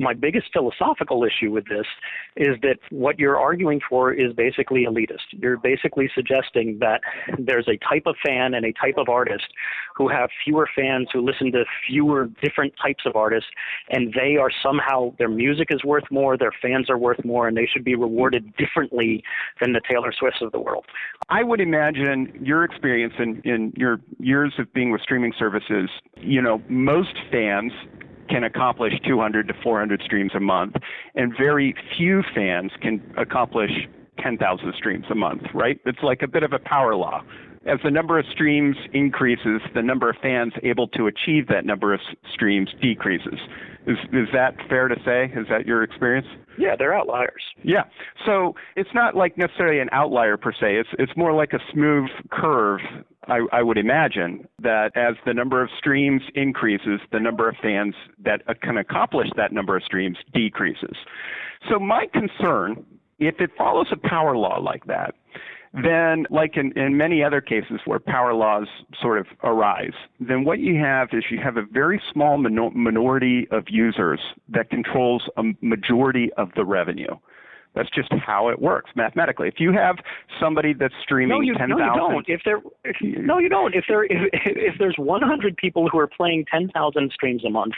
My 0.00 0.14
biggest 0.14 0.46
philosophical 0.52 1.24
issue 1.24 1.50
with 1.50 1.66
this 1.66 1.86
is 2.34 2.56
that 2.62 2.78
what 2.88 3.18
you're 3.18 3.38
arguing 3.38 3.80
for 3.86 4.14
is 4.14 4.32
basically 4.32 4.86
elitist. 4.86 5.28
You're 5.32 5.58
basically 5.58 6.10
suggesting 6.14 6.78
that 6.80 7.02
there's 7.38 7.68
a 7.68 7.76
type 7.86 8.04
of 8.06 8.16
fan 8.24 8.54
and 8.54 8.64
a 8.64 8.72
type 8.72 8.94
of 8.96 9.10
artist 9.10 9.44
who 9.94 10.08
have 10.08 10.30
fewer 10.42 10.66
fans 10.74 11.08
who 11.12 11.20
listen 11.20 11.52
to 11.52 11.64
fewer 11.86 12.30
different 12.42 12.72
types 12.82 13.04
of 13.04 13.14
artists, 13.14 13.50
and 13.90 14.14
they 14.14 14.38
are 14.38 14.50
somehow 14.62 15.14
their 15.18 15.28
music 15.28 15.68
is 15.70 15.84
worth 15.84 16.04
more, 16.10 16.38
their 16.38 16.54
fans 16.62 16.88
are 16.88 16.96
worth 16.96 17.22
more, 17.22 17.46
and 17.46 17.54
they 17.54 17.68
should 17.70 17.84
be 17.84 17.94
rewarded 17.94 18.56
differently 18.56 19.22
than 19.60 19.74
the 19.74 19.82
Taylor 19.86 20.14
Swifts 20.18 20.40
of 20.40 20.50
the 20.52 20.60
world. 20.60 20.86
I 21.28 21.42
would 21.42 21.60
imagine 21.60 22.40
your 22.42 22.64
experience 22.64 23.12
in, 23.18 23.42
in 23.44 23.74
your 23.76 24.00
years 24.18 24.54
of 24.58 24.72
being 24.72 24.90
with 24.90 25.02
streaming 25.02 25.34
services, 25.38 25.90
you 26.16 26.40
know, 26.40 26.62
most 26.70 27.14
fans 27.30 27.72
can 28.30 28.44
accomplish 28.44 28.92
200 29.06 29.48
to 29.48 29.54
400 29.62 30.02
streams 30.04 30.32
a 30.34 30.40
month, 30.40 30.76
and 31.14 31.32
very 31.36 31.74
few 31.96 32.22
fans 32.34 32.70
can 32.80 33.02
accomplish 33.18 33.70
10,000 34.22 34.74
streams 34.76 35.06
a 35.10 35.14
month, 35.14 35.42
right? 35.54 35.78
It's 35.84 36.02
like 36.02 36.22
a 36.22 36.28
bit 36.28 36.42
of 36.42 36.52
a 36.52 36.58
power 36.58 36.94
law. 36.94 37.22
As 37.66 37.78
the 37.84 37.90
number 37.90 38.18
of 38.18 38.24
streams 38.32 38.76
increases, 38.94 39.60
the 39.74 39.82
number 39.82 40.08
of 40.08 40.16
fans 40.22 40.54
able 40.62 40.88
to 40.88 41.08
achieve 41.08 41.46
that 41.48 41.66
number 41.66 41.92
of 41.92 42.00
streams 42.32 42.70
decreases. 42.80 43.38
Is, 43.86 43.98
is 44.12 44.28
that 44.32 44.54
fair 44.68 44.88
to 44.88 44.96
say? 45.04 45.26
Is 45.38 45.46
that 45.50 45.66
your 45.66 45.82
experience? 45.82 46.26
Yeah, 46.58 46.74
they're 46.78 46.94
outliers. 46.94 47.42
Yeah. 47.62 47.84
So 48.24 48.54
it's 48.76 48.90
not 48.94 49.14
like 49.14 49.36
necessarily 49.36 49.80
an 49.80 49.88
outlier 49.92 50.36
per 50.36 50.52
se. 50.52 50.76
It's 50.76 50.88
it's 50.98 51.12
more 51.16 51.32
like 51.32 51.52
a 51.52 51.58
smooth 51.72 52.08
curve. 52.30 52.80
I, 53.30 53.58
I 53.58 53.62
would 53.62 53.78
imagine 53.78 54.46
that 54.60 54.90
as 54.96 55.14
the 55.24 55.32
number 55.32 55.62
of 55.62 55.70
streams 55.78 56.22
increases, 56.34 57.00
the 57.12 57.20
number 57.20 57.48
of 57.48 57.56
fans 57.62 57.94
that 58.24 58.42
uh, 58.48 58.54
can 58.60 58.76
accomplish 58.76 59.28
that 59.36 59.52
number 59.52 59.76
of 59.76 59.84
streams 59.84 60.18
decreases. 60.34 60.96
So 61.68 61.78
my 61.78 62.06
concern, 62.12 62.84
if 63.18 63.40
it 63.40 63.50
follows 63.56 63.86
a 63.92 63.96
power 64.08 64.36
law 64.36 64.58
like 64.58 64.84
that, 64.86 65.14
then 65.72 66.26
like 66.30 66.56
in, 66.56 66.76
in 66.76 66.96
many 66.96 67.22
other 67.22 67.40
cases 67.40 67.80
where 67.84 68.00
power 68.00 68.34
laws 68.34 68.66
sort 69.00 69.18
of 69.18 69.26
arise, 69.44 69.92
then 70.18 70.44
what 70.44 70.58
you 70.58 70.74
have 70.80 71.10
is 71.12 71.24
you 71.30 71.38
have 71.38 71.56
a 71.56 71.62
very 71.70 72.02
small 72.12 72.36
minor- 72.38 72.70
minority 72.70 73.46
of 73.52 73.64
users 73.68 74.20
that 74.48 74.68
controls 74.70 75.22
a 75.36 75.42
majority 75.60 76.30
of 76.36 76.50
the 76.56 76.64
revenue. 76.64 77.14
That's 77.74 77.88
just 77.90 78.12
how 78.12 78.48
it 78.48 78.60
works 78.60 78.90
mathematically. 78.96 79.46
If 79.46 79.54
you 79.58 79.72
have 79.72 79.96
somebody 80.40 80.72
that's 80.72 80.94
streaming 81.02 81.28
No, 81.28 81.40
you, 81.40 81.54
10,000 81.54 81.68
no, 81.70 81.84
you 81.84 81.94
don't. 81.94 82.28
If 82.28 82.40
there, 82.44 82.60
if, 82.84 82.96
no, 83.00 83.38
you 83.38 83.48
don't. 83.48 83.74
If 83.74 83.84
there, 83.88 84.04
if, 84.04 84.30
if 84.32 84.74
there's 84.78 84.96
100 84.98 85.56
people 85.56 85.88
who 85.88 85.98
are 85.98 86.08
playing 86.08 86.46
10,000 86.50 87.12
streams 87.12 87.44
a 87.44 87.50
month, 87.50 87.74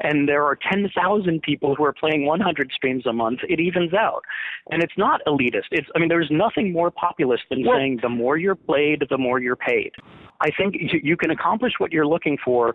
and 0.00 0.28
there 0.28 0.44
are 0.44 0.56
10,000 0.70 1.42
people 1.42 1.74
who 1.74 1.84
are 1.84 1.92
playing 1.92 2.24
100 2.24 2.70
streams 2.72 3.04
a 3.04 3.12
month, 3.12 3.40
it 3.48 3.58
evens 3.58 3.92
out. 3.94 4.22
And 4.70 4.82
it's 4.82 4.96
not 4.96 5.20
elitist. 5.26 5.72
It's, 5.72 5.88
I 5.96 5.98
mean, 5.98 6.08
there's 6.08 6.30
nothing 6.30 6.72
more 6.72 6.90
populist 6.90 7.42
than 7.50 7.64
Well- 7.66 7.76
saying 7.78 7.98
the 8.00 8.08
more 8.08 8.36
you're 8.36 8.54
played, 8.54 9.04
the 9.10 9.18
more 9.18 9.40
you're 9.40 9.56
paid. 9.56 9.92
I 10.40 10.50
think 10.56 10.74
you, 10.78 11.00
you 11.02 11.16
can 11.16 11.30
accomplish 11.30 11.74
what 11.78 11.92
you're 11.92 12.06
looking 12.06 12.38
for 12.44 12.74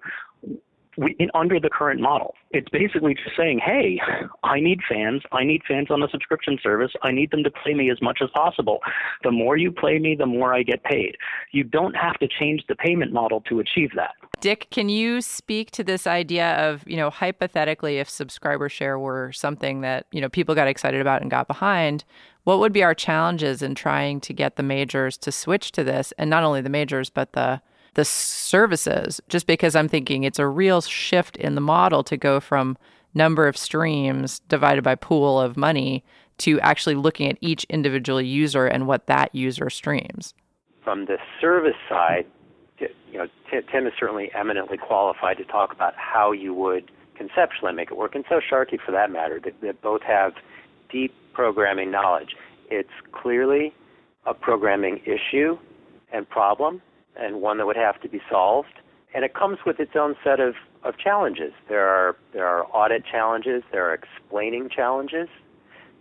we, 0.98 1.16
in, 1.20 1.30
under 1.34 1.60
the 1.60 1.70
current 1.70 2.02
model. 2.02 2.34
It's 2.52 2.70
basically 2.70 3.14
just 3.14 3.36
saying, 3.38 3.60
hey, 3.64 4.00
I 4.44 4.60
need 4.60 4.80
fans. 4.90 5.22
I 5.32 5.44
need 5.44 5.62
fans 5.68 5.88
on 5.90 6.00
the 6.00 6.08
subscription 6.12 6.58
service. 6.62 6.92
I 7.04 7.12
need 7.12 7.32
them 7.32 7.44
to 7.44 7.52
play 7.52 7.74
me 7.74 7.92
as 7.92 8.02
much 8.02 8.20
as 8.22 8.30
possible. 8.34 8.80
The 9.24 9.32
more 9.32 9.58
you 9.58 9.72
play 9.72 10.00
me, 10.00 10.16
the 10.16 10.26
more 10.26 10.54
I 10.54 10.64
get 10.64 10.84
paid. 10.84 11.16
You 11.52 11.64
don't 11.64 11.96
have 11.96 12.18
to 12.20 12.28
change 12.28 12.64
the 12.68 12.76
payment 12.76 13.14
model 13.14 13.42
to 13.42 13.60
achieve 13.60 13.92
that. 13.96 14.16
Dick, 14.40 14.68
can 14.70 14.90
you 14.90 15.22
speak 15.22 15.72
to 15.72 15.84
this 15.84 16.06
idea 16.06 16.56
of, 16.56 16.84
you 16.88 16.98
know, 16.98 17.10
hypothetically, 17.10 17.98
if 17.98 18.10
subscriber 18.10 18.70
share 18.70 19.00
were 19.00 19.32
something 19.32 19.82
that, 19.82 20.06
you 20.12 20.22
know, 20.22 20.30
people 20.30 20.56
got 20.56 20.68
excited 20.68 21.02
about 21.02 21.22
and 21.22 21.32
got 21.32 21.48
behind, 21.48 22.04
what 22.44 22.60
would 22.60 22.72
be 22.72 22.84
our 22.84 22.94
challenges 22.94 23.62
in 23.62 23.76
trying 23.76 24.22
to 24.22 24.34
get 24.34 24.56
the 24.56 24.64
majors 24.64 25.18
to 25.18 25.32
switch 25.32 25.72
to 25.74 25.84
this? 25.84 26.14
And 26.18 26.30
not 26.30 26.44
only 26.44 26.62
the 26.62 26.70
majors, 26.70 27.10
but 27.10 27.34
the 27.34 27.62
the 27.98 28.06
services, 28.06 29.20
just 29.28 29.48
because 29.48 29.76
I'm 29.76 29.90
thinking 29.90 30.24
it's 30.24 30.38
a 30.38 30.48
real 30.48 30.82
shift 30.82 31.36
in 31.36 31.56
the 31.56 31.62
model 31.62 32.04
to 32.04 32.16
go 32.16 32.40
from 32.40 32.78
number 33.16 33.48
of 33.48 33.58
streams 33.58 34.40
divided 34.48 34.84
by 34.84 34.94
pool 34.94 35.42
of 35.42 35.58
money 35.58 36.04
to 36.38 36.60
actually 36.60 36.94
looking 36.94 37.28
at 37.28 37.40
each 37.42 37.64
individual 37.66 38.22
user 38.22 38.68
and 38.68 38.86
what 38.86 39.08
that 39.08 39.34
user 39.34 39.72
streams. 39.72 40.36
From 40.84 41.06
the 41.06 41.18
service 41.42 41.76
side, 41.90 42.28
you 42.80 43.18
know, 43.18 43.26
Tim 43.50 43.88
is 43.88 43.94
certainly 44.00 44.30
eminently 44.36 44.78
qualified 44.78 45.38
to 45.38 45.44
talk 45.46 45.74
about 45.74 45.96
how 45.98 46.32
you 46.32 46.54
would 46.54 46.92
conceptually 47.16 47.74
make 47.74 47.90
it 47.90 47.98
work, 47.98 48.14
and 48.14 48.24
so 48.30 48.40
Sharky, 48.40 48.80
for 48.80 48.92
that 48.92 49.10
matter, 49.12 49.40
that, 49.44 49.60
that 49.62 49.82
both 49.82 50.04
have 50.04 50.34
deep 50.92 51.16
programming 51.34 51.90
knowledge. 51.90 52.36
It's 52.70 52.94
clearly 53.12 53.74
a 54.28 54.36
programming 54.36 55.02
issue 55.04 55.58
and 56.14 56.30
problem, 56.30 56.84
and 57.20 57.42
one 57.42 57.58
that 57.58 57.66
would 57.66 57.78
have 57.78 58.00
to 58.02 58.10
be 58.10 58.22
solved. 58.30 58.82
And 59.14 59.24
it 59.24 59.34
comes 59.34 59.58
with 59.66 59.80
its 59.80 59.94
own 59.96 60.16
set 60.24 60.40
of, 60.40 60.56
of 60.84 60.98
challenges. 60.98 61.54
There 61.70 61.88
are 61.88 62.16
there 62.34 62.46
are 62.46 62.66
audit 62.66 63.04
challenges. 63.06 63.64
There 63.72 63.90
are 63.90 63.94
explaining 63.94 64.70
challenges. 64.70 65.28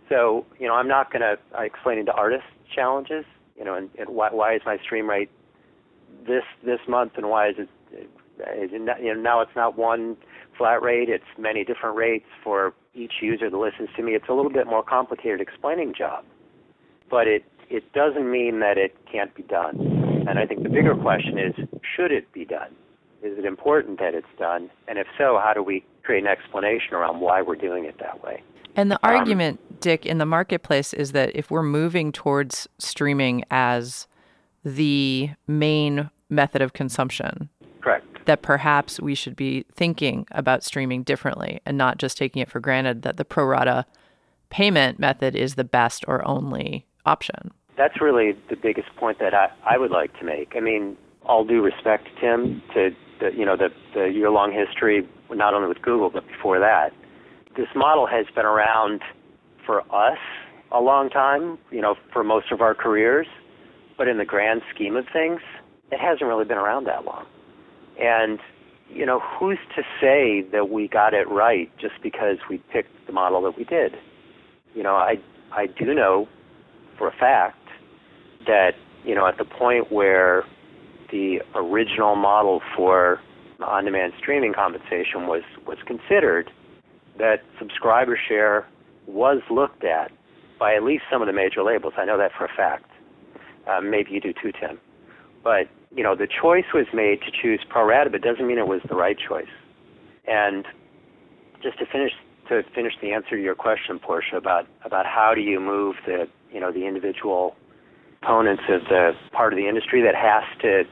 So 0.09 0.45
you 0.59 0.67
know, 0.67 0.75
I'm 0.75 0.87
not 0.87 1.11
going 1.11 1.21
to 1.21 1.37
explain 1.61 2.05
to 2.05 2.11
artists 2.11 2.47
challenges. 2.73 3.25
You 3.57 3.65
know, 3.65 3.73
and, 3.73 3.89
and 3.97 4.09
why, 4.09 4.29
why 4.31 4.55
is 4.55 4.61
my 4.65 4.77
stream 4.77 5.09
rate 5.09 5.31
this 6.27 6.43
this 6.63 6.79
month, 6.87 7.13
and 7.17 7.29
why 7.29 7.49
is 7.49 7.55
it? 7.57 7.69
Is 8.39 8.69
it 8.71 8.81
not, 8.81 9.01
you 9.01 9.15
know, 9.15 9.19
now 9.19 9.41
it's 9.41 9.55
not 9.55 9.77
one 9.77 10.15
flat 10.57 10.83
rate. 10.83 11.09
It's 11.09 11.23
many 11.39 11.63
different 11.63 11.95
rates 11.95 12.27
for 12.43 12.73
each 12.93 13.13
user 13.21 13.49
that 13.49 13.57
listens 13.57 13.89
to 13.95 14.03
me. 14.03 14.13
It's 14.13 14.29
a 14.29 14.33
little 14.33 14.51
bit 14.51 14.67
more 14.67 14.83
complicated 14.83 15.41
explaining 15.41 15.93
job, 15.97 16.23
but 17.09 17.27
it 17.27 17.43
it 17.69 17.91
doesn't 17.93 18.29
mean 18.29 18.59
that 18.59 18.77
it 18.77 18.95
can't 19.11 19.33
be 19.33 19.43
done. 19.43 19.96
And 20.27 20.37
I 20.37 20.45
think 20.45 20.63
the 20.63 20.69
bigger 20.69 20.93
question 20.93 21.37
is 21.37 21.55
should 21.95 22.11
it 22.11 22.31
be 22.33 22.43
done? 22.43 22.75
Is 23.23 23.37
it 23.37 23.45
important 23.45 23.99
that 23.99 24.13
it's 24.13 24.27
done? 24.37 24.69
And 24.87 24.99
if 24.99 25.07
so, 25.17 25.39
how 25.43 25.53
do 25.53 25.63
we 25.63 25.85
create 26.03 26.23
an 26.23 26.27
explanation 26.27 26.93
around 26.93 27.21
why 27.21 27.41
we're 27.41 27.55
doing 27.55 27.85
it 27.85 27.97
that 27.99 28.21
way? 28.23 28.43
And 28.75 28.91
the 28.91 28.95
um, 28.95 29.15
argument, 29.15 29.79
Dick, 29.79 30.05
in 30.05 30.17
the 30.17 30.25
marketplace 30.25 30.93
is 30.93 31.13
that 31.13 31.35
if 31.35 31.49
we're 31.49 31.63
moving 31.63 32.11
towards 32.11 32.67
streaming 32.77 33.43
as 33.49 34.07
the 34.63 35.31
main 35.47 36.09
method 36.29 36.61
of 36.61 36.73
consumption, 36.73 37.49
correct, 37.81 38.05
that 38.25 38.41
perhaps 38.41 38.99
we 38.99 39.15
should 39.15 39.35
be 39.35 39.65
thinking 39.73 40.27
about 40.31 40.63
streaming 40.63 41.03
differently 41.03 41.61
and 41.65 41.77
not 41.77 41.97
just 41.97 42.17
taking 42.17 42.41
it 42.41 42.51
for 42.51 42.59
granted 42.59 43.01
that 43.03 43.17
the 43.17 43.25
pro 43.25 43.45
rata 43.45 43.85
payment 44.49 44.99
method 44.99 45.35
is 45.35 45.55
the 45.55 45.63
best 45.63 46.03
or 46.07 46.25
only 46.27 46.85
option 47.05 47.51
that's 47.77 48.01
really 48.01 48.33
the 48.49 48.55
biggest 48.55 48.87
point 48.97 49.19
that 49.19 49.33
I, 49.33 49.49
I 49.63 49.77
would 49.77 49.91
like 49.91 50.17
to 50.19 50.25
make. 50.25 50.53
I 50.55 50.59
mean, 50.59 50.97
all 51.23 51.45
due 51.45 51.61
respect, 51.61 52.07
Tim, 52.19 52.61
to 52.73 52.89
the, 53.19 53.29
you 53.35 53.45
know 53.45 53.55
the, 53.55 53.69
the 53.93 54.07
year-long 54.07 54.51
history, 54.51 55.07
not 55.31 55.53
only 55.53 55.67
with 55.67 55.81
Google 55.81 56.09
but 56.09 56.27
before 56.27 56.59
that, 56.59 56.89
this 57.55 57.67
model 57.75 58.07
has 58.07 58.25
been 58.35 58.45
around 58.45 59.01
for 59.65 59.81
us 59.93 60.19
a 60.71 60.81
long 60.81 61.09
time. 61.09 61.57
You 61.71 61.81
know, 61.81 61.95
for 62.11 62.23
most 62.23 62.51
of 62.51 62.61
our 62.61 62.73
careers, 62.73 63.27
but 63.97 64.07
in 64.07 64.17
the 64.17 64.25
grand 64.25 64.61
scheme 64.73 64.95
of 64.95 65.05
things, 65.13 65.41
it 65.91 65.99
hasn't 65.99 66.27
really 66.27 66.45
been 66.45 66.57
around 66.57 66.85
that 66.87 67.05
long. 67.05 67.25
And 67.99 68.39
you 68.89 69.05
know, 69.05 69.19
who's 69.19 69.59
to 69.75 69.83
say 70.01 70.47
that 70.51 70.69
we 70.69 70.87
got 70.87 71.13
it 71.13 71.27
right 71.29 71.69
just 71.77 71.95
because 72.01 72.37
we 72.49 72.57
picked 72.71 73.05
the 73.05 73.13
model 73.13 73.41
that 73.43 73.57
we 73.57 73.65
did? 73.65 73.93
You 74.73 74.83
know, 74.83 74.95
I 74.95 75.15
I 75.51 75.67
do 75.67 75.93
know 75.93 76.27
for 76.97 77.07
a 77.07 77.11
fact 77.11 77.56
that 78.47 78.71
you 79.03 79.15
know 79.15 79.27
at 79.27 79.37
the 79.37 79.45
point 79.45 79.91
where 79.91 80.43
the 81.11 81.39
original 81.55 82.15
model 82.15 82.61
for 82.75 83.19
on-demand 83.61 84.13
streaming 84.17 84.53
compensation 84.53 85.27
was 85.27 85.43
was 85.65 85.77
considered, 85.85 86.51
that 87.17 87.43
subscriber 87.59 88.19
share 88.27 88.67
was 89.07 89.41
looked 89.49 89.83
at 89.83 90.11
by 90.59 90.75
at 90.75 90.83
least 90.83 91.03
some 91.11 91.21
of 91.21 91.27
the 91.27 91.33
major 91.33 91.63
labels. 91.63 91.93
I 91.97 92.05
know 92.05 92.17
that 92.17 92.31
for 92.37 92.45
a 92.45 92.55
fact. 92.55 92.89
Um, 93.67 93.89
maybe 93.89 94.11
you 94.11 94.21
do 94.21 94.33
too, 94.33 94.51
Tim. 94.59 94.79
But 95.43 95.67
you 95.95 96.03
know 96.03 96.15
the 96.15 96.27
choice 96.27 96.65
was 96.73 96.87
made 96.93 97.21
to 97.21 97.31
choose 97.31 97.61
pro 97.69 97.85
rata, 97.85 98.09
but 98.09 98.21
doesn't 98.21 98.45
mean 98.45 98.57
it 98.57 98.67
was 98.67 98.81
the 98.87 98.95
right 98.95 99.17
choice. 99.17 99.45
And 100.25 100.65
just 101.61 101.79
to 101.79 101.85
finish 101.85 102.11
to 102.49 102.63
finish 102.73 102.93
the 103.01 103.11
answer 103.11 103.31
to 103.31 103.41
your 103.41 103.55
question, 103.55 103.99
Portia, 103.99 104.37
about 104.37 104.67
about 104.85 105.05
how 105.05 105.33
do 105.33 105.41
you 105.41 105.59
move 105.59 105.95
the 106.05 106.27
you 106.51 106.59
know 106.59 106.71
the 106.71 106.85
individual 106.85 107.55
components 108.21 108.63
of 108.69 108.81
the 108.89 109.11
part 109.31 109.53
of 109.53 109.57
the 109.57 109.67
industry 109.67 110.01
that 110.01 110.15
has 110.15 110.43
to 110.61 110.83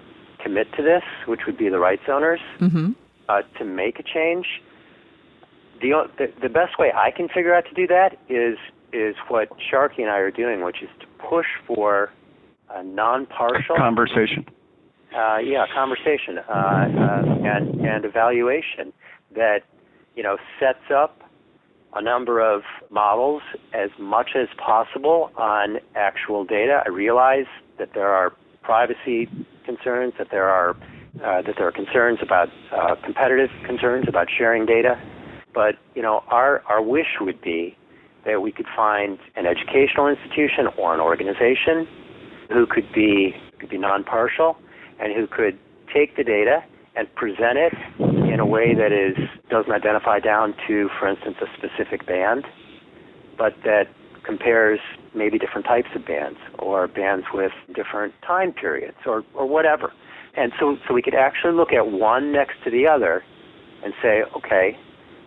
commit 0.41 0.71
to 0.73 0.83
this, 0.83 1.03
which 1.27 1.41
would 1.45 1.57
be 1.57 1.69
the 1.69 1.79
rights 1.79 2.03
owners, 2.07 2.39
mm-hmm. 2.59 2.91
uh, 3.29 3.41
to 3.57 3.65
make 3.65 3.99
a 3.99 4.03
change. 4.03 4.45
The, 5.81 6.07
the 6.17 6.27
the 6.41 6.49
best 6.49 6.79
way 6.79 6.91
I 6.95 7.11
can 7.11 7.27
figure 7.27 7.53
out 7.53 7.65
to 7.65 7.73
do 7.73 7.87
that 7.87 8.17
is 8.29 8.57
is 8.93 9.15
what 9.27 9.49
Sharky 9.59 9.99
and 9.99 10.09
I 10.09 10.17
are 10.19 10.31
doing, 10.31 10.63
which 10.63 10.81
is 10.81 10.89
to 11.01 11.07
push 11.29 11.47
for 11.67 12.11
a 12.69 12.83
non-partial 12.83 13.75
conversation. 13.75 14.45
Uh, 15.15 15.37
yeah, 15.37 15.65
conversation 15.73 16.39
uh, 16.39 16.51
uh, 16.51 17.21
and 17.43 17.81
and 17.81 18.05
evaluation 18.05 18.93
that 19.35 19.61
you 20.15 20.23
know 20.23 20.37
sets 20.59 20.91
up 20.93 21.21
a 21.95 22.01
number 22.01 22.41
of 22.41 22.61
models 22.91 23.41
as 23.73 23.89
much 23.97 24.31
as 24.35 24.47
possible 24.57 25.31
on 25.37 25.77
actual 25.95 26.43
data. 26.43 26.83
I 26.85 26.89
realize 26.89 27.45
that 27.79 27.93
there 27.93 28.09
are 28.09 28.33
privacy 28.61 29.29
concerns, 29.65 30.13
that 30.17 30.27
there 30.31 30.49
are 30.49 30.75
uh, 31.23 31.41
that 31.43 31.55
there 31.57 31.65
are 31.65 31.71
concerns 31.71 32.19
about 32.21 32.49
uh, 32.73 32.95
competitive 33.03 33.49
concerns 33.65 34.05
about 34.09 34.27
sharing 34.37 34.65
data, 34.65 35.01
but 35.53 35.75
you 35.95 36.01
know 36.01 36.23
our 36.27 36.61
our 36.67 36.81
wish 36.81 37.07
would 37.21 37.41
be 37.41 37.77
that 38.25 38.41
we 38.41 38.51
could 38.51 38.65
find 38.75 39.17
an 39.37 39.45
educational 39.45 40.07
institution 40.07 40.67
or 40.77 40.93
an 40.93 40.99
organization 40.99 41.87
who 42.51 42.65
could 42.65 42.91
be 42.93 43.33
could 43.59 43.69
be 43.69 43.77
non-partial 43.77 44.57
and 44.99 45.13
who 45.13 45.25
could 45.27 45.57
take 45.93 46.17
the 46.17 46.23
data 46.23 46.63
and 46.97 47.13
present 47.15 47.57
it 47.57 47.73
in 48.31 48.39
a 48.39 48.45
way 48.45 48.73
that 48.73 48.91
is 48.91 49.17
doesn't 49.49 49.71
identify 49.71 50.19
down 50.19 50.55
to, 50.67 50.89
for 50.99 51.07
instance, 51.07 51.37
a 51.41 51.47
specific 51.57 52.05
band, 52.05 52.45
but 53.37 53.53
that 53.63 53.87
compares 54.23 54.79
maybe 55.13 55.37
different 55.37 55.65
types 55.65 55.89
of 55.95 56.05
bands 56.05 56.39
or 56.59 56.87
bands 56.87 57.25
with 57.33 57.51
different 57.73 58.13
time 58.25 58.51
periods 58.51 58.97
or, 59.05 59.23
or 59.33 59.45
whatever. 59.47 59.93
And 60.35 60.51
so, 60.59 60.77
so 60.87 60.93
we 60.93 61.01
could 61.01 61.15
actually 61.15 61.53
look 61.53 61.71
at 61.71 61.91
one 61.91 62.31
next 62.31 62.55
to 62.63 62.71
the 62.71 62.87
other 62.87 63.23
and 63.83 63.93
say, 64.01 64.23
okay, 64.35 64.77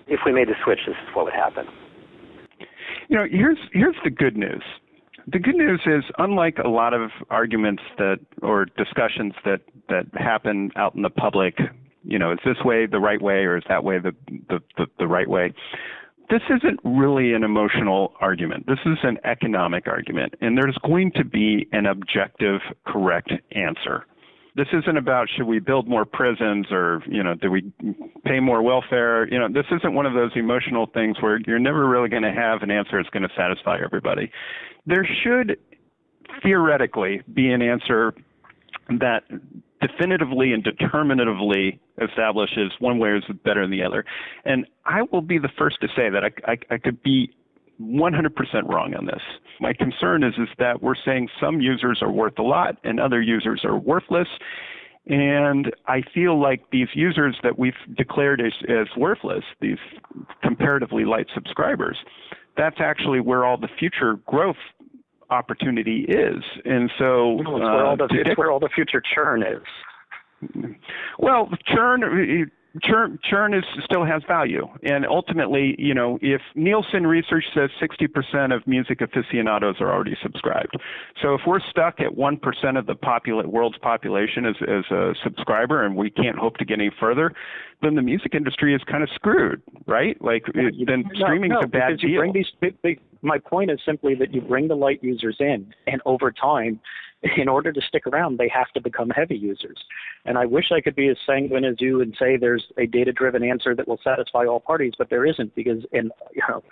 if 0.07 0.21
we 0.27 0.33
made 0.33 0.49
the 0.49 0.57
switch, 0.65 0.81
this 0.87 0.97
is 0.97 1.15
what 1.15 1.25
would 1.25 1.35
happen. 1.35 1.67
You 3.09 3.17
know, 3.17 3.25
here's 3.31 3.59
here's 3.73 3.97
the 4.05 4.11
good 4.11 4.37
news. 4.37 4.63
The 5.31 5.39
good 5.39 5.57
news 5.57 5.81
is, 5.87 6.05
unlike 6.19 6.59
a 6.63 6.69
lot 6.69 6.95
of 6.95 7.11
arguments 7.31 7.83
that 7.99 8.19
or 8.43 8.67
discussions 8.77 9.35
that 9.45 9.61
that 9.89 10.07
happen 10.15 10.71
out 10.77 10.95
in 10.95 11.03
the 11.03 11.11
public, 11.11 11.59
you 12.05 12.19
know, 12.19 12.33
is 12.33 12.39
this 12.45 12.57
way 12.65 12.87
the 12.87 13.01
right 13.01 13.21
way 13.21 13.45
or 13.45 13.57
is 13.57 13.65
that 13.69 13.85
way 13.85 13.99
the 13.99 14.13
the, 14.49 14.61
the, 14.77 14.87
the 14.99 15.07
right 15.07 15.29
way? 15.29 15.53
This 16.31 16.43
isn't 16.51 16.81
really 16.85 17.33
an 17.33 17.43
emotional 17.43 18.13
argument. 18.21 18.67
This 18.67 18.81
is 18.85 18.99
an 19.03 19.19
economic 19.25 19.87
argument, 19.87 20.35
and 20.43 20.59
there's 20.59 20.77
going 20.85 21.13
to 21.13 21.25
be 21.25 21.67
an 21.73 21.87
objective, 21.87 22.61
correct 22.87 23.33
answer 23.53 24.05
this 24.59 24.67
isn't 24.73 24.97
about 24.97 25.29
should 25.37 25.47
we 25.47 25.61
build 25.61 25.87
more 25.89 26.05
prisons 26.05 26.67
or 26.73 27.01
you 27.07 27.23
know 27.23 27.35
do 27.35 27.49
we 27.49 27.73
pay 28.25 28.41
more 28.41 28.61
welfare 28.61 29.29
you 29.33 29.39
know 29.39 29.49
this 29.49 29.67
isn't 29.71 29.95
one 29.95 30.05
of 30.05 30.15
those 30.15 30.33
emotional 30.35 30.87
things 30.87 31.17
where 31.21 31.39
you're 31.47 31.61
never 31.61 31.89
really 31.89 32.09
going 32.09 32.25
to 32.25 32.33
have 32.33 32.63
an 32.63 32.71
answer 32.71 33.01
that's 33.01 33.09
going 33.11 33.23
to 33.23 33.35
satisfy 33.37 33.79
everybody 33.83 34.31
there 34.85 35.07
should 35.23 35.57
theoretically 36.43 37.23
be 37.33 37.51
an 37.51 37.63
answer 37.63 38.13
that 38.89 39.23
definitively 39.81 40.53
and 40.53 40.65
determinatively 40.65 41.79
establishes 42.03 42.73
one 42.79 42.99
way 42.99 43.11
is 43.11 43.25
better 43.45 43.63
than 43.63 43.71
the 43.71 43.83
other 43.83 44.05
and 44.45 44.67
i 44.85 45.03
will 45.13 45.23
be 45.23 45.39
the 45.39 45.51
first 45.57 45.81
to 45.81 45.89
say 45.97 46.11
that 46.11 46.25
i, 46.25 46.53
I, 46.53 46.75
I 46.75 46.79
could 46.79 47.03
be 47.03 47.31
100% 47.81 48.69
wrong 48.69 48.95
on 48.95 49.07
this. 49.07 49.23
My 49.61 49.73
concern 49.73 50.25
is, 50.25 50.35
is 50.35 50.49
that 50.59 50.83
we're 50.83 50.97
saying 51.05 51.29
some 51.41 51.61
users 51.61 52.01
are 52.03 52.11
worth 52.11 52.39
a 52.39 52.43
lot 52.43 52.77
and 52.85 52.99
other 52.99 53.23
users 53.23 53.65
are 53.65 53.79
worthless. 53.79 54.29
And 55.07 55.73
I 55.87 56.03
feel 56.13 56.41
like 56.41 56.65
these 56.71 56.89
users 56.95 57.37
that 57.43 57.59
we've 57.59 57.73
declared 57.97 58.41
as, 58.41 58.53
as 58.69 58.89
worthless, 58.97 59.45
these 59.61 59.79
comparatively 60.43 61.05
light 61.05 61.27
subscribers, 61.35 61.97
that's 62.57 62.77
actually 62.81 63.21
where 63.21 63.45
all 63.45 63.57
the 63.57 63.69
future 63.79 64.15
growth 64.27 64.57
opportunity 65.31 66.05
is. 66.09 66.43
And 66.65 66.91
so 66.99 67.37
no, 67.37 67.57
it's, 67.57 67.63
where 67.63 67.87
all 67.87 67.97
the, 67.97 68.05
uh, 68.05 68.09
it's 68.11 68.39
where 68.39 68.51
all 68.51 68.61
the 68.61 68.71
future 68.75 69.03
churn 69.15 69.43
is. 69.43 69.63
Well, 71.19 71.49
churn 71.67 72.51
churn 72.83 73.19
churn 73.25 73.55
is 73.55 73.65
still 73.85 74.05
has 74.05 74.23
value 74.29 74.67
and 74.83 75.07
ultimately 75.07 75.75
you 75.79 75.95
know 75.95 76.19
if 76.21 76.41
nielsen 76.55 77.07
research 77.07 77.45
says 77.55 77.71
60% 77.81 78.55
of 78.55 78.67
music 78.67 79.01
aficionados 79.01 79.77
are 79.81 79.91
already 79.91 80.17
subscribed 80.23 80.77
so 81.23 81.35
if 81.35 81.41
we're 81.47 81.61
stuck 81.61 81.99
at 82.01 82.13
1% 82.13 82.79
of 82.79 82.87
the 82.87 82.95
popula- 82.95 83.47
world's 83.47 83.79
population 83.79 84.45
as, 84.45 84.57
as 84.63 84.85
a 84.91 85.15
subscriber 85.25 85.85
and 85.85 85.97
we 85.97 86.11
can't 86.11 86.39
hope 86.39 86.57
to 86.59 86.65
get 86.65 86.75
any 86.75 86.91
further 87.01 87.33
then 87.83 87.95
the 87.95 88.03
music 88.03 88.35
industry 88.35 88.75
is 88.75 88.83
kind 88.85 89.03
of 89.03 89.09
screwed 89.15 89.63
right 89.87 90.21
like 90.23 90.45
it, 90.55 90.75
then 90.87 91.05
streaming's 91.15 91.53
no, 91.53 91.61
a 91.61 91.67
bad 91.67 91.99
deal 91.99 92.21
bring 92.21 92.33
these 92.33 92.51
big, 92.61 92.81
big, 92.83 93.01
my 93.23 93.39
point 93.39 93.71
is 93.71 93.81
simply 93.85 94.15
that 94.17 94.33
you 94.33 94.41
bring 94.41 94.69
the 94.69 94.77
light 94.77 95.03
users 95.03 95.37
in 95.41 95.73
and 95.87 96.01
over 96.07 96.31
time 96.31 96.81
in 97.37 97.49
order 97.49 97.73
to 97.73 97.81
stick 97.81 98.07
around, 98.07 98.39
they 98.39 98.49
have 98.49 98.71
to 98.75 98.81
become 98.81 99.11
heavy 99.11 99.37
users. 99.37 99.79
And 100.25 100.39
I 100.39 100.47
wish 100.47 100.67
I 100.71 100.81
could 100.81 100.95
be 100.95 101.09
as 101.09 101.17
sanguine 101.27 101.65
as 101.65 101.77
you 101.81 102.01
and 102.01 102.15
say 102.19 102.37
there's 102.37 102.65
a 102.79 102.87
data 102.87 103.13
driven 103.13 103.43
answer 103.43 103.75
that 103.75 103.89
will 103.89 104.01
satisfy 104.05 104.45
all 104.45 104.61
parties, 104.61 104.93
but 104.97 105.11
there 105.11 105.27
isn't 105.27 105.55
because, 105.55 105.85
and 105.93 106.13
you 106.35 106.43
know, 106.49 106.63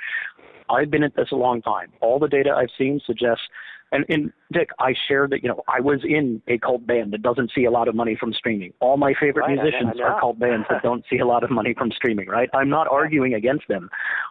I've 0.70 0.90
been 0.90 1.03
at 1.03 1.16
this 1.16 1.28
a 1.32 1.36
long 1.36 1.62
time. 1.62 1.92
All 2.01 2.18
the 2.18 2.28
data 2.28 2.51
I've 2.51 2.70
seen 2.78 3.01
suggests 3.07 3.44
and, 3.93 4.05
and 4.09 4.32
Dick, 4.53 4.70
I 4.78 4.95
share 5.09 5.28
that, 5.28 5.43
you 5.43 5.49
know, 5.49 5.62
I 5.68 5.80
was 5.80 6.01
in 6.05 6.43
a 6.49 6.59
cult 6.59 6.87
band 6.87 7.12
that 7.12 7.22
doesn't 7.22 7.51
see 7.55 7.64
a 7.64 7.70
lot 7.70 7.89
of 7.89 7.95
money 7.95 8.16
from 8.18 8.32
streaming. 8.32 8.72
All 8.80 8.97
my 8.97 9.14
favorite 9.20 9.43
right, 9.43 9.57
musicians 9.57 9.95
I, 9.99 10.03
I 10.03 10.07
are 10.09 10.20
cult 10.20 10.39
bands 10.39 10.66
that 10.70 10.82
don't 10.82 11.05
see 11.09 11.18
a 11.18 11.26
lot 11.26 11.45
of 11.45 11.51
money 11.51 11.74
from 11.76 11.91
streaming, 11.93 12.28
right? 12.28 12.49
I'm 12.53 12.68
not 12.68 12.89
arguing 12.89 13.34
against 13.34 13.68
them. 13.68 13.89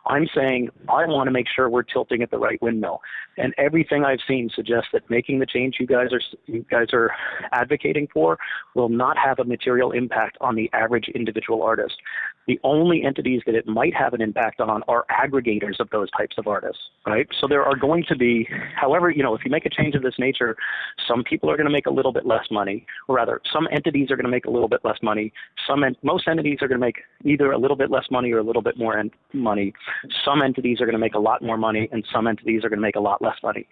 I'm 0.07 0.27
saying 0.35 0.69
I 0.89 1.05
want 1.05 1.27
to 1.27 1.31
make 1.31 1.47
sure 1.53 1.69
we're 1.69 1.83
tilting 1.83 2.21
at 2.21 2.31
the 2.31 2.37
right 2.37 2.61
windmill. 2.61 3.01
And 3.37 3.53
everything 3.57 4.03
I've 4.03 4.19
seen 4.27 4.49
suggests 4.53 4.89
that 4.93 5.09
making 5.09 5.39
the 5.39 5.45
change 5.45 5.75
you 5.79 5.87
guys 5.87 6.13
are 6.13 6.21
you 6.45 6.65
guys 6.69 6.87
are 6.93 7.11
advocating 7.51 8.07
for 8.13 8.37
will 8.73 8.89
not 8.89 9.17
have 9.17 9.39
a 9.39 9.43
material 9.43 9.91
impact 9.91 10.37
on 10.41 10.55
the 10.55 10.69
average 10.73 11.09
individual 11.13 11.63
artist. 11.63 11.95
The 12.47 12.59
only 12.63 13.03
entities 13.03 13.41
that 13.45 13.55
it 13.55 13.67
might 13.67 13.93
have 13.95 14.13
an 14.13 14.21
impact 14.21 14.61
on 14.61 14.83
are 14.87 15.05
aggregators 15.09 15.79
of 15.79 15.89
those 15.89 16.09
types 16.11 16.35
of 16.37 16.47
artists, 16.47 16.81
right? 17.05 17.27
So 17.41 17.47
there 17.47 17.63
are 17.63 17.75
going 17.75 18.05
to 18.09 18.15
be, 18.15 18.47
however, 18.75 19.09
you 19.09 19.23
know, 19.23 19.33
if 19.33 19.43
you 19.43 19.51
make 19.51 19.65
a 19.65 19.69
change 19.69 19.95
of 19.95 20.03
this 20.03 20.15
nature, 20.19 20.55
some 21.07 21.23
people 21.23 21.49
are 21.49 21.57
going 21.57 21.65
to 21.65 21.71
make 21.71 21.87
a 21.87 21.91
little 21.91 22.11
bit 22.11 22.25
less 22.25 22.45
money, 22.51 22.85
or 23.07 23.15
rather, 23.15 23.41
some 23.51 23.67
entities 23.71 24.11
are 24.11 24.15
going 24.15 24.25
to 24.25 24.31
make 24.31 24.45
a 24.45 24.51
little 24.51 24.69
bit 24.69 24.81
less 24.83 24.97
money. 25.01 25.33
Some 25.67 25.83
en- 25.83 25.95
most 26.03 26.27
entities 26.27 26.59
are 26.61 26.67
going 26.67 26.79
to 26.79 26.85
make 26.85 26.97
either 27.23 27.51
a 27.51 27.57
little 27.57 27.77
bit 27.77 27.89
less 27.89 28.05
money 28.11 28.31
or 28.31 28.39
a 28.39 28.43
little 28.43 28.61
bit 28.61 28.77
more 28.77 28.97
en- 28.97 29.11
money. 29.33 29.73
Some 30.23 30.41
entities 30.41 30.81
are 30.81 30.85
going 30.85 30.93
to 30.93 30.99
make 30.99 31.15
a 31.15 31.19
lot 31.19 31.41
more 31.41 31.57
money, 31.57 31.89
and 31.91 32.05
some 32.13 32.27
entities 32.27 32.63
are 32.63 32.69
going 32.69 32.77
to 32.77 32.85
make 32.85 32.95
a 32.95 32.99
lot 32.99 33.21
less 33.21 33.37
money. 33.43 33.67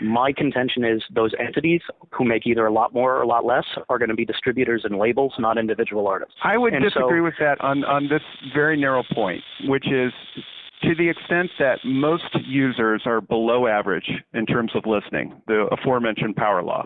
My 0.00 0.32
contention 0.32 0.84
is 0.84 1.02
those 1.14 1.32
entities 1.38 1.80
who 2.10 2.24
make 2.24 2.46
either 2.46 2.66
a 2.66 2.72
lot 2.72 2.92
more 2.92 3.16
or 3.16 3.22
a 3.22 3.26
lot 3.26 3.44
less 3.44 3.64
are 3.88 3.98
going 3.98 4.08
to 4.08 4.14
be 4.14 4.24
distributors 4.24 4.82
and 4.84 4.98
labels, 4.98 5.34
not 5.38 5.58
individual 5.58 6.08
artists. 6.08 6.34
I 6.42 6.58
would 6.58 6.74
and 6.74 6.82
disagree 6.82 7.20
so, 7.20 7.24
with 7.24 7.34
that 7.40 7.60
on, 7.60 7.84
on 7.84 8.08
this 8.08 8.22
very 8.54 8.76
narrow 8.76 9.04
point, 9.14 9.42
which 9.64 9.86
is 9.86 10.12
to 10.82 10.94
the 10.96 11.08
extent 11.08 11.50
that 11.58 11.78
most 11.84 12.24
users 12.44 13.02
are 13.06 13.20
below 13.20 13.66
average 13.66 14.10
in 14.34 14.46
terms 14.46 14.72
of 14.74 14.84
listening, 14.86 15.40
the 15.46 15.68
aforementioned 15.70 16.36
power 16.36 16.62
law. 16.62 16.84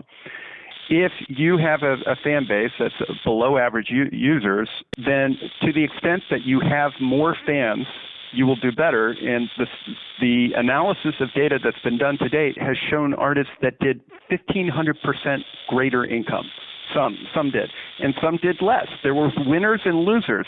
If 0.89 1.11
you 1.27 1.57
have 1.57 1.83
a, 1.83 1.95
a 2.09 2.15
fan 2.23 2.45
base 2.47 2.71
that's 2.79 2.93
below 3.25 3.57
average 3.57 3.87
u- 3.89 4.09
users, 4.11 4.69
then 4.97 5.37
to 5.61 5.73
the 5.73 5.83
extent 5.83 6.23
that 6.29 6.43
you 6.45 6.61
have 6.61 6.91
more 7.01 7.35
fans, 7.45 7.85
you 8.37 8.45
will 8.45 8.55
do 8.57 8.71
better. 8.71 9.09
And 9.09 9.49
the, 9.57 9.65
the 10.21 10.47
analysis 10.55 11.15
of 11.19 11.29
data 11.35 11.57
that's 11.63 11.79
been 11.83 11.97
done 11.97 12.17
to 12.19 12.29
date 12.29 12.57
has 12.61 12.77
shown 12.89 13.13
artists 13.13 13.51
that 13.61 13.79
did 13.79 14.01
1,500% 14.31 15.37
greater 15.69 16.05
income. 16.05 16.45
Some, 16.95 17.17
some 17.35 17.51
did, 17.51 17.69
and 17.99 18.13
some 18.23 18.39
did 18.41 18.61
less. 18.61 18.87
There 19.03 19.13
were 19.13 19.29
winners 19.45 19.81
and 19.83 20.05
losers 20.05 20.45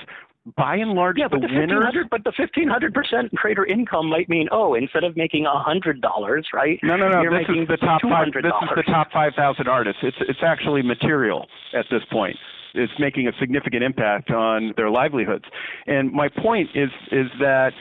by 0.56 0.78
and 0.78 0.92
large, 0.92 1.18
yeah, 1.20 1.28
but 1.30 1.42
the, 1.42 1.48
the 1.48 1.54
winners. 1.54 1.84
But 2.10 2.24
the 2.24 2.32
fifteen 2.36 2.70
hundred 2.70 2.94
percent 2.94 3.30
greater 3.36 3.66
income 3.66 4.10
might 4.10 4.30
mean, 4.30 4.48
oh, 4.52 4.74
instead 4.74 5.04
of 5.04 5.18
making 5.18 5.46
a 5.46 5.60
hundred 5.60 6.02
dollars, 6.02 6.48
right? 6.54 6.80
No, 6.82 6.96
no, 6.96 7.10
no. 7.10 7.22
You're 7.22 7.38
this 7.38 7.46
making 7.50 7.64
is 7.64 7.68
the 7.68 7.78
top 7.78 8.02
five. 8.02 8.28
This 8.34 8.46
is 8.46 8.70
the 8.76 8.84
top 8.84 9.12
five 9.12 9.34
thousand 9.36 9.68
artists. 9.68 10.00
It's 10.02 10.18
it's 10.22 10.40
actually 10.42 10.82
material 10.82 11.46
at 11.78 11.86
this 11.92 12.02
point. 12.10 12.38
It's 12.80 12.93
making 12.99 13.27
a 13.27 13.32
significant 13.39 13.84
impact 13.84 14.32
on 14.32 14.73
their 14.77 14.89
livelihoods. 14.89 15.45
And 15.88 16.11
my 16.11 16.30
point 16.30 16.69
is 16.75 16.89
is 17.11 17.27
that 17.39 17.71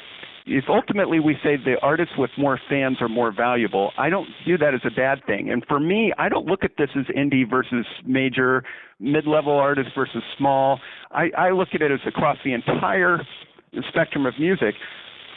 if 0.46 0.64
ultimately 0.68 1.20
we 1.20 1.34
say 1.42 1.56
the 1.56 1.76
artists 1.82 2.14
with 2.16 2.30
more 2.38 2.58
fans 2.70 2.96
are 3.00 3.08
more 3.08 3.30
valuable, 3.30 3.92
I 3.98 4.08
don't 4.08 4.28
view 4.46 4.56
that 4.58 4.74
as 4.74 4.80
a 4.84 4.90
bad 4.90 5.18
thing. 5.26 5.50
And 5.50 5.62
for 5.68 5.78
me, 5.78 6.12
I 6.18 6.28
don't 6.30 6.46
look 6.46 6.64
at 6.64 6.72
this 6.78 6.88
as 6.98 7.04
indie 7.14 7.48
versus 7.48 7.84
major, 8.06 8.64
mid-level 8.98 9.52
artists 9.52 9.92
versus 9.94 10.22
small. 10.38 10.80
I, 11.10 11.30
I 11.36 11.50
look 11.50 11.68
at 11.74 11.82
it 11.82 11.92
as 11.92 12.00
across 12.06 12.38
the 12.44 12.54
entire 12.54 13.20
spectrum 13.90 14.24
of 14.24 14.34
music. 14.40 14.74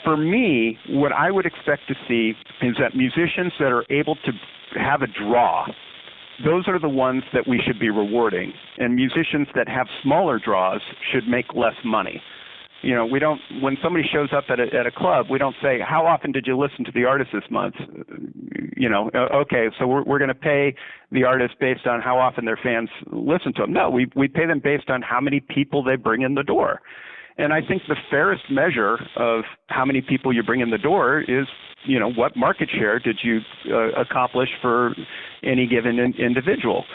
For 0.05 0.16
me, 0.16 0.78
what 0.89 1.12
I 1.12 1.30
would 1.30 1.45
expect 1.45 1.82
to 1.89 1.95
see 2.07 2.34
is 2.66 2.76
that 2.80 2.95
musicians 2.95 3.51
that 3.59 3.72
are 3.72 3.86
able 3.89 4.16
to 4.16 4.32
have 4.80 5.01
a 5.01 5.07
draw 5.07 5.68
those 6.46 6.68
are 6.68 6.80
the 6.80 6.89
ones 6.89 7.24
that 7.34 7.48
we 7.48 7.62
should 7.66 7.80
be 7.80 7.89
rewarding. 7.89 8.54
And 8.78 8.96
musicians 8.96 9.48
that 9.56 9.68
have 9.68 9.88
smaller 10.04 10.39
draws 10.39 10.82
should 11.12 11.28
make 11.28 11.54
less 11.54 11.76
money. 11.84 12.22
You 12.84 12.96
know, 12.96 13.06
we 13.06 13.20
don't. 13.20 13.39
When 13.62 13.78
somebody 13.84 14.06
shows 14.12 14.30
up 14.36 14.46
at 14.50 14.60
a, 14.60 14.64
at 14.76 14.88
a 14.88 14.92
club, 14.92 15.28
we 15.30 15.38
don't 15.38 15.56
say, 15.62 15.80
"How 15.80 16.06
often 16.06 16.32
did 16.32 16.48
you 16.48 16.58
listen 16.58 16.84
to 16.86 16.92
the 16.92 17.06
artist 17.06 17.30
this 17.32 17.44
month?" 17.52 17.76
You 18.76 18.89
know, 18.89 19.12
okay, 19.14 19.68
so 19.78 19.86
we're 19.86 20.04
we're 20.04 20.18
going 20.18 20.30
to 20.30 20.34
pay 20.34 20.74
the 21.12 21.24
artist 21.24 21.56
based 21.60 21.86
on 21.86 22.02
how 22.02 22.18
often 22.18 22.46
their 22.46 22.58
fans 22.62 22.89
listen 23.12 23.54
to 23.54 23.62
them. 23.62 23.74
No, 23.74 23.92
we 23.92 24.10
we 24.16 24.28
pay 24.28 24.48
them 24.48 24.60
based 24.64 24.89
on 24.89 25.04
how 25.04 25.22
many 25.22 25.39
people 25.39 25.84
they 25.84 25.96
bring 25.96 26.24
in 26.24 26.34
the 26.34 26.44
door. 26.44 26.82
And 27.42 27.54
I 27.54 27.60
think 27.60 27.82
the 27.88 27.96
fairest 28.12 28.44
measure 28.52 29.00
of 29.16 29.46
how 29.68 29.84
many 29.84 30.00
people 30.02 30.32
you 30.32 30.44
bring 30.44 30.62
in 30.62 30.70
the 30.70 30.78
door 30.78 31.22
is, 31.22 31.48
you 31.86 32.00
know, 32.00 32.12
what 32.12 32.38
market 32.38 32.70
share 32.70 33.00
did 33.00 33.20
you 33.24 33.39
uh, 33.74 34.00
accomplish 34.00 34.50
for 34.62 34.94
any 35.44 35.66
given 35.66 35.98
in- 35.98 36.14
individual? 36.14 36.86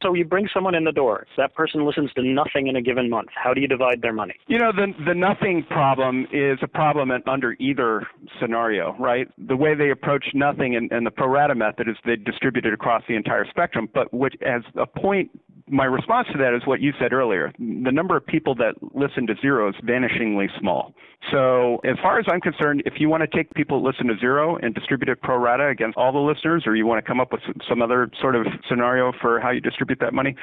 So 0.00 0.14
you 0.14 0.24
bring 0.24 0.48
someone 0.54 0.76
in 0.76 0.84
the 0.84 0.92
door. 0.92 1.26
That 1.36 1.54
person 1.54 1.84
listens 1.84 2.12
to 2.14 2.22
nothing 2.22 2.68
in 2.68 2.76
a 2.76 2.80
given 2.80 3.10
month. 3.10 3.30
How 3.34 3.52
do 3.52 3.60
you 3.60 3.66
divide 3.66 4.00
their 4.00 4.12
money? 4.12 4.34
You 4.46 4.58
know, 4.58 4.72
the 4.72 4.94
the 5.04 5.12
nothing 5.14 5.64
problem 5.68 6.26
is 6.32 6.58
a 6.62 6.68
problem 6.68 7.10
under 7.26 7.56
either 7.58 8.06
scenario, 8.40 8.96
right? 8.98 9.26
The 9.48 9.56
way 9.56 9.74
they 9.74 9.90
approach 9.90 10.26
nothing 10.32 10.76
and, 10.76 10.90
and 10.92 11.04
the 11.04 11.10
pro 11.10 11.26
rata 11.26 11.54
method 11.54 11.88
is 11.88 11.96
they 12.06 12.16
distribute 12.16 12.64
it 12.64 12.72
across 12.72 13.02
the 13.08 13.14
entire 13.16 13.44
spectrum. 13.50 13.88
But 13.92 14.14
which, 14.14 14.34
as 14.40 14.62
a 14.76 14.86
point 14.86 15.30
my 15.70 15.84
response 15.84 16.28
to 16.32 16.38
that 16.38 16.54
is 16.54 16.66
what 16.66 16.80
you 16.80 16.92
said 17.00 17.12
earlier. 17.12 17.52
The 17.58 17.92
number 17.92 18.16
of 18.16 18.26
people 18.26 18.54
that 18.56 18.74
listen 18.94 19.26
to 19.28 19.34
zero 19.40 19.68
is 19.68 19.74
vanishingly 19.84 20.46
small. 20.58 20.94
So, 21.30 21.80
as 21.84 21.96
far 22.02 22.18
as 22.18 22.26
I'm 22.30 22.40
concerned, 22.40 22.82
if 22.86 22.94
you 22.98 23.08
want 23.08 23.22
to 23.22 23.36
take 23.36 23.52
people 23.54 23.80
that 23.80 23.86
listen 23.86 24.06
to 24.06 24.18
zero 24.18 24.56
and 24.56 24.74
distribute 24.74 25.08
it 25.10 25.20
pro 25.20 25.36
rata 25.36 25.68
against 25.68 25.96
all 25.98 26.12
the 26.12 26.18
listeners, 26.18 26.64
or 26.66 26.74
you 26.74 26.86
want 26.86 27.04
to 27.04 27.06
come 27.06 27.20
up 27.20 27.30
with 27.32 27.42
some 27.68 27.82
other 27.82 28.10
sort 28.20 28.34
of 28.36 28.46
scenario 28.68 29.12
for 29.20 29.38
how 29.38 29.50
you 29.50 29.60
distribute 29.60 30.00
that 30.00 30.14
money, 30.14 30.34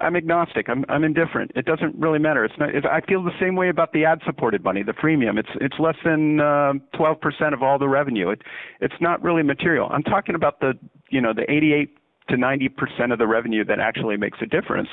I'm 0.00 0.16
agnostic. 0.16 0.68
I'm, 0.68 0.84
I'm 0.88 1.02
indifferent. 1.02 1.52
It 1.54 1.64
doesn't 1.64 1.96
really 1.96 2.18
matter. 2.18 2.44
It's 2.44 2.54
not. 2.58 2.70
I 2.86 3.00
feel 3.00 3.22
the 3.22 3.32
same 3.40 3.56
way 3.56 3.68
about 3.68 3.92
the 3.92 4.04
ad-supported 4.04 4.62
money, 4.62 4.82
the 4.82 4.92
freemium. 4.92 5.38
It's 5.38 5.48
it's 5.60 5.76
less 5.78 5.96
than 6.04 6.40
uh, 6.40 6.74
12% 6.94 7.52
of 7.52 7.62
all 7.62 7.78
the 7.78 7.88
revenue. 7.88 8.30
It 8.30 8.42
it's 8.80 8.94
not 9.00 9.22
really 9.22 9.42
material. 9.42 9.88
I'm 9.90 10.02
talking 10.02 10.34
about 10.34 10.60
the 10.60 10.74
you 11.10 11.20
know 11.20 11.32
the 11.32 11.50
88 11.50 11.97
to 12.28 12.36
90% 12.36 13.12
of 13.12 13.18
the 13.18 13.26
revenue 13.26 13.64
that 13.64 13.80
actually 13.80 14.16
makes 14.16 14.38
a 14.40 14.46
difference. 14.46 14.88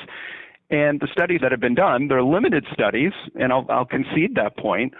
And 0.70 1.00
the 1.00 1.08
studies 1.12 1.40
that 1.42 1.52
have 1.52 1.60
been 1.60 1.74
done, 1.74 2.08
they're 2.08 2.22
limited 2.22 2.66
studies, 2.72 3.12
and 3.38 3.52
I'll, 3.52 3.66
I'll 3.68 3.84
concede 3.84 4.34
that 4.34 4.56
point, 4.56 4.94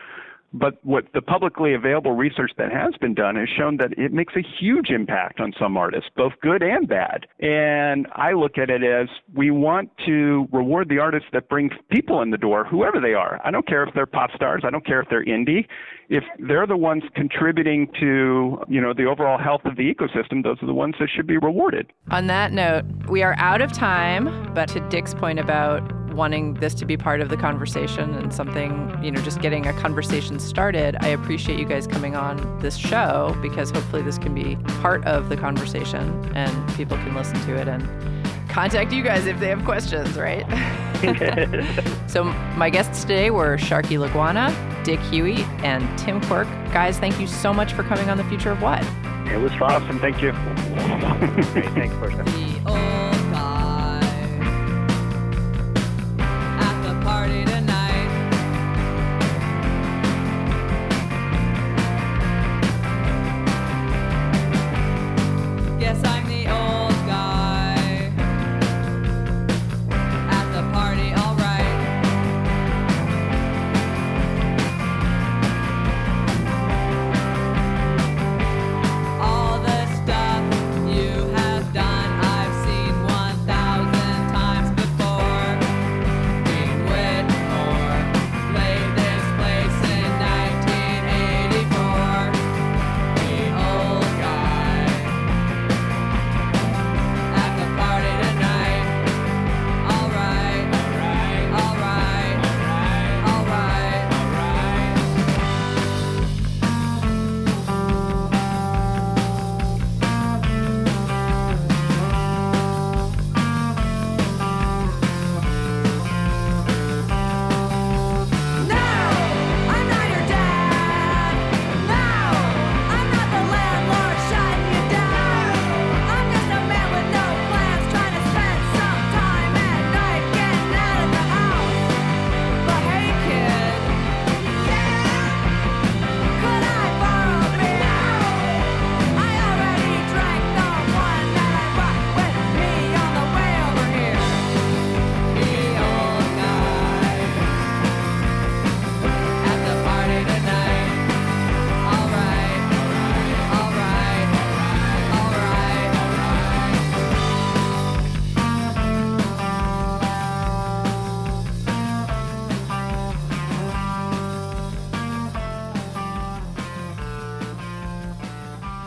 but 0.58 0.84
what 0.84 1.04
the 1.14 1.22
publicly 1.22 1.74
available 1.74 2.12
research 2.12 2.52
that 2.58 2.72
has 2.72 2.94
been 3.00 3.14
done 3.14 3.36
has 3.36 3.48
shown 3.48 3.76
that 3.76 3.92
it 3.98 4.12
makes 4.12 4.34
a 4.36 4.42
huge 4.58 4.90
impact 4.90 5.40
on 5.40 5.52
some 5.58 5.76
artists, 5.76 6.10
both 6.16 6.32
good 6.40 6.62
and 6.62 6.88
bad. 6.88 7.26
And 7.40 8.06
I 8.12 8.32
look 8.32 8.58
at 8.58 8.70
it 8.70 8.82
as 8.82 9.08
we 9.34 9.50
want 9.50 9.90
to 10.06 10.48
reward 10.52 10.88
the 10.88 10.98
artists 10.98 11.28
that 11.32 11.48
bring 11.48 11.70
people 11.90 12.22
in 12.22 12.30
the 12.30 12.38
door, 12.38 12.64
whoever 12.64 13.00
they 13.00 13.14
are. 13.14 13.40
I 13.44 13.50
don't 13.50 13.66
care 13.66 13.84
if 13.84 13.94
they're 13.94 14.06
pop 14.06 14.30
stars, 14.34 14.62
I 14.64 14.70
don't 14.70 14.86
care 14.86 15.00
if 15.00 15.08
they're 15.08 15.24
indie. 15.24 15.66
If 16.08 16.22
they're 16.38 16.66
the 16.66 16.76
ones 16.76 17.02
contributing 17.14 17.90
to, 17.98 18.62
you 18.68 18.80
know, 18.80 18.94
the 18.94 19.06
overall 19.06 19.38
health 19.38 19.62
of 19.64 19.76
the 19.76 19.92
ecosystem, 19.92 20.42
those 20.42 20.56
are 20.62 20.66
the 20.66 20.74
ones 20.74 20.94
that 21.00 21.08
should 21.14 21.26
be 21.26 21.36
rewarded. 21.36 21.92
On 22.10 22.28
that 22.28 22.52
note, 22.52 22.84
we 23.08 23.22
are 23.24 23.34
out 23.38 23.60
of 23.60 23.72
time, 23.72 24.52
but 24.54 24.68
to 24.68 24.80
Dick's 24.88 25.14
point 25.14 25.40
about 25.40 25.82
wanting 26.16 26.54
this 26.54 26.74
to 26.74 26.84
be 26.84 26.96
part 26.96 27.20
of 27.20 27.28
the 27.28 27.36
conversation 27.36 28.14
and 28.14 28.32
something, 28.32 28.98
you 29.02 29.10
know, 29.10 29.20
just 29.20 29.40
getting 29.40 29.66
a 29.66 29.72
conversation 29.74 30.40
started. 30.40 30.96
I 31.00 31.08
appreciate 31.08 31.58
you 31.58 31.66
guys 31.66 31.86
coming 31.86 32.16
on 32.16 32.58
this 32.60 32.76
show 32.76 33.36
because 33.42 33.70
hopefully 33.70 34.02
this 34.02 34.18
can 34.18 34.34
be 34.34 34.56
part 34.80 35.04
of 35.04 35.28
the 35.28 35.36
conversation 35.36 36.30
and 36.34 36.74
people 36.74 36.96
can 36.96 37.14
listen 37.14 37.38
to 37.42 37.54
it 37.54 37.68
and 37.68 37.86
contact 38.48 38.92
you 38.92 39.02
guys 39.02 39.26
if 39.26 39.38
they 39.38 39.48
have 39.48 39.64
questions, 39.64 40.16
right? 40.16 40.44
so 42.08 42.24
my 42.56 42.70
guests 42.70 43.02
today 43.02 43.30
were 43.30 43.58
Sharky 43.58 43.98
Laguana, 43.98 44.50
Dick 44.82 44.98
Huey, 45.00 45.42
and 45.62 45.86
Tim 45.98 46.22
Quirk. 46.22 46.48
Guys, 46.72 46.98
thank 46.98 47.20
you 47.20 47.26
so 47.26 47.52
much 47.52 47.74
for 47.74 47.82
coming 47.82 48.08
on 48.08 48.16
The 48.16 48.24
Future 48.24 48.50
of 48.50 48.62
What. 48.62 48.82
It 49.30 49.38
was 49.38 49.52
fun. 49.52 49.70
Awesome. 49.72 50.00
Thank 50.00 50.22
you. 50.22 50.32
Great. 51.52 51.66
Thanks, 51.74 51.94
Portia. 51.96 52.24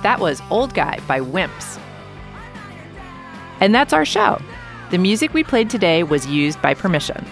That 0.04 0.20
was 0.20 0.41
Old 0.50 0.74
Guy 0.74 1.00
by 1.08 1.20
Wimps. 1.20 1.80
And 3.60 3.76
that's 3.76 3.93
our 3.93 4.06
show. 4.06 4.41
The 4.91 4.97
music 4.97 5.34
we 5.34 5.43
played 5.43 5.70
today 5.70 6.04
was 6.04 6.26
used 6.26 6.62
by 6.62 6.74
permission. 6.74 7.26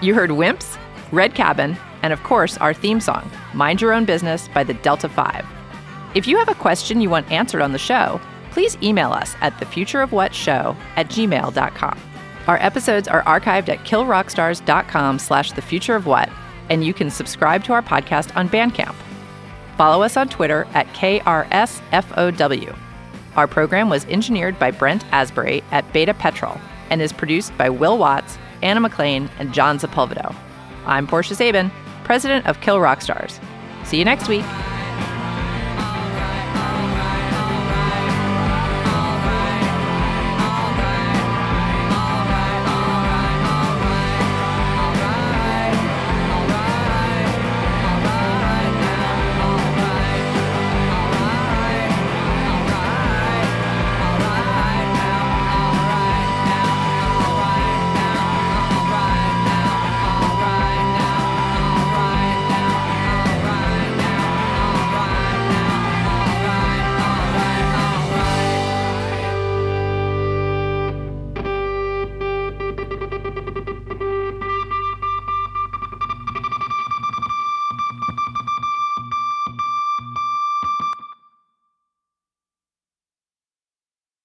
You 0.00 0.14
heard 0.14 0.30
Wimps, 0.30 0.78
Red 1.10 1.34
Cabin, 1.34 1.76
and 2.02 2.12
of 2.12 2.22
course, 2.22 2.58
our 2.58 2.74
theme 2.74 3.00
song, 3.00 3.30
Mind 3.54 3.80
Your 3.80 3.92
Own 3.92 4.04
Business 4.04 4.48
by 4.48 4.64
the 4.64 4.74
Delta 4.74 5.08
5. 5.08 5.46
If 6.14 6.26
you 6.26 6.36
have 6.36 6.48
a 6.48 6.54
question 6.54 7.00
you 7.00 7.08
want 7.08 7.30
answered 7.30 7.62
on 7.62 7.72
the 7.72 7.78
show, 7.78 8.20
please 8.50 8.76
email 8.82 9.12
us 9.12 9.34
at 9.40 9.54
thefutureofwhatshow 9.54 10.76
at 10.96 11.08
gmail.com. 11.08 12.00
Our 12.46 12.56
episodes 12.58 13.08
are 13.08 13.22
archived 13.22 13.68
at 13.68 13.78
killrockstars.com 13.84 15.18
slash 15.18 15.52
thefutureofwhat, 15.52 16.32
and 16.68 16.84
you 16.84 16.92
can 16.92 17.10
subscribe 17.10 17.64
to 17.64 17.72
our 17.72 17.82
podcast 17.82 18.36
on 18.36 18.48
Bandcamp. 18.48 18.94
Follow 19.76 20.02
us 20.02 20.16
on 20.16 20.28
Twitter 20.28 20.66
at 20.74 20.86
KRSFOW. 20.88 22.76
Our 23.36 23.46
program 23.46 23.88
was 23.88 24.04
engineered 24.06 24.58
by 24.58 24.70
Brent 24.70 25.04
Asbury 25.12 25.62
at 25.70 25.90
Beta 25.92 26.14
Petrol 26.14 26.60
and 26.90 27.00
is 27.00 27.12
produced 27.12 27.56
by 27.56 27.70
Will 27.70 27.96
Watts, 27.96 28.36
Anna 28.62 28.80
McLean, 28.80 29.30
and 29.38 29.54
John 29.54 29.78
Sepulvedo. 29.78 30.34
I'm 30.84 31.06
Portia 31.06 31.34
Sabin, 31.34 31.70
president 32.04 32.46
of 32.46 32.60
Kill 32.60 32.80
Rock 32.80 33.00
Stars. 33.00 33.40
See 33.84 33.98
you 33.98 34.04
next 34.04 34.28
week. 34.28 34.44